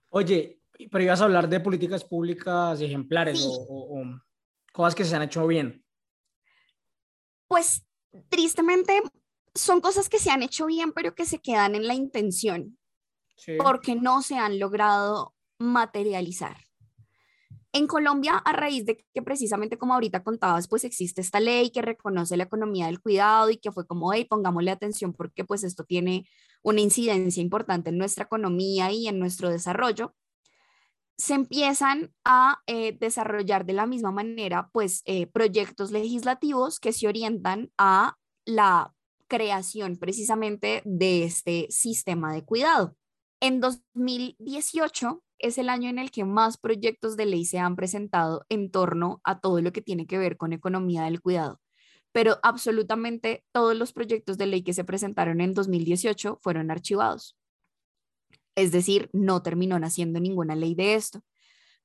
Oye, 0.09 0.59
Pero 0.91 1.03
ibas 1.03 1.21
a 1.21 1.25
hablar 1.25 1.49
de 1.49 1.59
políticas 1.59 2.03
públicas 2.03 2.79
ejemplares 2.81 3.43
o, 3.47 4.03
cosas 4.71 4.93
que 4.93 5.05
se 5.05 5.15
han 5.15 5.23
hecho 5.23 5.47
bien. 5.47 5.84
Pues 7.47 7.85
tristemente 8.29 9.01
son 9.53 9.81
cosas 9.81 10.09
que 10.09 10.19
se 10.19 10.31
han 10.31 10.43
hecho 10.43 10.65
bien, 10.65 10.91
pero 10.91 11.15
que 11.15 11.25
se 11.25 11.39
quedan 11.39 11.75
en 11.75 11.87
la 11.87 11.93
intención, 11.93 12.77
porque 13.57 13.95
no 13.95 14.21
se 14.21 14.37
han 14.37 14.59
logrado 14.59 15.33
materializar. 15.59 16.57
En 17.71 17.87
Colombia, 17.87 18.37
a 18.37 18.53
raíz 18.53 18.85
de 18.85 19.05
que 19.13 19.21
precisamente 19.21 19.77
como 19.77 19.93
ahorita 19.93 20.23
contabas, 20.23 20.69
pues 20.69 20.85
existe 20.85 21.19
esta 21.19 21.41
ley 21.41 21.71
que 21.71 21.81
reconoce 21.81 22.37
la 22.37 22.45
economía 22.45 22.85
del 22.85 23.01
cuidado 23.01 23.49
y 23.49 23.57
que 23.57 23.71
fue 23.71 23.85
como, 23.85 24.13
hey, 24.13 24.25
pongámosle 24.29 24.71
atención 24.71 25.11
porque 25.11 25.43
pues 25.43 25.63
esto 25.65 25.83
tiene 25.83 26.25
una 26.63 26.79
incidencia 26.79 27.41
importante 27.41 27.89
en 27.89 27.97
nuestra 27.97 28.23
economía 28.23 28.91
y 28.93 29.09
en 29.09 29.19
nuestro 29.19 29.49
desarrollo, 29.49 30.15
se 31.17 31.33
empiezan 31.33 32.13
a 32.23 32.61
eh, 32.67 32.97
desarrollar 32.99 33.65
de 33.65 33.73
la 33.73 33.85
misma 33.85 34.11
manera 34.11 34.69
pues 34.71 35.01
eh, 35.05 35.27
proyectos 35.27 35.91
legislativos 35.91 36.79
que 36.79 36.93
se 36.93 37.07
orientan 37.07 37.71
a 37.77 38.17
la 38.45 38.93
creación 39.27 39.97
precisamente 39.97 40.81
de 40.85 41.23
este 41.23 41.67
sistema 41.69 42.33
de 42.33 42.43
cuidado. 42.43 42.95
En 43.39 43.59
2018 43.59 45.23
es 45.39 45.57
el 45.57 45.69
año 45.69 45.89
en 45.89 45.99
el 45.99 46.11
que 46.11 46.25
más 46.25 46.57
proyectos 46.57 47.17
de 47.17 47.25
ley 47.25 47.45
se 47.45 47.59
han 47.59 47.75
presentado 47.75 48.45
en 48.49 48.71
torno 48.71 49.21
a 49.23 49.39
todo 49.39 49.61
lo 49.61 49.71
que 49.71 49.81
tiene 49.81 50.07
que 50.07 50.17
ver 50.17 50.37
con 50.37 50.53
economía 50.53 51.03
del 51.03 51.21
cuidado. 51.21 51.59
Pero 52.11 52.39
absolutamente 52.43 53.43
todos 53.51 53.75
los 53.75 53.91
proyectos 53.91 54.37
de 54.37 54.47
ley 54.47 54.63
que 54.63 54.73
se 54.73 54.85
presentaron 54.85 55.41
en 55.41 55.53
2018 55.53 56.39
fueron 56.41 56.71
archivados. 56.71 57.35
Es 58.55 58.71
decir, 58.71 59.09
no 59.13 59.41
terminó 59.41 59.77
naciendo 59.79 60.19
ninguna 60.19 60.55
ley 60.55 60.75
de 60.75 60.95
esto. 60.95 61.21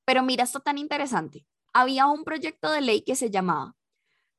Pero 0.04 0.22
mira 0.22 0.44
esto 0.44 0.60
tan 0.60 0.78
interesante. 0.78 1.46
Había 1.72 2.06
un 2.06 2.24
proyecto 2.24 2.70
de 2.70 2.80
ley 2.80 3.02
que 3.02 3.16
se 3.16 3.30
llamaba 3.30 3.74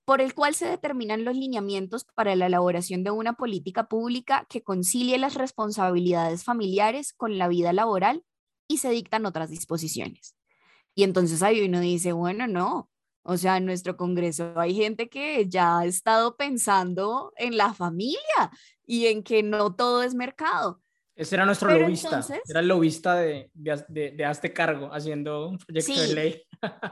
por 0.05 0.19
el 0.19 0.33
cual 0.33 0.55
se 0.55 0.67
determinan 0.67 1.23
los 1.23 1.35
lineamientos 1.35 2.05
para 2.15 2.35
la 2.35 2.47
elaboración 2.47 3.03
de 3.03 3.11
una 3.11 3.33
política 3.33 3.87
pública 3.87 4.45
que 4.49 4.63
concilie 4.63 5.17
las 5.17 5.35
responsabilidades 5.35 6.43
familiares 6.43 7.13
con 7.13 7.37
la 7.37 7.47
vida 7.47 7.71
laboral 7.71 8.25
y 8.67 8.77
se 8.79 8.89
dictan 8.89 9.25
otras 9.25 9.49
disposiciones. 9.49 10.35
Y 10.95 11.03
entonces 11.03 11.41
ahí 11.43 11.61
uno 11.65 11.79
dice, 11.79 12.11
bueno, 12.11 12.47
no, 12.47 12.89
o 13.23 13.37
sea, 13.37 13.57
en 13.57 13.65
nuestro 13.65 13.95
Congreso 13.95 14.53
hay 14.59 14.75
gente 14.75 15.07
que 15.07 15.47
ya 15.47 15.79
ha 15.79 15.85
estado 15.85 16.35
pensando 16.35 17.31
en 17.37 17.55
la 17.55 17.73
familia 17.73 18.51
y 18.85 19.05
en 19.05 19.23
que 19.23 19.43
no 19.43 19.75
todo 19.75 20.03
es 20.03 20.15
mercado. 20.15 20.81
Ese 21.15 21.35
era 21.35 21.45
nuestro 21.45 21.77
lobista, 21.77 22.25
era 22.47 22.61
el 22.61 22.67
lobista 22.67 23.15
de, 23.15 23.51
de, 23.53 24.11
de, 24.11 24.25
Hazte 24.25 24.53
Cargo, 24.53 24.89
haciendo 24.93 25.49
un 25.49 25.57
proyecto 25.57 25.93
de 25.93 26.13
ley. 26.13 26.43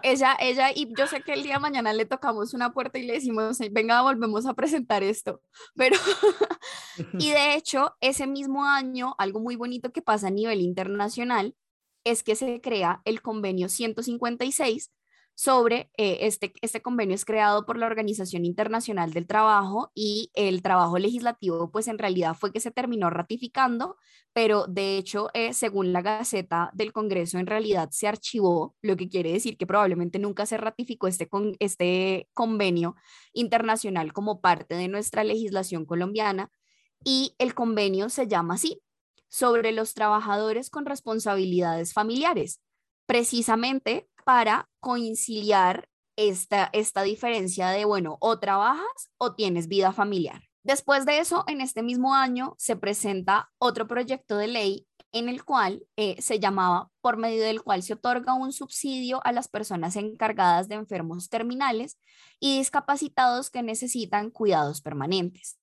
ella, 0.04 0.36
ella, 0.40 0.72
y 0.76 0.94
yo 0.96 1.08
sé 1.08 1.22
que 1.22 1.34
el 1.34 1.44
día 1.44 1.54
de 1.54 1.60
mañana 1.60 1.94
le 1.94 2.06
tocamos 2.06 2.54
una 2.54 2.74
puerta 2.74 3.00
y 3.00 3.04
le 3.04 3.14
decimos, 3.14 3.58
venga, 3.72 4.02
volvemos 4.02 4.46
a 4.46 4.54
presentar 4.54 5.04
esto, 5.04 5.42
pero, 5.76 5.96
y 7.14 7.30
de 7.30 7.56
hecho, 7.56 7.96
ese 8.02 8.28
mismo 8.28 8.66
año, 8.66 9.16
algo 9.18 9.40
muy 9.40 9.56
bonito 9.56 9.92
que 9.92 10.02
pasa 10.02 10.28
a 10.28 10.32
nivel 10.32 10.62
internacional 10.62 11.56
es 12.04 12.24
que 12.24 12.36
se 12.36 12.60
crea 12.62 13.02
el 13.06 13.22
convenio 13.22 13.70
156 13.70 14.92
sobre 15.40 15.90
eh, 15.96 16.18
este, 16.24 16.52
este 16.62 16.82
convenio 16.82 17.16
es 17.16 17.24
creado 17.24 17.66
por 17.66 17.78
la 17.78 17.86
Organización 17.86 18.44
Internacional 18.44 19.14
del 19.14 19.26
Trabajo 19.26 19.90
y 19.96 20.32
el 20.34 20.62
trabajo 20.62 21.00
legislativo 21.00 21.72
pues 21.72 21.88
en 21.88 21.98
realidad 21.98 22.36
fue 22.38 22.52
que 22.52 22.60
se 22.60 22.72
terminó 22.72 23.10
ratificando, 23.10 23.96
pero 24.34 24.68
de 24.68 24.98
hecho 24.98 25.30
eh, 25.34 25.54
según 25.54 25.94
la 25.94 26.02
Gaceta 26.02 26.72
del 26.74 26.92
Congreso 26.92 27.40
en 27.40 27.48
realidad 27.48 27.88
se 27.92 28.10
archivó, 28.10 28.76
lo 28.82 28.98
que 28.98 29.08
quiere 29.08 29.32
decir 29.32 29.56
que 29.56 29.66
probablemente 29.66 30.20
nunca 30.20 30.46
se 30.46 30.58
ratificó 30.58 31.08
este, 31.08 31.30
con, 31.30 31.56
este 31.60 32.28
convenio 32.34 32.98
internacional 33.32 34.12
como 34.12 34.42
parte 34.42 34.76
de 34.76 34.90
nuestra 34.90 35.24
legislación 35.24 35.86
colombiana 35.86 36.52
y 37.02 37.36
el 37.38 37.54
convenio 37.54 38.10
se 38.10 38.28
llama 38.28 38.56
así, 38.56 38.82
sobre 39.30 39.72
los 39.72 39.94
trabajadores 39.94 40.70
con 40.70 40.86
responsabilidades 40.86 41.94
familiares, 41.94 42.60
precisamente 43.06 44.10
para 44.30 44.70
conciliar 44.80 45.90
esta, 46.16 46.70
esta 46.72 47.02
diferencia 47.02 47.70
de, 47.70 47.84
bueno, 47.84 48.18
o 48.22 48.38
trabajas 48.38 49.10
o 49.18 49.34
tienes 49.34 49.68
vida 49.68 49.92
familiar. 49.92 50.44
Después 50.62 51.08
de 51.08 51.18
eso, 51.18 51.46
en 51.48 51.62
este 51.62 51.82
mismo 51.82 52.14
año 52.14 52.54
se 52.60 52.76
presenta 52.76 53.50
otro 53.58 53.88
proyecto 53.88 54.38
de 54.38 54.46
ley 54.46 54.88
en 55.14 55.30
el 55.30 55.44
cual 55.44 55.84
eh, 55.96 56.22
se 56.22 56.40
llamaba, 56.40 56.92
por 57.02 57.18
medio 57.18 57.42
del 57.42 57.64
cual 57.64 57.82
se 57.82 57.94
otorga 57.94 58.36
un 58.36 58.54
subsidio 58.54 59.20
a 59.26 59.32
las 59.32 59.48
personas 59.48 59.96
encargadas 59.96 60.68
de 60.68 60.76
enfermos 60.76 61.30
terminales 61.30 61.98
y 62.40 62.60
discapacitados 62.60 63.50
que 63.50 63.64
necesitan 63.64 64.30
cuidados 64.30 64.82
permanentes. 64.82 65.59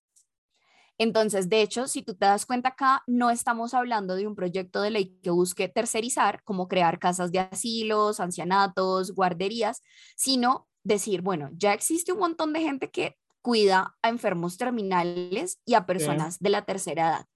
Entonces, 0.99 1.49
de 1.49 1.61
hecho, 1.61 1.89
si 1.89 2.03
tú 2.03 2.15
te 2.15 2.25
das 2.25 2.47
cuenta 2.47 2.71
acá, 2.71 3.03
no 3.07 3.31
estamos 3.31 3.75
hablando 3.75 4.17
de 4.17 4.27
un 4.27 4.35
proyecto 4.35 4.81
de 4.81 4.91
ley 4.91 5.19
que 5.23 5.31
busque 5.31 5.69
tercerizar, 5.69 6.43
como 6.43 6.69
crear 6.69 6.99
casas 6.99 7.33
de 7.33 7.41
asilos, 7.41 8.19
ancianatos, 8.19 9.13
guarderías, 9.13 9.83
sino 10.17 10.69
decir, 10.85 11.21
bueno, 11.21 11.51
ya 11.53 11.75
existe 11.75 12.13
un 12.13 12.21
montón 12.21 12.53
de 12.53 12.61
gente 12.61 12.91
que 12.91 13.17
cuida 13.43 13.97
a 14.03 14.09
enfermos 14.09 14.57
terminales 14.57 15.61
y 15.65 15.75
a 15.75 15.87
personas 15.87 16.39
de 16.41 16.51
la 16.51 16.65
tercera 16.65 17.09
edad. 17.09 17.27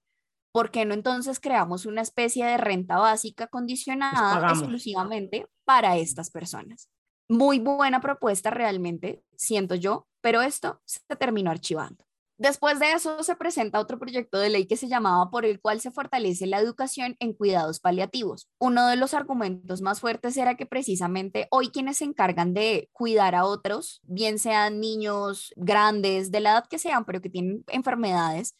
¿Por 0.51 0.71
qué 0.71 0.83
no 0.83 0.93
entonces 0.93 1.39
creamos 1.39 1.85
una 1.85 2.01
especie 2.01 2.45
de 2.45 2.57
renta 2.57 2.97
básica 2.97 3.47
condicionada 3.47 4.49
exclusivamente 4.49 5.47
para 5.63 5.95
estas 5.97 6.29
personas? 6.29 6.89
Muy 7.29 7.59
buena 7.59 8.01
propuesta 8.01 8.49
realmente, 8.49 9.23
siento 9.37 9.75
yo, 9.75 10.07
pero 10.19 10.41
esto 10.41 10.81
se 10.83 10.99
terminó 11.15 11.51
archivando. 11.51 12.03
Después 12.41 12.79
de 12.79 12.93
eso 12.93 13.21
se 13.21 13.35
presenta 13.35 13.79
otro 13.79 13.99
proyecto 13.99 14.39
de 14.39 14.49
ley 14.49 14.65
que 14.65 14.75
se 14.75 14.87
llamaba 14.87 15.29
por 15.29 15.45
el 15.45 15.61
cual 15.61 15.79
se 15.79 15.91
fortalece 15.91 16.47
la 16.47 16.57
educación 16.57 17.15
en 17.19 17.33
cuidados 17.33 17.79
paliativos. 17.79 18.49
Uno 18.57 18.87
de 18.87 18.95
los 18.95 19.13
argumentos 19.13 19.83
más 19.83 19.99
fuertes 19.99 20.35
era 20.37 20.55
que 20.55 20.65
precisamente 20.65 21.47
hoy 21.51 21.69
quienes 21.69 21.97
se 21.97 22.05
encargan 22.05 22.55
de 22.55 22.89
cuidar 22.93 23.35
a 23.35 23.45
otros, 23.45 24.01
bien 24.05 24.39
sean 24.39 24.79
niños 24.79 25.53
grandes, 25.55 26.31
de 26.31 26.39
la 26.39 26.53
edad 26.53 26.65
que 26.67 26.79
sean, 26.79 27.05
pero 27.05 27.21
que 27.21 27.29
tienen 27.29 27.63
enfermedades, 27.67 28.57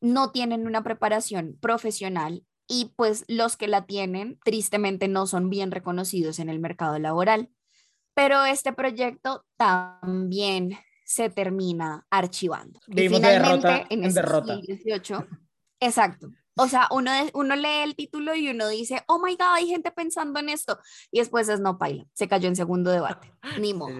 no 0.00 0.32
tienen 0.32 0.66
una 0.66 0.82
preparación 0.82 1.58
profesional 1.60 2.46
y 2.66 2.94
pues 2.96 3.26
los 3.28 3.58
que 3.58 3.68
la 3.68 3.84
tienen 3.84 4.38
tristemente 4.42 5.06
no 5.06 5.26
son 5.26 5.50
bien 5.50 5.70
reconocidos 5.70 6.38
en 6.38 6.48
el 6.48 6.60
mercado 6.60 6.98
laboral. 6.98 7.50
Pero 8.14 8.46
este 8.46 8.72
proyecto 8.72 9.44
también 9.58 10.78
se 11.12 11.30
termina 11.30 12.06
archivando. 12.10 12.80
y 12.88 13.08
finalmente, 13.08 13.86
en, 13.90 14.04
en 14.04 14.14
derrota. 14.14 14.54
2018, 14.54 15.26
exacto. 15.80 16.28
O 16.56 16.68
sea, 16.68 16.88
uno, 16.90 17.10
uno 17.32 17.56
lee 17.56 17.82
el 17.82 17.94
título 17.96 18.34
y 18.34 18.48
uno 18.48 18.68
dice, 18.68 19.02
oh 19.06 19.18
my 19.18 19.32
God, 19.32 19.54
hay 19.54 19.68
gente 19.68 19.90
pensando 19.90 20.38
en 20.40 20.48
esto. 20.48 20.78
Y 21.10 21.20
después 21.20 21.48
es 21.48 21.60
no 21.60 21.78
paila, 21.78 22.06
se 22.12 22.28
cayó 22.28 22.48
en 22.48 22.56
segundo 22.56 22.90
debate, 22.90 23.32
ni 23.58 23.72
modo. 23.74 23.94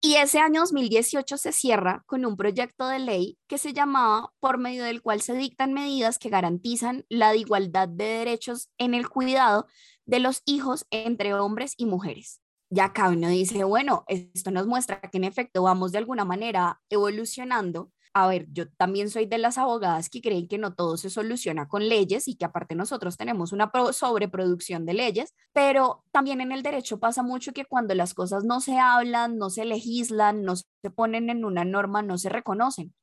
Y 0.00 0.16
ese 0.16 0.38
año 0.38 0.60
2018 0.60 1.36
se 1.36 1.52
cierra 1.52 2.04
con 2.06 2.24
un 2.24 2.36
proyecto 2.36 2.86
de 2.86 2.98
ley 2.98 3.38
que 3.48 3.58
se 3.58 3.72
llamaba 3.72 4.32
por 4.38 4.58
medio 4.58 4.84
del 4.84 5.02
cual 5.02 5.20
se 5.20 5.34
dictan 5.34 5.72
medidas 5.72 6.18
que 6.18 6.28
garantizan 6.28 7.04
la 7.08 7.34
igualdad 7.34 7.88
de 7.88 8.04
derechos 8.04 8.70
en 8.78 8.94
el 8.94 9.08
cuidado 9.08 9.66
de 10.04 10.20
los 10.20 10.42
hijos 10.44 10.86
entre 10.90 11.34
hombres 11.34 11.74
y 11.76 11.86
mujeres. 11.86 12.40
Ya 12.68 12.86
acá 12.86 13.08
uno 13.10 13.28
dice, 13.28 13.62
bueno, 13.64 14.04
esto 14.08 14.50
nos 14.50 14.66
muestra 14.66 15.00
que 15.00 15.18
en 15.18 15.24
efecto 15.24 15.62
vamos 15.62 15.92
de 15.92 15.98
alguna 15.98 16.24
manera 16.24 16.80
evolucionando. 16.90 17.92
A 18.12 18.26
ver, 18.26 18.46
yo 18.50 18.68
también 18.76 19.10
soy 19.10 19.26
de 19.26 19.38
las 19.38 19.58
abogadas 19.58 20.08
que 20.08 20.20
creen 20.22 20.48
que 20.48 20.58
no 20.58 20.74
todo 20.74 20.96
se 20.96 21.10
soluciona 21.10 21.68
con 21.68 21.88
leyes 21.88 22.26
y 22.28 22.34
que 22.36 22.46
aparte 22.46 22.74
nosotros 22.74 23.16
tenemos 23.16 23.52
una 23.52 23.70
sobreproducción 23.92 24.86
de 24.86 24.94
leyes, 24.94 25.34
pero 25.52 26.02
también 26.12 26.40
en 26.40 26.50
el 26.50 26.62
derecho 26.62 26.98
pasa 26.98 27.22
mucho 27.22 27.52
que 27.52 27.66
cuando 27.66 27.94
las 27.94 28.14
cosas 28.14 28.42
no 28.44 28.60
se 28.60 28.78
hablan, 28.78 29.36
no 29.38 29.50
se 29.50 29.64
legislan, 29.64 30.42
no 30.42 30.56
se 30.56 30.90
ponen 30.94 31.30
en 31.30 31.44
una 31.44 31.64
norma, 31.64 32.02
no 32.02 32.18
se 32.18 32.30
reconocen. 32.30 32.94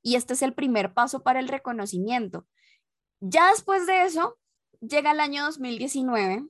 Y 0.00 0.14
este 0.14 0.34
es 0.34 0.42
el 0.42 0.54
primer 0.54 0.94
paso 0.94 1.22
para 1.22 1.40
el 1.40 1.48
reconocimiento. 1.48 2.46
Ya 3.20 3.50
después 3.50 3.86
de 3.86 4.04
eso, 4.04 4.38
llega 4.80 5.12
el 5.12 5.20
año 5.20 5.44
2019 5.44 6.46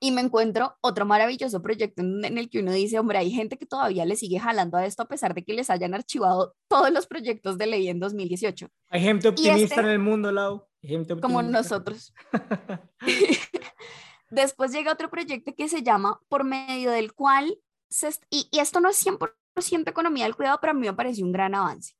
y 0.00 0.12
me 0.12 0.22
encuentro 0.22 0.76
otro 0.80 1.04
maravilloso 1.04 1.60
proyecto 1.60 2.00
en, 2.00 2.38
el 2.38 2.48
que 2.48 2.60
uno 2.60 2.72
dice, 2.72 2.98
hombre, 2.98 3.18
hay 3.18 3.30
gente 3.30 3.58
que 3.58 3.66
todavía 3.66 4.06
le 4.06 4.16
sigue 4.16 4.40
jalando 4.40 4.78
a 4.78 4.86
esto 4.86 5.02
a 5.02 5.08
pesar 5.08 5.34
de 5.34 5.44
que 5.44 5.52
les 5.52 5.68
hayan 5.68 5.92
archivado 5.94 6.54
todos 6.68 6.90
los 6.90 7.06
proyectos 7.06 7.58
de 7.58 7.66
ley 7.66 7.88
en 7.88 8.00
2018. 8.00 8.68
Hay 8.88 9.00
gente 9.02 9.28
optimista 9.28 9.74
este 9.74 9.80
en 9.80 9.88
el 9.88 9.98
mundo, 9.98 10.32
Lau. 10.32 10.66
gente 10.82 11.20
como 11.20 11.42
nosotros. 11.42 12.14
Después 14.30 14.72
llega 14.72 14.92
otro 14.92 15.10
proyecto 15.10 15.54
que 15.54 15.68
se 15.68 15.82
llama 15.82 16.18
Por 16.28 16.44
medio 16.44 16.90
del 16.92 17.12
cual, 17.12 17.58
se, 17.90 18.08
y, 18.30 18.48
y 18.50 18.60
esto 18.60 18.80
no 18.80 18.88
es 18.88 19.06
100% 19.06 19.90
economía 19.90 20.24
del 20.24 20.36
cuidado, 20.36 20.58
pero 20.62 20.70
a 20.70 20.74
mí 20.74 20.86
me 20.86 20.94
parece 20.94 21.22
un 21.22 21.32
gran 21.32 21.54
avance. 21.54 21.94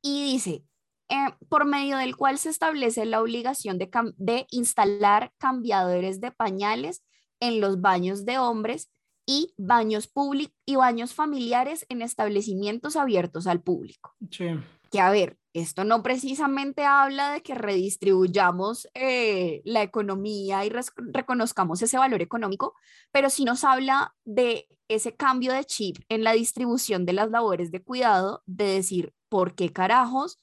Y 0.00 0.32
dice, 0.32 0.64
eh, 1.10 1.34
por 1.48 1.66
medio 1.66 1.98
del 1.98 2.16
cual 2.16 2.38
se 2.38 2.48
establece 2.48 3.04
la 3.04 3.20
obligación 3.20 3.78
de, 3.78 3.90
de 4.16 4.46
instalar 4.50 5.32
cambiadores 5.38 6.20
de 6.20 6.30
pañales 6.30 7.02
en 7.40 7.60
los 7.60 7.80
baños 7.80 8.24
de 8.24 8.38
hombres 8.38 8.90
y 9.26 9.54
baños 9.56 10.08
públicos 10.08 10.54
y 10.66 10.76
baños 10.76 11.14
familiares 11.14 11.86
en 11.88 12.02
establecimientos 12.02 12.96
abiertos 12.96 13.46
al 13.46 13.62
público. 13.62 14.14
Sí. 14.30 14.48
Que 14.90 15.00
a 15.00 15.10
ver, 15.10 15.38
esto 15.52 15.84
no 15.84 16.02
precisamente 16.02 16.84
habla 16.84 17.32
de 17.32 17.42
que 17.42 17.54
redistribuyamos 17.54 18.88
eh, 18.94 19.62
la 19.64 19.82
economía 19.82 20.64
y 20.64 20.72
reconozcamos 20.96 21.82
ese 21.82 21.98
valor 21.98 22.22
económico, 22.22 22.74
pero 23.12 23.30
sí 23.30 23.44
nos 23.44 23.64
habla 23.64 24.14
de 24.24 24.68
ese 24.88 25.14
cambio 25.14 25.52
de 25.52 25.64
chip 25.64 25.98
en 26.08 26.24
la 26.24 26.32
distribución 26.32 27.06
de 27.06 27.12
las 27.12 27.30
labores 27.30 27.70
de 27.70 27.82
cuidado, 27.82 28.42
de 28.46 28.64
decir, 28.64 29.14
¿por 29.28 29.54
qué 29.54 29.72
carajos? 29.72 30.40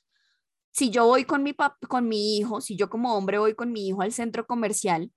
Si 0.71 0.89
yo 0.89 1.05
voy 1.05 1.25
con 1.25 1.43
mi, 1.43 1.53
con 1.89 2.07
mi 2.07 2.37
hijo, 2.37 2.61
si 2.61 2.77
yo 2.77 2.89
como 2.89 3.17
hombre 3.17 3.39
voy 3.39 3.53
con 3.53 3.73
mi 3.73 3.87
hijo 3.87 4.01
al 4.01 4.13
centro 4.13 4.47
comercial 4.47 5.11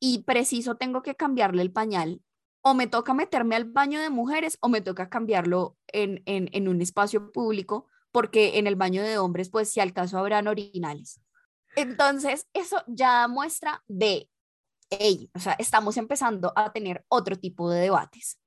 y 0.00 0.22
preciso 0.22 0.76
tengo 0.76 1.02
que 1.02 1.14
cambiarle 1.14 1.62
el 1.62 1.72
pañal, 1.72 2.22
o 2.62 2.74
me 2.74 2.86
toca 2.86 3.14
meterme 3.14 3.56
al 3.56 3.64
baño 3.64 4.00
de 4.00 4.10
mujeres 4.10 4.58
o 4.60 4.68
me 4.68 4.80
toca 4.80 5.08
cambiarlo 5.08 5.76
en, 5.88 6.22
en, 6.26 6.68
un 6.68 6.82
espacio 6.82 7.32
público, 7.32 7.86
porque 8.12 8.58
en 8.58 8.66
el 8.66 8.76
baño 8.76 9.02
de 9.02 9.18
hombres, 9.18 9.50
pues 9.50 9.70
si 9.70 9.80
al 9.80 9.92
caso 9.92 10.18
habrán 10.18 10.48
orinales. 10.48 11.20
Entonces, 11.76 12.48
eso 12.52 12.82
ya 12.86 13.28
muestra 13.28 13.82
de, 13.86 14.28
hey, 14.90 15.30
o 15.34 15.38
sea, 15.38 15.52
estamos 15.54 15.96
empezando 15.96 16.52
a 16.56 16.72
tener 16.72 17.04
otro 17.08 17.36
tipo 17.36 17.70
de 17.70 17.80
debates. 17.80 18.38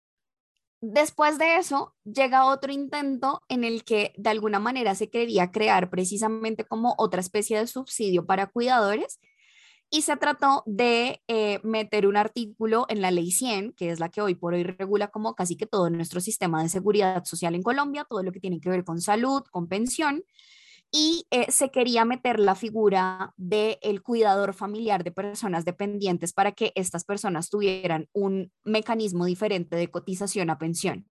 Después 0.82 1.38
de 1.38 1.56
eso, 1.56 1.96
llega 2.04 2.46
otro 2.46 2.74
intento 2.74 3.42
en 3.48 3.64
el 3.64 3.86
que 3.86 4.14
de 4.18 4.30
alguna 4.30 4.60
manera 4.60 4.96
se 4.96 5.10
quería 5.10 5.50
crear 5.50 5.90
precisamente 5.90 6.66
como 6.66 6.94
otra 6.98 7.22
especie 7.22 7.58
de 7.58 7.68
subsidio 7.68 8.26
para 8.26 8.48
cuidadores 8.48 9.18
y 9.94 10.02
se 10.02 10.18
trató 10.18 10.64
de 10.66 11.22
eh, 11.28 11.60
meter 11.62 12.08
un 12.08 12.18
artículo 12.18 12.88
en 12.90 13.00
la 13.00 13.12
ley 13.12 13.30
100, 13.30 13.74
que 13.74 13.92
es 13.92 14.00
la 14.00 14.10
que 14.10 14.22
hoy 14.22 14.34
por 14.34 14.56
hoy 14.56 14.64
regula 14.64 15.10
como 15.10 15.36
casi 15.36 15.56
que 15.56 15.68
todo 15.68 15.92
nuestro 15.92 16.20
sistema 16.20 16.64
de 16.64 16.70
seguridad 16.70 17.24
social 17.26 17.54
en 17.54 17.62
Colombia, 17.62 18.04
todo 18.10 18.24
lo 18.24 18.32
que 18.32 18.40
tiene 18.40 18.60
que 18.60 18.72
ver 18.72 18.84
con 18.84 19.00
salud, 19.02 19.44
con 19.52 19.68
pensión, 19.68 20.24
y 20.90 21.28
eh, 21.30 21.52
se 21.52 21.70
quería 21.70 22.06
meter 22.06 22.40
la 22.40 22.56
figura 22.56 23.36
del 23.38 23.78
el 23.84 24.02
cuidador 24.02 24.56
familiar 24.56 25.04
de 25.04 25.12
personas 25.12 25.64
dependientes 25.64 26.34
para 26.34 26.54
que 26.54 26.72
estas 26.74 27.06
personas 27.06 27.52
tuvieran 27.52 28.10
un 28.14 28.52
mecanismo 28.64 29.26
diferente 29.26 29.76
de 29.76 29.92
cotización 29.92 30.50
a 30.50 30.58
pensión. 30.58 31.08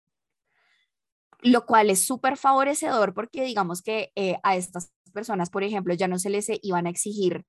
Lo 1.43 1.67
cual 1.67 1.91
es 1.91 2.03
súper 2.03 2.35
favorecedor 2.35 3.13
porque 3.13 3.43
digamos 3.43 3.83
que 3.83 4.11
eh, 4.15 4.37
a 4.41 4.55
estas 4.55 4.91
personas, 5.13 5.51
por 5.51 5.63
ejemplo, 5.63 5.93
ya 5.93 6.07
no 6.07 6.17
se 6.17 6.31
les 6.31 6.47
iban 6.63 6.87
a 6.87 6.89
exigir 6.89 7.45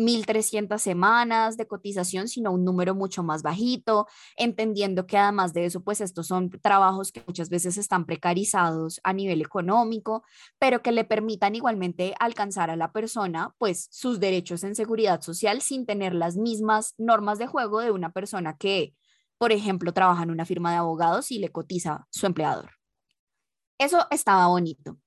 1.300 0.00 0.78
semanas 0.78 1.56
de 1.56 1.66
cotización, 1.66 2.26
sino 2.28 2.52
un 2.52 2.64
número 2.64 2.94
mucho 2.94 3.22
más 3.22 3.42
bajito, 3.42 4.06
entendiendo 4.36 5.06
que 5.06 5.18
además 5.18 5.52
de 5.52 5.66
eso, 5.66 5.82
pues 5.82 6.00
estos 6.00 6.26
son 6.26 6.50
trabajos 6.50 7.12
que 7.12 7.22
muchas 7.26 7.50
veces 7.50 7.76
están 7.76 8.06
precarizados 8.06 9.00
a 9.04 9.12
nivel 9.12 9.40
económico, 9.42 10.24
pero 10.58 10.82
que 10.82 10.92
le 10.92 11.04
permitan 11.04 11.54
igualmente 11.54 12.14
alcanzar 12.18 12.70
a 12.70 12.76
la 12.76 12.92
persona, 12.92 13.54
pues 13.58 13.88
sus 13.90 14.18
derechos 14.20 14.64
en 14.64 14.74
seguridad 14.74 15.20
social 15.20 15.60
sin 15.60 15.86
tener 15.86 16.14
las 16.14 16.36
mismas 16.36 16.94
normas 16.98 17.38
de 17.38 17.46
juego 17.46 17.80
de 17.80 17.90
una 17.90 18.12
persona 18.12 18.56
que, 18.56 18.94
por 19.38 19.52
ejemplo, 19.52 19.92
trabaja 19.92 20.22
en 20.22 20.30
una 20.30 20.46
firma 20.46 20.70
de 20.70 20.78
abogados 20.78 21.30
y 21.30 21.38
le 21.38 21.50
cotiza 21.50 22.06
su 22.10 22.26
empleador. 22.26 22.70
Eso 23.78 24.06
estaba 24.10 24.46
bonito, 24.46 24.98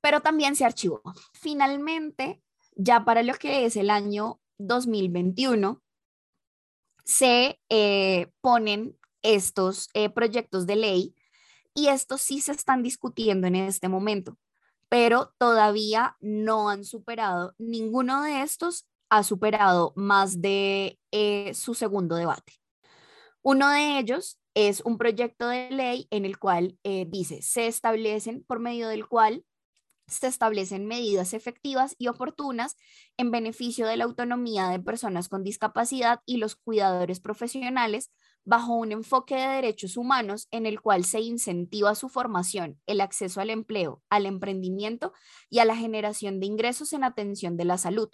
pero 0.00 0.20
también 0.20 0.56
se 0.56 0.64
archivó. 0.64 1.02
Finalmente, 1.32 2.42
ya 2.78 3.04
para 3.04 3.22
lo 3.22 3.34
que 3.34 3.66
es 3.66 3.76
el 3.76 3.90
año 3.90 4.40
2021, 4.58 5.82
se 7.04 7.60
eh, 7.68 8.30
ponen 8.40 8.96
estos 9.22 9.88
eh, 9.94 10.08
proyectos 10.10 10.66
de 10.66 10.76
ley 10.76 11.14
y 11.74 11.88
estos 11.88 12.22
sí 12.22 12.40
se 12.40 12.52
están 12.52 12.82
discutiendo 12.82 13.46
en 13.48 13.56
este 13.56 13.88
momento, 13.88 14.38
pero 14.88 15.34
todavía 15.38 16.16
no 16.20 16.70
han 16.70 16.84
superado, 16.84 17.54
ninguno 17.58 18.22
de 18.22 18.42
estos 18.42 18.86
ha 19.10 19.24
superado 19.24 19.92
más 19.96 20.40
de 20.40 21.00
eh, 21.10 21.52
su 21.54 21.74
segundo 21.74 22.14
debate. 22.14 22.52
Uno 23.42 23.70
de 23.70 23.98
ellos 23.98 24.38
es 24.54 24.82
un 24.82 24.98
proyecto 24.98 25.48
de 25.48 25.70
ley 25.70 26.06
en 26.10 26.24
el 26.24 26.38
cual 26.38 26.78
dice, 27.06 27.40
se 27.42 27.68
establecen 27.68 28.44
por 28.44 28.58
medio 28.58 28.88
del 28.88 29.06
cual 29.06 29.44
se 30.08 30.26
establecen 30.26 30.86
medidas 30.86 31.34
efectivas 31.34 31.94
y 31.98 32.08
oportunas 32.08 32.76
en 33.16 33.30
beneficio 33.30 33.86
de 33.86 33.96
la 33.96 34.04
autonomía 34.04 34.68
de 34.68 34.80
personas 34.80 35.28
con 35.28 35.44
discapacidad 35.44 36.20
y 36.26 36.38
los 36.38 36.56
cuidadores 36.56 37.20
profesionales 37.20 38.10
bajo 38.44 38.74
un 38.74 38.92
enfoque 38.92 39.34
de 39.34 39.46
derechos 39.46 39.96
humanos 39.96 40.48
en 40.50 40.64
el 40.64 40.80
cual 40.80 41.04
se 41.04 41.20
incentiva 41.20 41.94
su 41.94 42.08
formación, 42.08 42.80
el 42.86 43.02
acceso 43.02 43.40
al 43.40 43.50
empleo, 43.50 44.02
al 44.08 44.24
emprendimiento 44.24 45.12
y 45.50 45.58
a 45.58 45.66
la 45.66 45.76
generación 45.76 46.40
de 46.40 46.46
ingresos 46.46 46.92
en 46.94 47.04
atención 47.04 47.56
de 47.56 47.66
la 47.66 47.76
salud. 47.76 48.08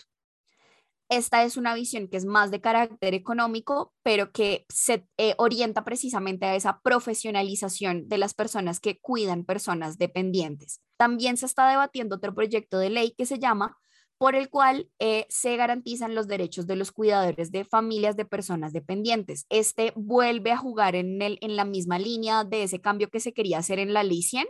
Esta 1.08 1.44
es 1.44 1.56
una 1.56 1.74
visión 1.74 2.08
que 2.08 2.16
es 2.16 2.24
más 2.24 2.50
de 2.50 2.60
carácter 2.60 3.14
económico, 3.14 3.92
pero 4.02 4.32
que 4.32 4.64
se 4.68 5.06
eh, 5.18 5.34
orienta 5.38 5.84
precisamente 5.84 6.46
a 6.46 6.56
esa 6.56 6.80
profesionalización 6.80 8.08
de 8.08 8.18
las 8.18 8.34
personas 8.34 8.80
que 8.80 8.98
cuidan 8.98 9.44
personas 9.44 9.98
dependientes. 9.98 10.80
También 10.96 11.36
se 11.36 11.46
está 11.46 11.68
debatiendo 11.68 12.16
otro 12.16 12.34
proyecto 12.34 12.78
de 12.78 12.90
ley 12.90 13.14
que 13.16 13.26
se 13.26 13.38
llama 13.38 13.78
por 14.18 14.36
el 14.36 14.48
cual 14.48 14.90
eh, 15.00 15.26
se 15.28 15.56
garantizan 15.56 16.14
los 16.14 16.28
derechos 16.28 16.66
de 16.66 16.76
los 16.76 16.92
cuidadores 16.92 17.50
de 17.50 17.64
familias 17.64 18.16
de 18.16 18.24
personas 18.24 18.72
dependientes. 18.72 19.44
Este 19.48 19.92
vuelve 19.96 20.52
a 20.52 20.56
jugar 20.56 20.94
en, 20.94 21.20
el, 21.20 21.38
en 21.40 21.56
la 21.56 21.64
misma 21.64 21.98
línea 21.98 22.44
de 22.44 22.62
ese 22.62 22.80
cambio 22.80 23.10
que 23.10 23.20
se 23.20 23.32
quería 23.32 23.58
hacer 23.58 23.78
en 23.78 23.92
la 23.92 24.04
ley 24.04 24.22
100, 24.22 24.46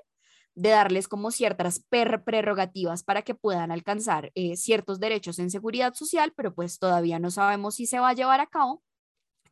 de 0.55 0.69
darles 0.71 1.09
como 1.09 1.31
ciertas 1.31 1.85
prerrogativas 1.89 3.03
para 3.03 3.23
que 3.23 3.35
puedan 3.35 3.73
alcanzar 3.73 4.31
eh, 4.35 4.57
ciertos 4.57 5.01
derechos 5.01 5.39
en 5.39 5.51
seguridad 5.51 5.95
social, 5.95 6.33
pero 6.37 6.55
pues 6.55 6.79
todavía 6.79 7.19
no 7.19 7.31
sabemos 7.31 7.75
si 7.75 7.87
se 7.87 7.99
va 7.99 8.11
a 8.11 8.15
llevar 8.15 8.41
a 8.41 8.47
cabo. 8.47 8.83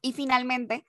Y 0.00 0.12
finalmente, 0.12 0.86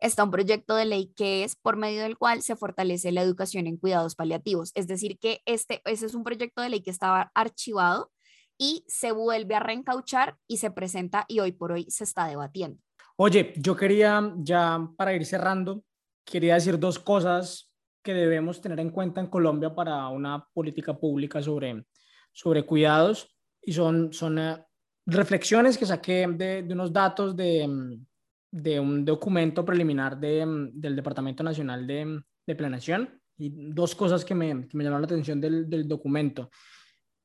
está 0.00 0.24
un 0.24 0.30
proyecto 0.30 0.74
de 0.74 0.86
ley 0.86 1.12
que 1.14 1.44
es 1.44 1.56
por 1.56 1.76
medio 1.76 2.02
del 2.02 2.16
cual 2.16 2.42
se 2.42 2.56
fortalece 2.56 3.12
la 3.12 3.22
educación 3.22 3.66
en 3.66 3.76
cuidados 3.76 4.16
paliativos. 4.16 4.72
Es 4.74 4.86
decir, 4.86 5.18
que 5.18 5.42
este, 5.44 5.82
ese 5.84 6.06
es 6.06 6.14
un 6.14 6.24
proyecto 6.24 6.62
de 6.62 6.70
ley 6.70 6.80
que 6.82 6.90
estaba 6.90 7.30
archivado 7.34 8.10
y 8.58 8.84
se 8.88 9.12
vuelve 9.12 9.54
a 9.54 9.60
reencauchar 9.60 10.36
y 10.46 10.56
se 10.56 10.70
presenta 10.70 11.24
y 11.28 11.40
hoy 11.40 11.52
por 11.52 11.72
hoy 11.72 11.86
se 11.90 12.04
está 12.04 12.26
debatiendo. 12.26 12.80
Oye, 13.16 13.52
yo 13.56 13.76
quería 13.76 14.34
ya 14.38 14.88
para 14.96 15.14
ir 15.14 15.26
cerrando, 15.26 15.84
quería 16.24 16.54
decir 16.54 16.78
dos 16.78 16.98
cosas 16.98 17.70
que 18.02 18.14
debemos 18.14 18.60
tener 18.60 18.80
en 18.80 18.90
cuenta 18.90 19.20
en 19.20 19.26
Colombia 19.26 19.74
para 19.74 20.08
una 20.08 20.46
política 20.54 20.98
pública 20.98 21.42
sobre, 21.42 21.84
sobre 22.32 22.64
cuidados 22.64 23.34
y 23.60 23.74
son, 23.74 24.10
son 24.12 24.38
eh, 24.38 24.64
reflexiones 25.04 25.76
que 25.76 25.84
saqué 25.84 26.26
de, 26.26 26.62
de 26.62 26.72
unos 26.72 26.92
datos 26.92 27.36
de, 27.36 27.68
mm, 27.68 28.06
de 28.50 28.80
un 28.80 29.04
documento 29.04 29.64
preliminar 29.64 30.18
de, 30.18 30.44
mm, 30.44 30.80
del 30.80 30.96
Departamento 30.96 31.42
Nacional 31.42 31.86
de, 31.86 32.04
mm, 32.04 32.24
de, 32.46 32.54
Planeación 32.56 33.20
y 33.38 33.50
dos 33.72 33.94
cosas 33.94 34.24
que 34.24 34.34
me, 34.34 34.66
que 34.66 34.76
me 34.76 34.84
llamaron 34.84 35.02
la 35.02 35.06
atención 35.06 35.40
del, 35.40 35.68
del, 35.70 35.86
documento. 35.86 36.50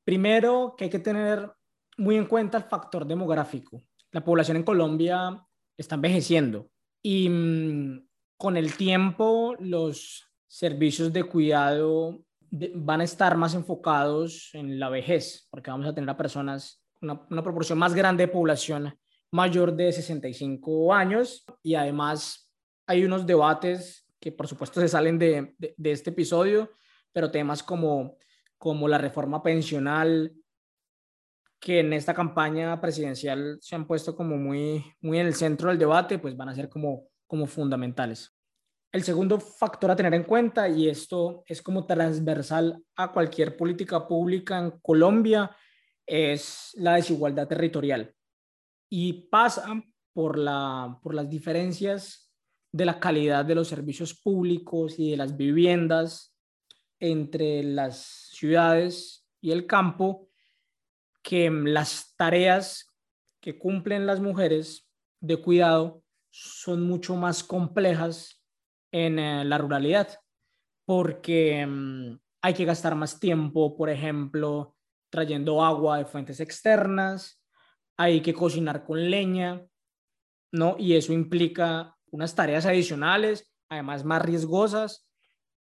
Primero, 0.04 0.74
que 0.76 0.84
hay 0.84 0.90
que 0.90 1.00
tener 1.00 1.50
muy 1.98 2.16
en 2.16 2.26
cuenta 2.26 2.58
el 2.58 2.64
factor 2.64 3.06
demográfico. 3.06 3.82
La 4.12 4.24
población 4.24 4.58
en 4.58 4.62
Colombia 4.62 5.42
está 5.76 5.96
envejeciendo 5.96 6.70
y 7.02 7.28
mm, 7.28 8.06
con 8.38 8.56
el 8.56 8.76
tiempo 8.76 9.56
los 9.58 10.24
servicios 10.46 11.12
de 11.12 11.24
cuidado 11.24 12.24
van 12.74 13.00
a 13.00 13.04
estar 13.04 13.36
más 13.36 13.54
enfocados 13.54 14.50
en 14.54 14.78
la 14.78 14.88
vejez, 14.88 15.48
porque 15.50 15.70
vamos 15.70 15.86
a 15.86 15.94
tener 15.94 16.08
a 16.08 16.16
personas, 16.16 16.82
una, 17.02 17.26
una 17.28 17.42
proporción 17.42 17.78
más 17.78 17.94
grande 17.94 18.26
de 18.26 18.32
población 18.32 18.96
mayor 19.32 19.74
de 19.74 19.92
65 19.92 20.94
años 20.94 21.44
y 21.62 21.74
además 21.74 22.50
hay 22.86 23.04
unos 23.04 23.26
debates 23.26 24.06
que 24.20 24.32
por 24.32 24.46
supuesto 24.46 24.80
se 24.80 24.88
salen 24.88 25.18
de, 25.18 25.54
de, 25.58 25.92
este 25.92 26.10
episodio, 26.10 26.72
pero 27.12 27.30
temas 27.30 27.62
como, 27.62 28.16
como 28.58 28.88
la 28.88 28.98
reforma 28.98 29.42
pensional, 29.42 30.32
que 31.60 31.80
en 31.80 31.92
esta 31.92 32.14
campaña 32.14 32.80
presidencial 32.80 33.58
se 33.60 33.74
han 33.74 33.86
puesto 33.86 34.14
como 34.14 34.36
muy, 34.36 34.84
muy 35.00 35.18
en 35.18 35.26
el 35.26 35.34
centro 35.34 35.70
del 35.70 35.78
debate, 35.78 36.18
pues 36.18 36.36
van 36.36 36.50
a 36.50 36.54
ser 36.54 36.68
como, 36.68 37.08
como 37.26 37.46
fundamentales. 37.46 38.32
El 38.92 39.02
segundo 39.02 39.40
factor 39.40 39.90
a 39.90 39.96
tener 39.96 40.14
en 40.14 40.24
cuenta, 40.24 40.68
y 40.68 40.88
esto 40.88 41.42
es 41.46 41.60
como 41.60 41.86
transversal 41.86 42.82
a 42.94 43.12
cualquier 43.12 43.56
política 43.56 44.06
pública 44.06 44.58
en 44.58 44.70
Colombia, 44.80 45.54
es 46.06 46.70
la 46.76 46.94
desigualdad 46.94 47.48
territorial 47.48 48.15
y 48.88 49.28
pasa 49.28 49.82
por, 50.12 50.38
la, 50.38 50.98
por 51.02 51.14
las 51.14 51.28
diferencias 51.28 52.32
de 52.72 52.84
la 52.84 53.00
calidad 53.00 53.44
de 53.44 53.54
los 53.54 53.68
servicios 53.68 54.14
públicos 54.14 54.98
y 54.98 55.10
de 55.10 55.16
las 55.16 55.36
viviendas 55.36 56.34
entre 57.00 57.62
las 57.62 58.30
ciudades 58.32 59.26
y 59.40 59.50
el 59.50 59.66
campo 59.66 60.28
que 61.22 61.50
las 61.50 62.14
tareas 62.16 62.94
que 63.40 63.58
cumplen 63.58 64.06
las 64.06 64.20
mujeres 64.20 64.88
de 65.20 65.36
cuidado 65.36 66.02
son 66.30 66.82
mucho 66.82 67.16
más 67.16 67.42
complejas 67.42 68.44
en 68.92 69.18
eh, 69.18 69.44
la 69.44 69.58
ruralidad, 69.58 70.18
porque 70.84 71.66
mm, 71.66 72.18
hay 72.42 72.54
que 72.54 72.64
gastar 72.64 72.94
más 72.94 73.18
tiempo, 73.18 73.76
por 73.76 73.90
ejemplo, 73.90 74.76
trayendo 75.10 75.64
agua 75.64 75.98
de 75.98 76.04
fuentes 76.04 76.40
externas, 76.40 77.35
hay 77.96 78.20
que 78.20 78.34
cocinar 78.34 78.84
con 78.84 79.10
leña, 79.10 79.66
¿no? 80.52 80.76
Y 80.78 80.94
eso 80.94 81.12
implica 81.12 81.96
unas 82.10 82.34
tareas 82.34 82.66
adicionales, 82.66 83.52
además 83.68 84.04
más 84.04 84.22
riesgosas. 84.22 85.06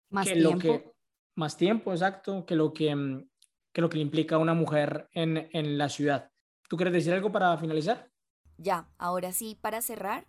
Más 0.10 0.28
que 0.28 0.34
tiempo. 0.34 0.54
Lo 0.54 0.60
que, 0.60 0.92
más 1.36 1.58
tiempo, 1.58 1.92
exacto, 1.92 2.46
que 2.46 2.56
lo 2.56 2.74
que, 2.74 2.96
mm, 2.96 3.30
que 3.74 3.82
lo 3.82 3.90
que 3.90 3.98
le 3.98 4.04
implica 4.04 4.36
a 4.36 4.40
una 4.40 4.54
mujer 4.54 5.10
en, 5.12 5.50
en 5.52 5.78
la 5.78 5.90
ciudad. 5.90 6.32
¿Tú 6.70 6.78
quieres 6.78 6.94
decir 6.94 7.14
algo 7.14 7.32
para 7.32 7.58
finalizar? 7.58 8.10
Ya, 8.58 8.90
ahora 8.98 9.32
sí, 9.34 9.58
para 9.60 9.82
cerrar, 9.82 10.28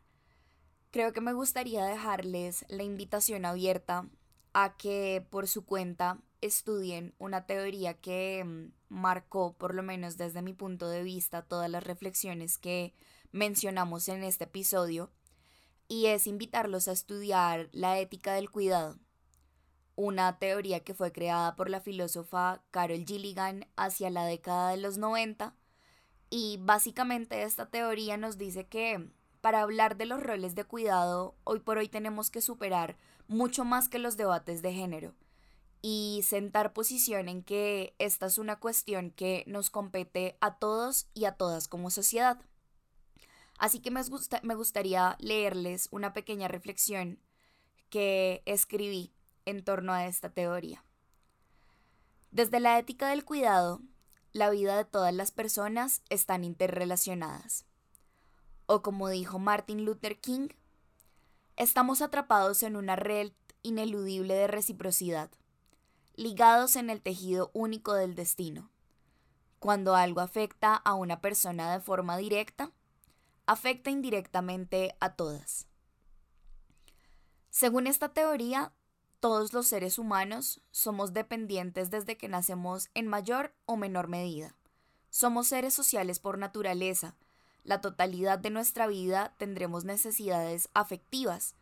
creo 0.90 1.12
que 1.12 1.20
me 1.20 1.32
gustaría 1.32 1.84
dejarles 1.84 2.64
la 2.68 2.82
invitación 2.82 3.44
abierta 3.44 4.08
a 4.52 4.76
que 4.76 5.24
por 5.30 5.46
su 5.46 5.64
cuenta 5.64 6.18
estudien 6.40 7.14
una 7.18 7.46
teoría 7.46 7.94
que 7.94 8.44
mm, 8.44 8.72
marcó, 8.88 9.54
por 9.54 9.74
lo 9.74 9.82
menos 9.82 10.16
desde 10.16 10.42
mi 10.42 10.52
punto 10.52 10.88
de 10.88 11.02
vista, 11.02 11.42
todas 11.42 11.70
las 11.70 11.84
reflexiones 11.84 12.58
que 12.58 12.94
mencionamos 13.32 14.08
en 14.08 14.22
este 14.22 14.44
episodio, 14.44 15.10
y 15.88 16.06
es 16.06 16.26
invitarlos 16.26 16.88
a 16.88 16.92
estudiar 16.92 17.68
la 17.72 17.98
ética 17.98 18.34
del 18.34 18.50
cuidado, 18.50 18.98
una 19.94 20.38
teoría 20.38 20.80
que 20.80 20.94
fue 20.94 21.12
creada 21.12 21.56
por 21.56 21.70
la 21.70 21.80
filósofa 21.80 22.62
Carol 22.70 23.04
Gilligan 23.06 23.66
hacia 23.76 24.10
la 24.10 24.26
década 24.26 24.70
de 24.70 24.76
los 24.78 24.98
90, 24.98 25.54
y 26.28 26.58
básicamente 26.60 27.42
esta 27.42 27.70
teoría 27.70 28.16
nos 28.16 28.36
dice 28.36 28.66
que 28.66 29.10
para 29.40 29.60
hablar 29.62 29.96
de 29.96 30.06
los 30.06 30.22
roles 30.22 30.54
de 30.54 30.64
cuidado, 30.64 31.36
hoy 31.44 31.60
por 31.60 31.78
hoy 31.78 31.88
tenemos 31.88 32.30
que 32.30 32.40
superar 32.40 32.96
mucho 33.28 33.64
más 33.64 33.88
que 33.88 34.00
los 34.00 34.16
debates 34.16 34.60
de 34.60 34.72
género 34.72 35.14
y 35.82 36.22
sentar 36.26 36.72
posición 36.72 37.28
en 37.28 37.42
que 37.42 37.94
esta 37.98 38.26
es 38.26 38.38
una 38.38 38.58
cuestión 38.58 39.10
que 39.10 39.44
nos 39.46 39.70
compete 39.70 40.36
a 40.40 40.58
todos 40.58 41.08
y 41.14 41.24
a 41.24 41.32
todas 41.32 41.68
como 41.68 41.90
sociedad. 41.90 42.40
Así 43.58 43.80
que 43.80 43.90
me, 43.90 44.02
gusta, 44.02 44.40
me 44.42 44.54
gustaría 44.54 45.16
leerles 45.18 45.88
una 45.90 46.12
pequeña 46.12 46.48
reflexión 46.48 47.18
que 47.88 48.42
escribí 48.46 49.12
en 49.44 49.64
torno 49.64 49.92
a 49.92 50.06
esta 50.06 50.30
teoría. 50.30 50.84
Desde 52.30 52.60
la 52.60 52.78
ética 52.78 53.08
del 53.08 53.24
cuidado, 53.24 53.80
la 54.32 54.50
vida 54.50 54.76
de 54.76 54.84
todas 54.84 55.14
las 55.14 55.30
personas 55.30 56.02
están 56.10 56.44
interrelacionadas. 56.44 57.64
O 58.66 58.82
como 58.82 59.08
dijo 59.08 59.38
Martin 59.38 59.84
Luther 59.84 60.20
King, 60.20 60.48
estamos 61.56 62.02
atrapados 62.02 62.62
en 62.62 62.76
una 62.76 62.96
red 62.96 63.32
ineludible 63.62 64.34
de 64.34 64.48
reciprocidad, 64.48 65.30
ligados 66.16 66.76
en 66.76 66.90
el 66.90 67.02
tejido 67.02 67.50
único 67.52 67.94
del 67.94 68.14
destino. 68.14 68.70
Cuando 69.58 69.94
algo 69.94 70.20
afecta 70.20 70.74
a 70.74 70.94
una 70.94 71.20
persona 71.20 71.72
de 71.72 71.80
forma 71.80 72.16
directa, 72.16 72.72
afecta 73.46 73.90
indirectamente 73.90 74.96
a 75.00 75.14
todas. 75.14 75.66
Según 77.50 77.86
esta 77.86 78.10
teoría, 78.10 78.72
todos 79.20 79.52
los 79.52 79.66
seres 79.66 79.98
humanos 79.98 80.60
somos 80.70 81.12
dependientes 81.12 81.90
desde 81.90 82.16
que 82.16 82.28
nacemos 82.28 82.90
en 82.94 83.06
mayor 83.06 83.54
o 83.64 83.76
menor 83.76 84.08
medida. 84.08 84.54
Somos 85.10 85.48
seres 85.48 85.72
sociales 85.72 86.18
por 86.18 86.36
naturaleza. 86.36 87.14
La 87.64 87.80
totalidad 87.80 88.38
de 88.38 88.50
nuestra 88.50 88.86
vida 88.86 89.34
tendremos 89.38 89.84
necesidades 89.84 90.68
afectivas, 90.74 91.54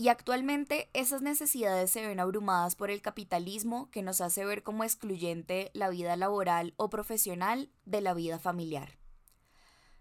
y 0.00 0.08
actualmente 0.08 0.88
esas 0.94 1.20
necesidades 1.20 1.90
se 1.90 2.06
ven 2.06 2.20
abrumadas 2.20 2.74
por 2.74 2.90
el 2.90 3.02
capitalismo 3.02 3.90
que 3.90 4.00
nos 4.00 4.22
hace 4.22 4.46
ver 4.46 4.62
como 4.62 4.82
excluyente 4.82 5.70
la 5.74 5.90
vida 5.90 6.16
laboral 6.16 6.72
o 6.78 6.88
profesional 6.88 7.70
de 7.84 8.00
la 8.00 8.14
vida 8.14 8.38
familiar. 8.38 8.98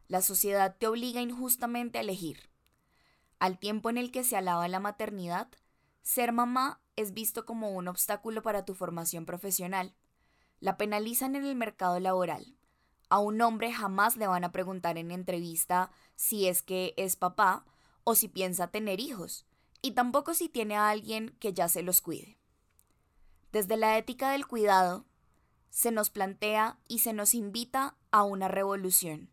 La 0.07 0.21
sociedad 0.21 0.77
te 0.79 0.87
obliga 0.87 1.19
injustamente 1.19 1.97
a 1.97 2.01
elegir. 2.01 2.49
Al 3.39 3.59
tiempo 3.59 3.89
en 3.89 3.97
el 3.97 4.09
que 4.09 4.23
se 4.23 4.37
alaba 4.37 4.69
la 4.69 4.79
maternidad, 4.79 5.49
ser 6.01 6.31
mamá 6.31 6.81
es 6.95 7.13
visto 7.13 7.45
como 7.45 7.71
un 7.71 7.89
obstáculo 7.89 8.41
para 8.41 8.63
tu 8.63 8.75
formación 8.75 9.25
profesional. 9.25 9.97
La 10.61 10.77
penalizan 10.77 11.35
en 11.35 11.43
el 11.43 11.57
mercado 11.57 11.99
laboral. 11.99 12.55
A 13.09 13.19
un 13.19 13.41
hombre 13.41 13.73
jamás 13.73 14.15
le 14.15 14.27
van 14.27 14.45
a 14.45 14.53
preguntar 14.53 14.97
en 14.97 15.11
entrevista 15.11 15.91
si 16.15 16.47
es 16.47 16.61
que 16.61 16.93
es 16.95 17.17
papá 17.17 17.65
o 18.05 18.15
si 18.15 18.29
piensa 18.29 18.67
tener 18.67 19.01
hijos, 19.01 19.45
y 19.81 19.91
tampoco 19.91 20.33
si 20.33 20.49
tiene 20.49 20.75
a 20.75 20.89
alguien 20.89 21.35
que 21.39 21.53
ya 21.53 21.69
se 21.69 21.81
los 21.81 22.01
cuide. 22.01 22.37
Desde 23.51 23.77
la 23.77 23.97
ética 23.97 24.31
del 24.31 24.47
cuidado, 24.47 25.05
se 25.69 25.91
nos 25.91 26.09
plantea 26.09 26.79
y 26.87 26.99
se 26.99 27.13
nos 27.13 27.33
invita 27.33 27.95
a 28.11 28.23
una 28.23 28.47
revolución 28.47 29.29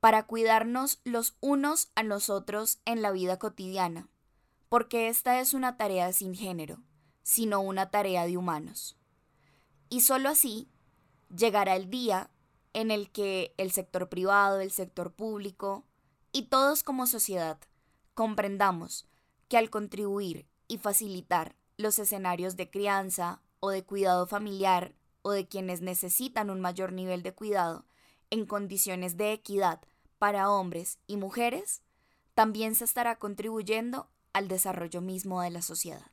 para 0.00 0.26
cuidarnos 0.26 1.00
los 1.04 1.36
unos 1.40 1.90
a 1.94 2.02
nosotros 2.02 2.80
en 2.86 3.02
la 3.02 3.10
vida 3.10 3.38
cotidiana, 3.38 4.08
porque 4.68 5.08
esta 5.08 5.40
es 5.40 5.52
una 5.52 5.76
tarea 5.76 6.12
sin 6.12 6.34
género, 6.34 6.82
sino 7.22 7.60
una 7.60 7.90
tarea 7.90 8.26
de 8.26 8.38
humanos. 8.38 8.96
Y 9.90 10.00
sólo 10.00 10.30
así 10.30 10.70
llegará 11.28 11.76
el 11.76 11.90
día 11.90 12.30
en 12.72 12.90
el 12.90 13.10
que 13.10 13.54
el 13.58 13.72
sector 13.72 14.08
privado, 14.08 14.60
el 14.60 14.70
sector 14.70 15.12
público 15.12 15.84
y 16.32 16.44
todos 16.44 16.82
como 16.82 17.06
sociedad 17.06 17.58
comprendamos 18.14 19.08
que 19.48 19.56
al 19.56 19.70
contribuir 19.70 20.46
y 20.68 20.78
facilitar 20.78 21.56
los 21.76 21.98
escenarios 21.98 22.56
de 22.56 22.70
crianza 22.70 23.42
o 23.58 23.70
de 23.70 23.84
cuidado 23.84 24.26
familiar 24.26 24.94
o 25.22 25.32
de 25.32 25.48
quienes 25.48 25.80
necesitan 25.80 26.50
un 26.50 26.60
mayor 26.60 26.92
nivel 26.92 27.22
de 27.22 27.34
cuidado 27.34 27.86
en 28.30 28.46
condiciones 28.46 29.16
de 29.16 29.32
equidad 29.32 29.80
para 30.18 30.50
hombres 30.50 30.98
y 31.06 31.16
mujeres, 31.16 31.82
también 32.34 32.74
se 32.74 32.84
estará 32.84 33.16
contribuyendo 33.16 34.08
al 34.32 34.48
desarrollo 34.48 35.00
mismo 35.00 35.42
de 35.42 35.50
la 35.50 35.62
sociedad. 35.62 36.10